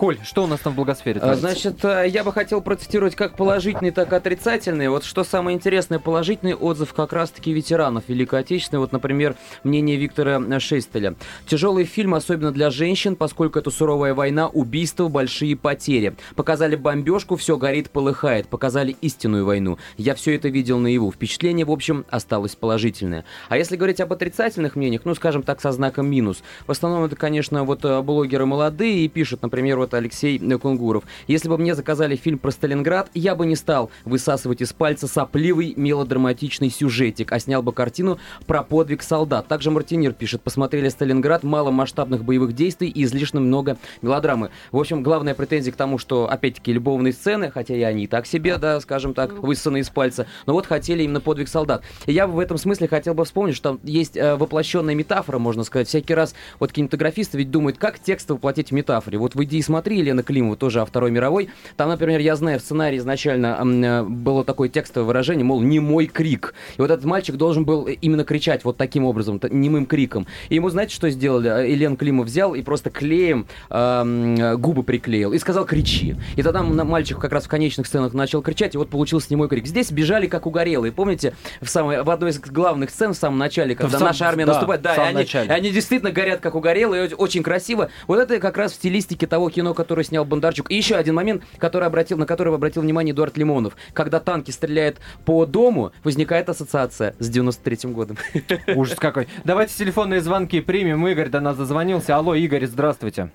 Коль, 0.00 0.16
что 0.24 0.44
у 0.44 0.46
нас 0.46 0.60
там 0.60 0.72
в 0.72 0.76
благосфере? 0.76 1.20
А, 1.20 1.36
творится? 1.36 1.42
Значит, 1.42 1.84
э, 1.84 2.08
я 2.08 2.24
бы 2.24 2.32
хотел 2.32 2.62
процитировать 2.62 3.14
как 3.14 3.36
положительный, 3.36 3.90
так 3.90 4.10
и 4.14 4.16
отрицательный. 4.16 4.88
Вот 4.88 5.04
что 5.04 5.24
самое 5.24 5.54
интересное, 5.54 5.98
положительный 5.98 6.54
отзыв 6.54 6.94
как 6.94 7.12
раз-таки 7.12 7.52
ветеранов 7.52 8.04
Великой 8.08 8.40
Отечественной. 8.40 8.80
Вот, 8.80 8.92
например, 8.92 9.36
мнение 9.62 9.96
Виктора 9.98 10.40
э, 10.40 10.58
Шестеля. 10.58 11.16
Тяжелый 11.46 11.84
фильм, 11.84 12.14
особенно 12.14 12.50
для 12.50 12.70
женщин, 12.70 13.14
поскольку 13.14 13.58
это 13.58 13.70
суровая 13.70 14.14
война, 14.14 14.48
убийства, 14.48 15.08
большие 15.08 15.54
потери. 15.54 16.14
Показали 16.34 16.76
бомбежку, 16.76 17.36
все 17.36 17.58
горит, 17.58 17.90
полыхает. 17.90 18.48
Показали 18.48 18.96
истинную 19.02 19.44
войну. 19.44 19.76
Я 19.98 20.14
все 20.14 20.34
это 20.34 20.48
видел 20.48 20.78
наяву. 20.78 21.12
Впечатление, 21.12 21.66
в 21.66 21.70
общем, 21.70 22.06
осталось 22.08 22.56
положительное. 22.56 23.26
А 23.50 23.58
если 23.58 23.76
говорить 23.76 24.00
об 24.00 24.14
отрицательных 24.14 24.76
мнениях, 24.76 25.02
ну, 25.04 25.14
скажем 25.14 25.42
так, 25.42 25.60
со 25.60 25.72
знаком 25.72 26.06
минус. 26.06 26.42
В 26.66 26.70
основном 26.70 27.04
это, 27.04 27.16
конечно, 27.16 27.64
вот 27.64 27.84
э, 27.84 28.00
блогеры 28.00 28.46
молодые 28.46 29.04
и 29.04 29.08
пишут, 29.08 29.42
например, 29.42 29.76
вот 29.76 29.89
Алексей 29.96 30.38
э, 30.38 30.58
Кунгуров. 30.58 31.04
Если 31.26 31.48
бы 31.48 31.58
мне 31.58 31.74
заказали 31.74 32.16
фильм 32.16 32.38
про 32.38 32.50
Сталинград, 32.50 33.10
я 33.14 33.34
бы 33.34 33.46
не 33.46 33.56
стал 33.56 33.90
высасывать 34.04 34.62
из 34.62 34.72
пальца 34.72 35.06
сопливый 35.06 35.74
мелодраматичный 35.76 36.70
сюжетик, 36.70 37.32
а 37.32 37.38
снял 37.38 37.62
бы 37.62 37.72
картину 37.72 38.18
про 38.46 38.62
подвиг 38.62 39.02
солдат. 39.02 39.48
Также 39.48 39.70
Мартинир 39.70 40.12
пишет, 40.12 40.42
посмотрели 40.42 40.88
Сталинград, 40.88 41.42
мало 41.42 41.70
масштабных 41.70 42.24
боевых 42.24 42.54
действий 42.54 42.88
и 42.88 43.04
излишне 43.04 43.40
много 43.40 43.76
мелодрамы. 44.02 44.50
В 44.72 44.78
общем, 44.78 45.02
главная 45.02 45.34
претензия 45.34 45.72
к 45.72 45.76
тому, 45.76 45.98
что, 45.98 46.30
опять-таки, 46.30 46.72
любовные 46.72 47.12
сцены, 47.12 47.50
хотя 47.50 47.74
и 47.74 47.82
они 47.82 48.04
и 48.04 48.06
так 48.06 48.26
себе, 48.26 48.58
да, 48.58 48.80
скажем 48.80 49.14
так, 49.14 49.32
высосаны 49.32 49.78
из 49.78 49.90
пальца, 49.90 50.26
но 50.46 50.52
вот 50.52 50.66
хотели 50.66 51.02
именно 51.02 51.20
подвиг 51.20 51.48
солдат. 51.48 51.82
И 52.06 52.12
я 52.12 52.26
в 52.26 52.38
этом 52.38 52.58
смысле 52.58 52.88
хотел 52.88 53.14
бы 53.14 53.24
вспомнить, 53.24 53.56
что 53.56 53.70
там 53.70 53.80
есть 53.84 54.16
э, 54.16 54.36
воплощенная 54.36 54.94
метафора, 54.94 55.38
можно 55.38 55.64
сказать. 55.64 55.88
Всякий 55.88 56.14
раз 56.14 56.34
вот 56.58 56.72
кинематографисты 56.72 57.38
ведь 57.38 57.50
думают, 57.50 57.78
как 57.78 57.98
текст 57.98 58.30
воплотить 58.30 58.70
в 58.70 58.72
метафоре. 58.72 59.18
Вот 59.18 59.34
«Выйди 59.34 59.56
и 59.56 59.62
смотри» 59.62 59.79
Елена 59.88 60.22
Климова, 60.22 60.56
тоже 60.56 60.80
о 60.80 60.84
Второй 60.84 61.10
мировой. 61.10 61.50
Там, 61.76 61.88
например, 61.88 62.20
я 62.20 62.36
знаю, 62.36 62.58
в 62.58 62.62
сценарии 62.62 62.98
изначально 62.98 63.58
э, 63.60 64.02
было 64.04 64.44
такое 64.44 64.68
текстовое 64.68 65.06
выражение, 65.06 65.44
мол, 65.44 65.60
не 65.60 65.80
мой 65.80 66.06
крик. 66.06 66.54
И 66.76 66.80
вот 66.80 66.90
этот 66.90 67.04
мальчик 67.04 67.36
должен 67.36 67.64
был 67.64 67.86
именно 67.86 68.24
кричать 68.24 68.64
вот 68.64 68.76
таким 68.76 69.04
образом, 69.04 69.40
немым 69.50 69.86
криком. 69.86 70.26
И 70.48 70.56
ему, 70.56 70.68
знаете, 70.70 70.94
что 70.94 71.10
сделали? 71.10 71.50
Э, 71.50 71.70
Елен 71.70 71.96
Климов 71.96 72.26
взял 72.26 72.54
и 72.54 72.62
просто 72.62 72.90
клеем 72.90 73.46
э, 73.70 74.34
э, 74.38 74.56
губы 74.56 74.82
приклеил 74.82 75.32
и 75.32 75.38
сказал 75.38 75.64
«кричи». 75.64 76.16
И 76.36 76.42
тогда 76.42 76.62
мальчик 76.62 77.18
как 77.18 77.32
раз 77.32 77.44
в 77.44 77.48
конечных 77.48 77.86
сценах 77.86 78.12
начал 78.14 78.42
кричать, 78.42 78.74
и 78.74 78.78
вот 78.78 78.90
получился 78.90 79.28
немой 79.30 79.48
крик. 79.48 79.66
Здесь 79.66 79.90
бежали 79.90 80.26
как 80.26 80.46
угорелые. 80.46 80.92
Помните, 80.92 81.34
в, 81.60 81.68
самой, 81.68 82.02
в 82.02 82.10
одной 82.10 82.30
из 82.30 82.40
главных 82.40 82.90
сцен 82.90 83.12
в 83.12 83.16
самом 83.16 83.38
начале, 83.38 83.74
когда 83.74 83.98
сам- 83.98 84.08
наша 84.08 84.26
армия 84.26 84.46
да, 84.46 84.52
наступает, 84.52 84.82
да, 84.82 84.94
и 84.94 85.14
они, 85.14 85.22
и 85.22 85.50
они 85.50 85.70
действительно 85.70 86.12
горят 86.12 86.40
как 86.40 86.54
угорелые, 86.54 87.14
очень 87.16 87.42
красиво. 87.42 87.90
Вот 88.06 88.18
это 88.18 88.38
как 88.38 88.56
раз 88.56 88.72
в 88.72 88.74
стилистике 88.76 89.26
того 89.26 89.50
кино, 89.50 89.69
которое 89.74 90.04
снял 90.04 90.24
Бондарчук. 90.24 90.70
И 90.70 90.74
еще 90.74 90.96
один 90.96 91.14
момент, 91.14 91.44
который 91.58 91.86
обратил, 91.86 92.18
на 92.18 92.26
который 92.26 92.54
обратил 92.54 92.82
внимание 92.82 93.12
Эдуард 93.12 93.36
Лимонов. 93.36 93.76
Когда 93.92 94.20
танки 94.20 94.50
стреляют 94.50 94.98
по 95.24 95.46
дому, 95.46 95.92
возникает 96.04 96.48
ассоциация 96.48 97.14
с 97.18 97.30
93-м 97.30 97.92
годом. 97.92 98.16
Ужас 98.74 98.98
какой. 98.98 99.28
Давайте 99.44 99.74
телефонные 99.74 100.20
звонки 100.20 100.60
примем. 100.60 101.06
Игорь 101.06 101.28
до 101.28 101.40
нас 101.40 101.56
дозвонился. 101.56 102.16
Алло, 102.16 102.34
Игорь, 102.34 102.66
здравствуйте. 102.66 103.30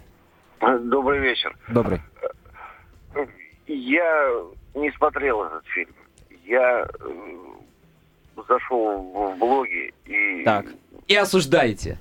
Добрый 0.60 1.20
вечер. 1.20 1.56
Добрый. 1.68 2.02
Я 3.68 4.32
не 4.74 4.92
смотрел 4.92 5.44
этот 5.44 5.66
фильм. 5.68 5.94
Я 6.46 6.86
э, 7.00 8.44
зашел 8.48 9.02
в 9.02 9.38
блоги 9.38 9.94
и... 10.06 10.44
Так. 10.44 10.68
И 11.08 11.16
осуждаете. 11.16 12.00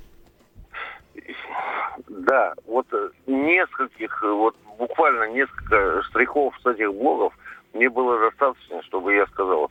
Да, 2.08 2.54
вот 2.66 2.86
э, 2.92 3.10
нескольких, 3.26 4.22
э, 4.22 4.30
вот 4.30 4.56
буквально 4.78 5.30
несколько 5.30 6.02
штрихов 6.02 6.54
с 6.62 6.66
этих 6.66 6.92
блогов 6.92 7.32
мне 7.72 7.88
было 7.88 8.18
достаточно, 8.18 8.82
чтобы 8.82 9.14
я 9.14 9.26
сказал 9.26 9.70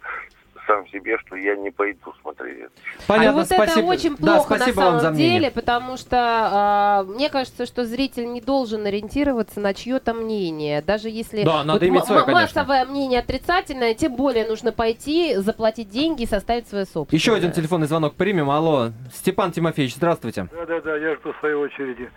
сам 0.67 0.87
себе, 0.87 1.17
что 1.19 1.35
я 1.35 1.55
не 1.55 1.71
пойду 1.71 2.13
смотреть 2.21 2.59
это. 2.59 2.71
Понятно, 3.07 3.29
а 3.31 3.33
вот 3.33 3.45
спасибо. 3.47 3.79
это 3.81 3.89
очень 3.89 4.15
Да, 4.17 4.35
плохо 4.35 4.55
спасибо 4.55 4.81
на 4.81 4.99
самом 4.99 5.13
мнение. 5.15 5.39
деле, 5.39 5.51
потому 5.51 5.97
что 5.97 6.17
а, 6.19 7.03
мне 7.03 7.29
кажется, 7.29 7.65
что 7.65 7.85
зритель 7.85 8.31
не 8.31 8.41
должен 8.41 8.85
ориентироваться 8.85 9.59
на 9.59 9.73
чье-то 9.73 10.13
мнение. 10.13 10.81
Даже 10.81 11.09
если 11.09 11.43
Да, 11.43 11.63
надо 11.63 11.73
вот 11.73 11.83
иметь 11.83 12.01
м- 12.01 12.05
свое, 12.07 12.25
массовое 12.25 12.85
мнение 12.85 13.19
отрицательное, 13.19 13.93
тем 13.93 14.15
более 14.15 14.47
нужно 14.47 14.71
пойти, 14.71 15.35
заплатить 15.37 15.89
деньги 15.89 16.23
и 16.23 16.27
составить 16.27 16.67
свое 16.67 16.85
собственное. 16.85 17.19
Еще 17.19 17.33
один 17.35 17.51
телефонный 17.51 17.87
звонок 17.87 18.15
примем. 18.15 18.49
Алло, 18.49 18.89
Степан 19.13 19.51
Тимофеевич, 19.51 19.95
здравствуйте. 19.95 20.47
Да-да-да, 20.51 20.95
я 20.97 21.15
жду 21.15 21.33
своей 21.39 21.55
очереди. 21.55 22.09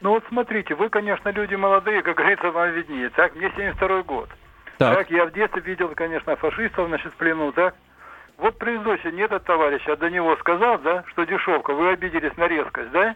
Ну 0.00 0.10
вот 0.10 0.24
смотрите, 0.28 0.74
вы, 0.74 0.88
конечно, 0.90 1.30
люди 1.30 1.54
молодые, 1.54 2.02
как 2.02 2.16
говорится, 2.16 2.50
вам 2.50 2.70
виднее. 2.72 3.10
Так, 3.10 3.34
мне 3.36 3.50
72 3.56 4.02
год. 4.02 4.28
Так. 4.76 4.96
Так. 4.98 5.10
я 5.10 5.24
в 5.26 5.32
детстве 5.32 5.62
видел, 5.62 5.88
конечно, 5.94 6.34
фашистов, 6.36 6.88
значит, 6.88 7.12
в 7.12 7.16
плену, 7.16 7.52
так? 7.52 7.74
Вот 8.38 8.58
предыдущий 8.58 9.12
не 9.12 9.22
этот 9.22 9.44
товарищ, 9.44 9.82
а 9.86 9.96
до 9.96 10.10
него 10.10 10.36
сказал, 10.36 10.78
да, 10.78 11.04
что 11.08 11.24
дешевка, 11.24 11.72
вы 11.72 11.90
обиделись 11.90 12.36
на 12.36 12.46
резкость, 12.48 12.90
да? 12.90 13.14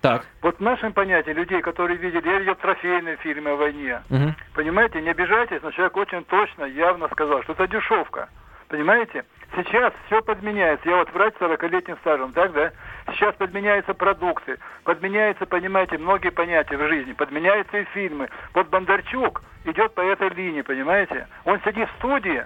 Так. 0.00 0.26
Вот 0.42 0.58
в 0.58 0.60
нашем 0.60 0.92
понятии 0.92 1.30
людей, 1.30 1.62
которые 1.62 1.96
видели, 1.96 2.28
я 2.28 2.38
видел 2.38 2.54
трофейные 2.56 3.16
фильмы 3.16 3.52
о 3.52 3.56
войне. 3.56 4.02
Мгм. 4.10 4.34
Понимаете, 4.54 5.00
не 5.00 5.10
обижайтесь, 5.10 5.62
но 5.62 5.70
человек 5.70 5.96
очень 5.96 6.24
точно, 6.24 6.64
явно 6.64 7.08
сказал, 7.08 7.42
что 7.42 7.52
это 7.52 7.66
дешевка. 7.66 8.28
Понимаете? 8.68 9.24
Сейчас 9.56 9.92
все 10.06 10.20
подменяется. 10.20 10.88
Я 10.88 10.96
вот 10.96 11.12
врач 11.12 11.34
с 11.34 11.40
40-летним 11.40 11.96
стажем, 11.98 12.32
так, 12.32 12.52
да? 12.52 12.72
Сейчас 13.12 13.34
подменяются 13.36 13.94
продукты, 13.94 14.58
подменяются, 14.84 15.46
понимаете, 15.46 15.96
многие 15.96 16.30
понятия 16.30 16.76
в 16.76 16.88
жизни, 16.88 17.12
подменяются 17.12 17.78
и 17.78 17.84
фильмы. 17.84 18.28
Вот 18.52 18.68
Бондарчук 18.68 19.42
идет 19.64 19.94
по 19.94 20.00
этой 20.00 20.28
линии, 20.30 20.62
понимаете? 20.62 21.28
Он 21.44 21.60
сидит 21.60 21.88
в 21.88 21.96
студии 21.98 22.44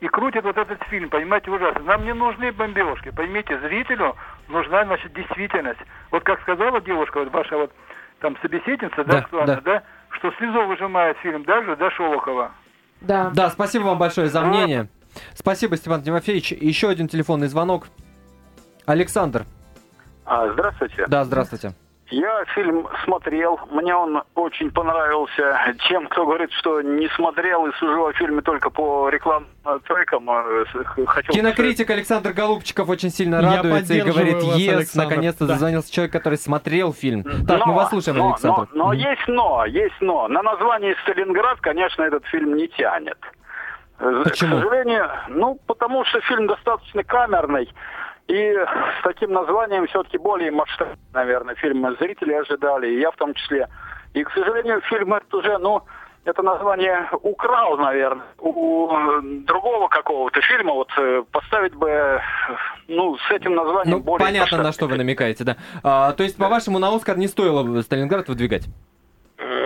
и 0.00 0.08
крутит 0.08 0.44
вот 0.44 0.56
этот 0.56 0.82
фильм, 0.84 1.08
понимаете, 1.08 1.50
ужасно. 1.50 1.80
Нам 1.82 2.04
не 2.04 2.12
нужны 2.12 2.52
бомбежки, 2.52 3.10
поймите, 3.10 3.58
зрителю 3.60 4.16
нужна, 4.48 4.84
значит, 4.84 5.12
действительность. 5.12 5.80
Вот 6.10 6.22
как 6.24 6.40
сказала 6.42 6.80
девушка, 6.80 7.20
вот 7.20 7.32
ваша 7.32 7.56
вот 7.56 7.72
там 8.20 8.36
собеседница, 8.42 8.96
да, 8.96 9.04
Да, 9.04 9.26
что 9.26 9.42
она, 9.42 9.54
да. 9.56 9.60
да, 9.60 9.82
что 10.10 10.30
слезу 10.32 10.66
выжимает 10.66 11.16
фильм 11.18 11.44
даже 11.44 11.76
до 11.76 11.90
Шолохова. 11.90 12.52
Да. 13.00 13.30
Да, 13.34 13.50
спасибо 13.50 13.84
вам 13.84 13.98
большое 13.98 14.28
за 14.28 14.42
мнение. 14.42 14.88
Спасибо, 15.34 15.76
Степан 15.76 16.02
Тимофеевич. 16.02 16.52
Еще 16.52 16.88
один 16.88 17.06
телефонный 17.08 17.46
звонок. 17.46 17.86
Александр. 18.86 19.44
А, 20.26 20.48
здравствуйте. 20.52 21.04
Да, 21.06 21.24
здравствуйте. 21.24 21.74
Я 22.10 22.44
фильм 22.54 22.86
смотрел, 23.04 23.58
мне 23.70 23.94
он 23.94 24.22
очень 24.34 24.70
понравился. 24.70 25.74
Чем 25.88 26.06
кто 26.08 26.26
говорит, 26.26 26.52
что 26.52 26.82
не 26.82 27.08
смотрел 27.16 27.66
и 27.66 27.72
сужу 27.76 28.06
о 28.06 28.12
фильме 28.12 28.42
только 28.42 28.68
по 28.68 29.08
рекламным 29.08 29.48
э, 29.64 29.78
трекам, 29.88 30.28
э, 30.30 30.64
с- 30.70 30.84
х- 30.84 31.06
хотел 31.06 31.34
Кинокритик 31.34 31.88
Александр 31.88 32.32
Голубчиков 32.34 32.88
очень 32.90 33.08
сильно 33.10 33.40
радуется 33.40 33.94
и 33.94 34.02
говорит, 34.02 34.34
Александр». 34.36 35.08
наконец-то 35.08 35.46
Да. 35.46 35.54
зазвонился 35.54 35.90
человек, 35.92 36.12
который 36.12 36.36
смотрел 36.38 36.92
фильм. 36.92 37.24
Так, 37.48 37.60
мы 37.66 37.72
Но, 37.72 37.74
вас 37.74 37.88
слушаем, 37.88 38.18
но, 38.18 38.28
Александр. 38.28 38.68
Но, 38.74 38.84
но 38.86 38.92
есть 38.92 39.26
но, 39.26 39.64
есть 39.64 39.96
но. 40.00 40.28
На 40.28 40.42
название 40.42 40.94
Сталинград, 41.02 41.58
конечно, 41.60 42.02
этот 42.02 42.26
фильм 42.26 42.54
не 42.54 42.68
тянет. 42.68 43.18
Э, 43.98 44.20
Почему? 44.24 44.58
К 44.58 44.62
сожалению, 44.62 45.10
ну, 45.28 45.58
потому 45.66 46.04
что 46.04 46.20
фильм 46.20 46.46
достаточно 46.48 47.02
камерный. 47.02 47.72
И 48.26 48.54
с 48.54 49.02
таким 49.02 49.32
названием 49.32 49.86
все-таки 49.86 50.16
более 50.16 50.50
масштабный, 50.50 50.96
наверное, 51.12 51.54
фильм 51.56 51.86
зрители 51.98 52.32
ожидали, 52.32 52.88
и 52.88 53.00
я 53.00 53.10
в 53.10 53.16
том 53.16 53.34
числе. 53.34 53.68
И, 54.14 54.24
к 54.24 54.30
сожалению, 54.32 54.80
фильм 54.82 55.12
этот 55.12 55.34
уже, 55.34 55.58
ну, 55.58 55.82
это 56.24 56.42
название 56.42 57.08
украл, 57.22 57.76
наверное, 57.76 58.24
у 58.38 58.90
э, 58.90 59.20
другого 59.46 59.88
какого-то 59.88 60.40
фильма. 60.40 60.72
Вот 60.72 60.90
э, 60.96 61.22
поставить 61.30 61.74
бы, 61.74 61.90
э, 61.90 62.20
ну, 62.88 63.18
с 63.18 63.30
этим 63.30 63.54
названием 63.54 63.98
Ну, 63.98 64.02
более 64.02 64.26
понятно, 64.26 64.56
на 64.56 64.64
масштабный 64.64 64.72
что 64.72 64.86
вы 64.86 64.96
намекаете, 64.96 65.44
да. 65.44 65.56
А, 65.82 66.12
то 66.12 66.22
есть, 66.22 66.38
по-вашему, 66.38 66.78
на 66.78 66.94
Оскар 66.94 67.18
не 67.18 67.28
стоило 67.28 67.62
бы 67.62 67.82
Сталинград 67.82 68.28
выдвигать? 68.28 68.64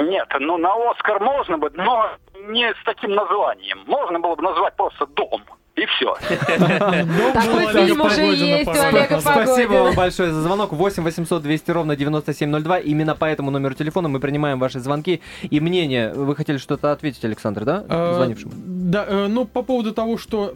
Нет, 0.02 0.28
ну 0.40 0.56
на 0.56 0.74
Оскар 0.90 1.20
можно 1.20 1.58
бы, 1.58 1.70
но 1.74 2.10
не 2.48 2.72
с 2.72 2.84
таким 2.84 3.12
названием. 3.12 3.84
Можно 3.86 4.18
было 4.18 4.34
бы 4.34 4.42
назвать 4.42 4.74
просто 4.74 5.06
«Дом». 5.06 5.42
И 5.78 5.86
все. 5.86 6.14
Такой 7.34 7.66
фильм 7.72 8.00
уже 8.00 8.22
есть 8.26 8.66
у. 8.66 8.70
Олега 8.70 9.20
Спасибо 9.20 9.72
вам 9.74 9.94
большое 9.94 10.32
за 10.32 10.42
звонок. 10.42 10.72
8 10.72 11.02
800 11.04 11.42
200 11.42 11.70
ровно 11.70 11.94
9702. 11.96 12.78
Именно 12.80 13.14
по 13.14 13.26
этому 13.26 13.50
номеру 13.50 13.74
телефона 13.74 14.08
мы 14.08 14.18
принимаем 14.18 14.58
ваши 14.58 14.80
звонки 14.80 15.20
и 15.42 15.60
мнение. 15.60 16.12
Вы 16.12 16.34
хотели 16.34 16.58
что-то 16.58 16.90
ответить, 16.92 17.24
Александр, 17.24 17.64
да? 17.64 17.84
Э, 17.88 18.14
Звонившему. 18.16 18.52
Да, 18.56 19.04
э, 19.06 19.26
ну 19.28 19.44
по 19.44 19.62
поводу 19.62 19.92
того, 19.92 20.18
что... 20.18 20.52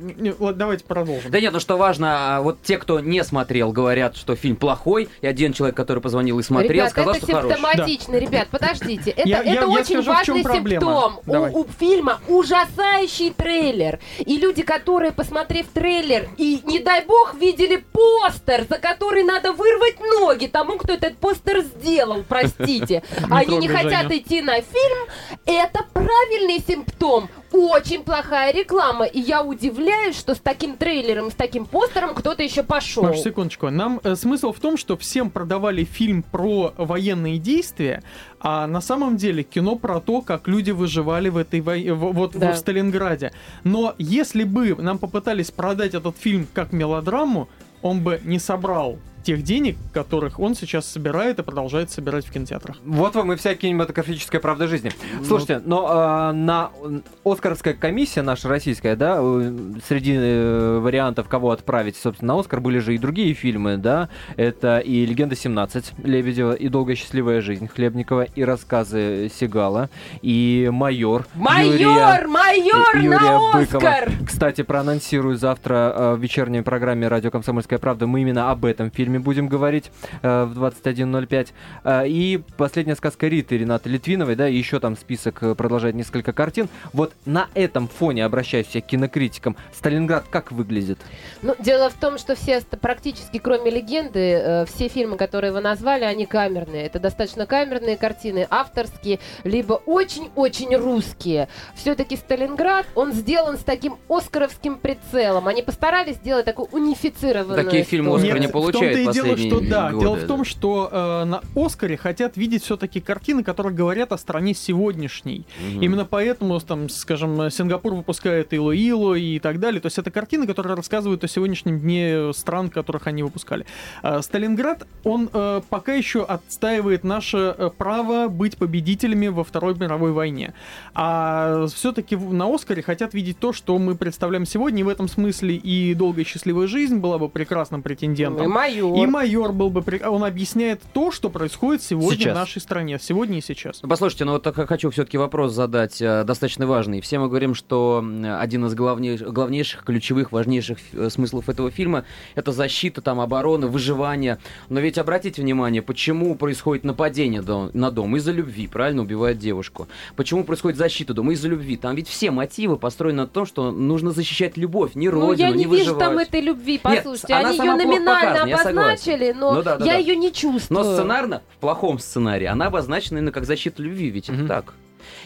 Давайте 0.55 0.85
продолжим. 0.85 1.31
Да 1.31 1.41
нет, 1.41 1.53
ну 1.53 1.61
что 1.61 1.77
важно, 1.77 2.37
а, 2.37 2.41
вот 2.41 2.63
те, 2.63 2.79
кто 2.79 2.99
не 3.01 3.23
смотрел, 3.23 3.73
говорят, 3.73 4.17
что 4.17 4.35
фильм 4.35 4.57
плохой, 4.57 5.09
и 5.21 5.27
один 5.27 5.53
человек, 5.53 5.77
который 5.77 6.03
позвонил 6.03 6.39
и 6.39 6.43
смотрел, 6.43 6.73
Ребят, 6.73 6.91
сказал, 6.91 7.15
это 7.15 7.27
что 7.27 7.37
хороший. 7.37 7.57
симптоматично. 7.57 8.17
Ребят, 8.17 8.49
подождите. 8.51 9.11
Это, 9.11 9.29
Я- 9.29 9.41
это 9.43 9.51
я 9.51 9.69
очень 9.69 10.03
скажу, 10.03 10.13
важный 10.13 10.43
симптом. 10.43 11.21
У 11.27 11.67
фильма 11.79 12.21
ужасающий 12.29 13.31
трейлер. 13.31 13.99
И 14.19 14.39
люди, 14.39 14.63
которые, 14.63 15.12
посмотрев 15.13 15.67
трейлер, 15.69 16.29
и, 16.37 16.61
не 16.65 16.79
дай 16.79 17.05
бог, 17.05 17.35
видели 17.35 17.77
постер, 17.77 18.67
за 18.69 18.79
который 18.79 19.23
надо 19.23 19.53
вырвать 19.53 20.01
ноги 20.01 20.47
тому, 20.47 20.79
кто 20.79 20.95
этот 20.95 21.17
постер 21.19 21.61
сделал, 21.61 22.25
простите. 22.29 23.03
Они 23.31 23.57
не 23.59 23.69
хотят 23.69 24.11
идти 24.11 24.41
на 24.41 24.55
фильм. 24.55 25.09
Это 25.47 25.85
правильный 25.93 26.63
симптом. 26.67 27.29
Очень 27.53 28.03
плохая 28.03 28.53
реклама. 28.53 29.05
И 29.05 29.21
я 29.21 29.43
удивляюсь, 29.43 30.19
что 30.19 30.35
с 30.35 30.39
таким 30.39 30.77
трейлером, 30.77 31.31
с 31.31 31.35
таким 31.35 31.67
постером 31.67 32.15
кто-то 32.15 32.43
еще 32.43 32.63
пошел. 32.63 33.03
Маш, 33.05 33.21
секундочку. 33.21 33.69
Нам 33.71 34.01
э, 34.03 34.17
смысл 34.17 34.53
в 34.53 34.59
том, 34.61 34.77
что 34.77 34.97
всем 34.97 35.31
продавали 35.31 35.85
фильм 35.85 36.23
про 36.23 36.73
военные 36.79 37.39
действия, 37.39 38.03
а 38.41 38.67
на 38.67 38.81
самом 38.81 39.17
деле 39.17 39.43
кино 39.43 39.77
про 39.77 40.01
то, 40.01 40.23
как 40.23 40.49
люди 40.49 40.71
выживали 40.71 41.29
в 41.29 41.37
этой 41.37 41.61
вой- 41.61 41.91
в- 41.93 42.13
вот 42.13 42.33
Да. 42.33 42.53
в 42.53 42.57
Сталинграде. 42.57 43.33
Но 43.65 43.95
если 43.99 44.45
бы 44.45 44.75
нам 44.77 44.99
попытались 44.99 45.51
продать 45.51 45.95
этот 45.95 46.17
фильм 46.17 46.47
как 46.55 46.73
мелодраму, 46.73 47.49
он 47.83 48.01
бы 48.03 48.21
не 48.25 48.39
собрал 48.39 48.99
тех 49.23 49.43
денег, 49.43 49.77
которых 49.93 50.39
он 50.39 50.55
сейчас 50.55 50.87
собирает 50.87 51.39
и 51.39 51.43
продолжает 51.43 51.91
собирать 51.91 52.27
в 52.27 52.33
кинотеатрах. 52.33 52.77
Вот 52.85 53.15
вам 53.15 53.33
и 53.33 53.37
вся 53.37 53.55
кинематографическая 53.55 54.41
правда 54.41 54.67
жизни. 54.69 54.93
Слушайте, 55.27 55.61
но 55.65 56.31
э, 56.31 56.33
на 56.33 56.71
э, 56.85 57.01
Оскаровская 57.25 57.75
комиссия 57.75 58.23
наша 58.23 58.49
российская, 58.49 58.97
да, 58.97 59.19
э, 59.21 59.53
среди 59.87 60.15
э, 60.17 60.79
вариантов, 60.81 61.29
кого 61.29 61.51
отправить, 61.51 61.97
собственно, 61.97 62.35
на 62.35 62.41
Оскар 62.41 62.61
были 62.61 62.79
же 62.79 62.95
и 62.95 62.99
другие 62.99 63.35
фильмы, 63.35 63.77
да, 63.77 64.09
это 64.37 64.79
и 64.79 65.05
«Легенда 65.07 65.35
17» 65.35 65.85
Лебедева, 66.05 66.53
и 66.53 66.69
«Долгая 66.69 66.97
счастливая 66.97 67.41
жизнь» 67.41 67.69
Хлебникова, 67.69 68.25
и 68.25 68.43
рассказы 68.45 69.31
Сигала, 69.35 69.91
и 70.23 70.69
«Майор» 70.73 71.27
Майор! 71.35 71.75
Юрия- 71.75 72.27
Майор 72.27 72.97
Юрия 72.97 73.11
на 73.11 73.53
Быкова. 73.59 73.89
Оскар! 73.89 74.11
Кстати, 74.27 74.63
проанонсирую 74.63 75.37
завтра 75.37 75.93
э, 75.95 76.15
в 76.15 76.21
вечерней 76.21 76.63
программе 76.63 77.09
«Радио 77.09 77.31
Комсомольская 77.31 77.79
правда». 77.79 78.07
Мы 78.07 78.21
именно 78.23 78.51
об 78.51 78.65
этом 78.65 78.91
фильме 78.91 79.12
будем 79.19 79.49
говорить 79.49 79.91
э, 80.23 80.45
в 80.45 80.63
21.05. 80.63 81.49
Э, 81.85 82.07
и 82.07 82.43
последняя 82.57 82.97
сказка 82.97 83.29
Риты 83.29 83.59
Ренаты 83.59 83.89
Литвиновой, 83.89 84.37
да, 84.37 84.49
и 84.49 84.57
еще 84.57 84.81
там 84.81 84.97
список 84.97 85.43
э, 85.43 85.55
продолжает 85.55 85.95
несколько 85.95 86.33
картин. 86.33 86.69
Вот 86.93 87.13
на 87.25 87.49
этом 87.55 87.89
фоне, 87.89 88.25
обращаюсь 88.25 88.69
я 88.73 88.81
к 88.81 88.87
кинокритикам, 88.87 89.57
Сталинград 89.75 90.25
как 90.31 90.53
выглядит? 90.53 90.99
Ну, 91.43 91.55
дело 91.59 91.91
в 91.91 91.95
том, 91.95 92.19
что 92.19 92.35
все, 92.35 92.61
практически 92.81 93.39
кроме 93.39 93.71
легенды, 93.71 94.19
э, 94.19 94.67
все 94.67 94.89
фильмы, 94.89 95.17
которые 95.17 95.53
вы 95.53 95.61
назвали, 95.61 96.05
они 96.05 96.27
камерные. 96.27 96.87
Это 96.87 96.99
достаточно 97.01 97.47
камерные 97.47 97.97
картины, 97.97 98.47
авторские, 98.49 99.19
либо 99.45 99.75
очень-очень 99.87 100.75
русские. 100.77 101.49
Все-таки 101.75 102.17
Сталинград, 102.17 102.87
он 102.95 103.13
сделан 103.13 103.59
с 103.59 103.65
таким 103.65 103.97
оскаровским 104.09 104.77
прицелом. 104.77 105.49
Они 105.49 105.63
постарались 105.63 106.17
сделать 106.17 106.45
такую 106.45 106.69
унифицированную 106.73 107.65
Такие 107.65 107.85
фильмы. 107.85 108.17
Оскар 108.17 108.39
не 108.39 108.49
том-то 108.49 109.02
и 109.03 109.13
дело, 109.13 109.37
что 109.37 109.61
да. 109.61 109.91
дело 109.91 110.17
в 110.17 110.21
да. 110.21 110.27
том, 110.27 110.45
что 110.45 110.89
э, 110.91 111.25
на 111.25 111.43
Оскаре 111.55 111.97
хотят 111.97 112.37
видеть 112.37 112.63
все-таки 112.63 113.01
картины, 113.01 113.43
которые 113.43 113.75
говорят 113.75 114.13
о 114.13 114.19
стране 114.19 114.55
сегодняшней. 114.55 115.47
Мгм. 115.61 115.83
Именно 115.83 116.05
поэтому, 116.05 116.61
там, 116.61 116.89
скажем, 116.89 117.51
Сингапур 117.51 117.95
выпускает 117.95 118.53
Ило-Ило 118.53 119.15
и 119.15 119.39
так 119.39 119.61
далее. 119.61 119.81
То 119.81 119.87
есть 119.87 119.99
это 119.99 120.11
картины, 120.11 120.47
которые 120.47 120.77
рассказывают 120.77 121.25
о 121.25 121.29
сегодняшнем 121.29 121.81
дне 121.81 122.33
стран, 122.33 122.71
которых 122.71 123.07
они 123.07 123.23
выпускали. 123.23 123.67
А 124.03 124.23
Сталинград, 124.23 124.87
он 125.05 125.29
э, 125.33 125.61
пока 125.69 125.95
еще 125.95 126.25
отстаивает 126.25 127.05
наше 127.05 127.55
э, 127.57 127.71
право 127.77 128.29
быть 128.29 128.57
победителями 128.57 129.29
во 129.29 129.45
Второй 129.45 129.75
мировой 129.75 130.13
войне. 130.13 130.55
А 130.95 131.67
все-таки 131.67 132.17
на 132.17 132.53
Оскаре 132.53 132.83
хотят 132.83 133.15
видеть 133.15 133.39
то, 133.39 133.53
что 133.53 133.79
мы 133.79 133.95
представляем 133.95 134.47
сегодня. 134.47 134.81
И 134.81 134.83
в 134.83 134.89
этом 134.89 135.09
смысле 135.09 135.57
и 135.57 135.95
«Долгая 135.95 136.25
и 136.25 136.27
счастливая 136.27 136.67
жизнь» 136.67 136.99
была 136.99 137.19
бы 137.19 137.29
прекрасным 137.29 137.83
претендентом. 137.83 138.47
И 138.92 138.92
майор. 138.93 139.09
И 139.09 139.11
майор 139.11 139.53
был 139.53 139.71
бы... 139.71 139.83
Он 140.07 140.25
объясняет 140.25 140.83
то, 140.93 141.11
что 141.11 141.31
происходит 141.31 141.83
сегодня 141.83 142.19
Сейчас. 142.19 142.33
в 142.33 142.37
нашей 142.37 142.61
стране. 142.61 142.99
Сегодня 143.01 143.39
и 143.39 143.41
сейчас. 143.41 143.81
Ну, 143.83 143.89
Послушайте, 143.89 144.25
ну 144.25 144.33
вот 144.33 144.43
так 144.43 144.55
хочу 144.55 144.91
все-таки 144.91 145.19
вопрос 145.19 145.53
задать, 145.53 146.01
э, 146.01 146.25
достаточно 146.25 146.67
важный. 146.67 147.01
Все 147.01 147.19
мы 147.19 147.29
говорим, 147.29 147.55
что 147.55 148.05
один 148.39 148.67
из 148.67 148.75
главнейших, 148.75 149.33
главнейших, 149.33 149.85
ключевых, 149.85 150.33
важнейших 150.33 150.79
э, 150.93 151.11
смыслов 151.11 151.49
этого 151.49 151.71
фильма 151.71 152.05
это 152.35 152.53
защита, 152.53 153.01
там, 153.01 153.21
оборона, 153.21 153.67
выживание. 153.67 154.39
Но 154.69 154.81
ведь 154.81 154.99
обратите 154.99 155.43
внимание, 155.43 155.83
почему 155.83 156.35
происходит 156.35 156.85
нападение 156.85 157.43
на 157.43 157.91
дом? 157.91 158.17
Из-за 158.17 158.33
любви, 158.33 158.67
правильно, 158.67 159.03
убивает 159.03 159.39
девушку. 159.39 159.89
Почему 160.17 160.45
происходит 160.45 160.79
защита 160.79 161.15
дома? 161.15 161.33
Из-за 161.33 161.49
любви. 161.49 161.77
Там 161.77 161.95
ведь 161.95 162.09
все 162.09 162.31
мотивы 162.31 162.77
построены 162.77 163.23
на 163.23 163.27
том, 163.27 163.47
что 163.47 163.71
нужно 163.71 164.11
защищать 164.11 164.57
любовь, 164.57 164.95
не 164.95 165.09
Ну, 165.09 165.21
родину, 165.21 165.49
я 165.49 165.55
не, 165.55 165.65
вижу 165.65 165.71
выживать. 165.71 165.99
там 165.99 166.19
этой 166.19 166.41
любви, 166.41 166.79
послушайте. 166.83 167.35
она 167.35 167.49
они 167.51 167.59
ее 167.59 167.75
номинально 167.75 168.47
показана. 168.47 168.82
Обозначили, 168.91 169.33
но 169.33 169.53
Ну 169.55 169.63
да, 169.63 169.77
да, 169.79 169.85
я 169.85 169.93
да. 169.93 169.99
ее 169.99 170.17
не 170.17 170.33
чувствую. 170.33 170.85
Но 170.85 170.93
сценарно, 170.95 171.43
в 171.57 171.59
плохом 171.59 171.99
сценарии, 171.99 172.47
она 172.47 172.67
обозначена 172.67 173.19
именно 173.19 173.33
как 173.33 173.45
защита 173.45 173.83
любви, 173.83 174.11
ведь 174.11 174.29
Мгм. 174.29 174.39
это 174.41 174.49
так. 174.49 174.75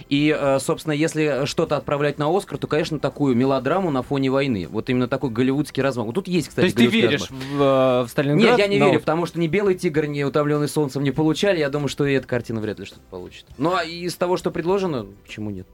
И, 0.09 0.35
э, 0.39 0.59
собственно, 0.59 0.95
если 0.95 1.45
что-то 1.45 1.77
отправлять 1.77 2.19
на 2.19 2.35
Оскар, 2.35 2.57
то, 2.57 2.67
конечно, 2.67 2.99
такую 2.99 3.37
мелодраму 3.37 3.91
на 3.91 4.03
фоне 4.03 4.31
войны. 4.31 4.67
Вот 4.71 4.89
именно 4.89 5.07
такой 5.07 5.29
голливудский 5.31 5.83
размах. 5.83 6.07
Вот 6.07 6.15
тут 6.15 6.29
есть, 6.29 6.49
кстати, 6.49 6.63
То 6.63 6.67
есть 6.67 6.77
ты 6.77 6.87
веришь 6.87 7.21
размах. 7.23 7.43
в, 7.43 7.63
э, 7.63 8.03
в 8.05 8.09
Сталинград? 8.09 8.51
Нет, 8.53 8.59
я 8.59 8.67
не 8.69 8.79
но- 8.79 8.87
верю, 8.87 9.01
потому 9.01 9.27
что 9.27 9.39
ни 9.39 9.47
«Белый 9.49 9.75
тигр», 9.75 10.07
ни 10.07 10.23
«Утомленный 10.23 10.69
солнцем» 10.69 11.03
не 11.03 11.11
получали. 11.11 11.59
Я 11.59 11.69
думаю, 11.69 11.89
что 11.89 12.07
и 12.07 12.15
эта 12.15 12.27
картина 12.27 12.61
вряд 12.63 12.79
ли 12.79 12.87
что-то 12.87 13.03
получит. 13.11 13.45
Ну, 13.59 13.75
а 13.75 13.85
из 13.85 14.15
того, 14.17 14.39
что 14.39 14.51
предложено, 14.51 15.07
почему 15.27 15.51
нет? 15.51 15.67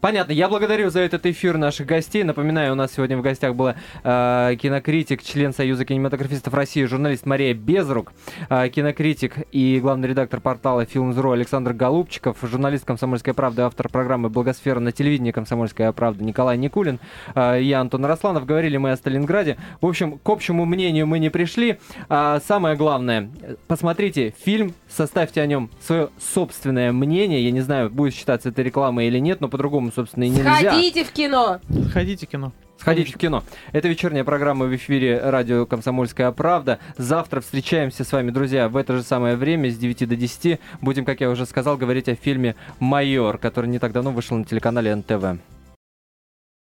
Понятно. 0.00 0.32
Я 0.32 0.48
благодарю 0.48 0.88
за 0.88 1.00
этот 1.00 1.26
эфир 1.26 1.58
наших 1.58 1.86
гостей. 1.86 2.24
Напоминаю, 2.24 2.72
у 2.72 2.74
нас 2.74 2.92
сегодня 2.92 3.18
в 3.18 3.20
гостях 3.20 3.54
была 3.54 3.76
э, 4.02 4.56
кинокритик, 4.58 5.22
член 5.22 5.52
Союза 5.52 5.84
кинематографистов 5.84 6.54
России, 6.54 6.84
журналист 6.84 7.26
Мария 7.26 7.52
Безрук, 7.52 8.14
э, 8.48 8.70
кинокритик 8.70 9.34
и 9.52 9.78
главный 9.78 10.08
редактор 10.08 10.40
портала 10.40 10.84
Films.ru 10.84 11.34
Александр 11.34 11.74
Голубчиков, 11.74 12.38
журналист 12.40 12.86
«Комсомольской 12.86 13.34
правды», 13.34 13.60
автор 13.60 13.90
программы 13.90 14.30
«Благосфера» 14.30 14.80
на 14.80 14.90
телевидении 14.90 15.32
«Комсомольская 15.32 15.92
правда» 15.92 16.24
Николай 16.24 16.56
Никулин. 16.56 16.98
Э, 17.34 17.58
я 17.60 17.80
Антон 17.80 18.06
Росланов. 18.06 18.46
Говорили 18.46 18.78
мы 18.78 18.92
о 18.92 18.96
Сталинграде. 18.96 19.58
В 19.82 19.86
общем, 19.86 20.18
к 20.18 20.28
общему 20.30 20.64
мнению 20.64 21.06
мы 21.06 21.18
не 21.18 21.28
пришли. 21.28 21.78
А 22.08 22.40
самое 22.40 22.74
главное, 22.74 23.28
посмотрите 23.66 24.34
фильм, 24.42 24.72
составьте 24.88 25.42
о 25.42 25.46
нем 25.46 25.68
свое 25.78 26.08
собственное 26.18 26.90
мнение. 26.90 27.44
Я 27.44 27.50
не 27.50 27.60
знаю, 27.60 27.90
будет 27.90 28.14
считаться 28.14 28.48
это 28.48 28.62
рекламой 28.62 29.06
или 29.08 29.18
нет, 29.18 29.42
но 29.42 29.48
по-другому, 29.48 29.89
собственно, 29.90 30.24
и 30.24 30.28
нельзя. 30.28 30.56
Сходите 30.56 31.04
в 31.04 31.12
кино! 31.12 31.60
Ходите 31.92 32.26
кино. 32.26 32.52
Сходите 32.78 33.12
в 33.12 33.18
кино. 33.18 33.44
Это 33.72 33.88
вечерняя 33.88 34.24
программа 34.24 34.64
в 34.64 34.74
эфире 34.74 35.20
радио 35.22 35.66
«Комсомольская 35.66 36.32
правда». 36.32 36.78
Завтра 36.96 37.42
встречаемся 37.42 38.04
с 38.04 38.12
вами, 38.12 38.30
друзья, 38.30 38.70
в 38.70 38.76
это 38.76 38.96
же 38.96 39.02
самое 39.02 39.36
время 39.36 39.70
с 39.70 39.76
9 39.76 40.08
до 40.08 40.16
10. 40.16 40.58
Будем, 40.80 41.04
как 41.04 41.20
я 41.20 41.28
уже 41.28 41.44
сказал, 41.44 41.76
говорить 41.76 42.08
о 42.08 42.14
фильме 42.14 42.56
«Майор», 42.78 43.36
который 43.36 43.68
не 43.68 43.78
так 43.78 43.92
давно 43.92 44.12
вышел 44.12 44.38
на 44.38 44.44
телеканале 44.44 44.94
НТВ. 44.94 45.38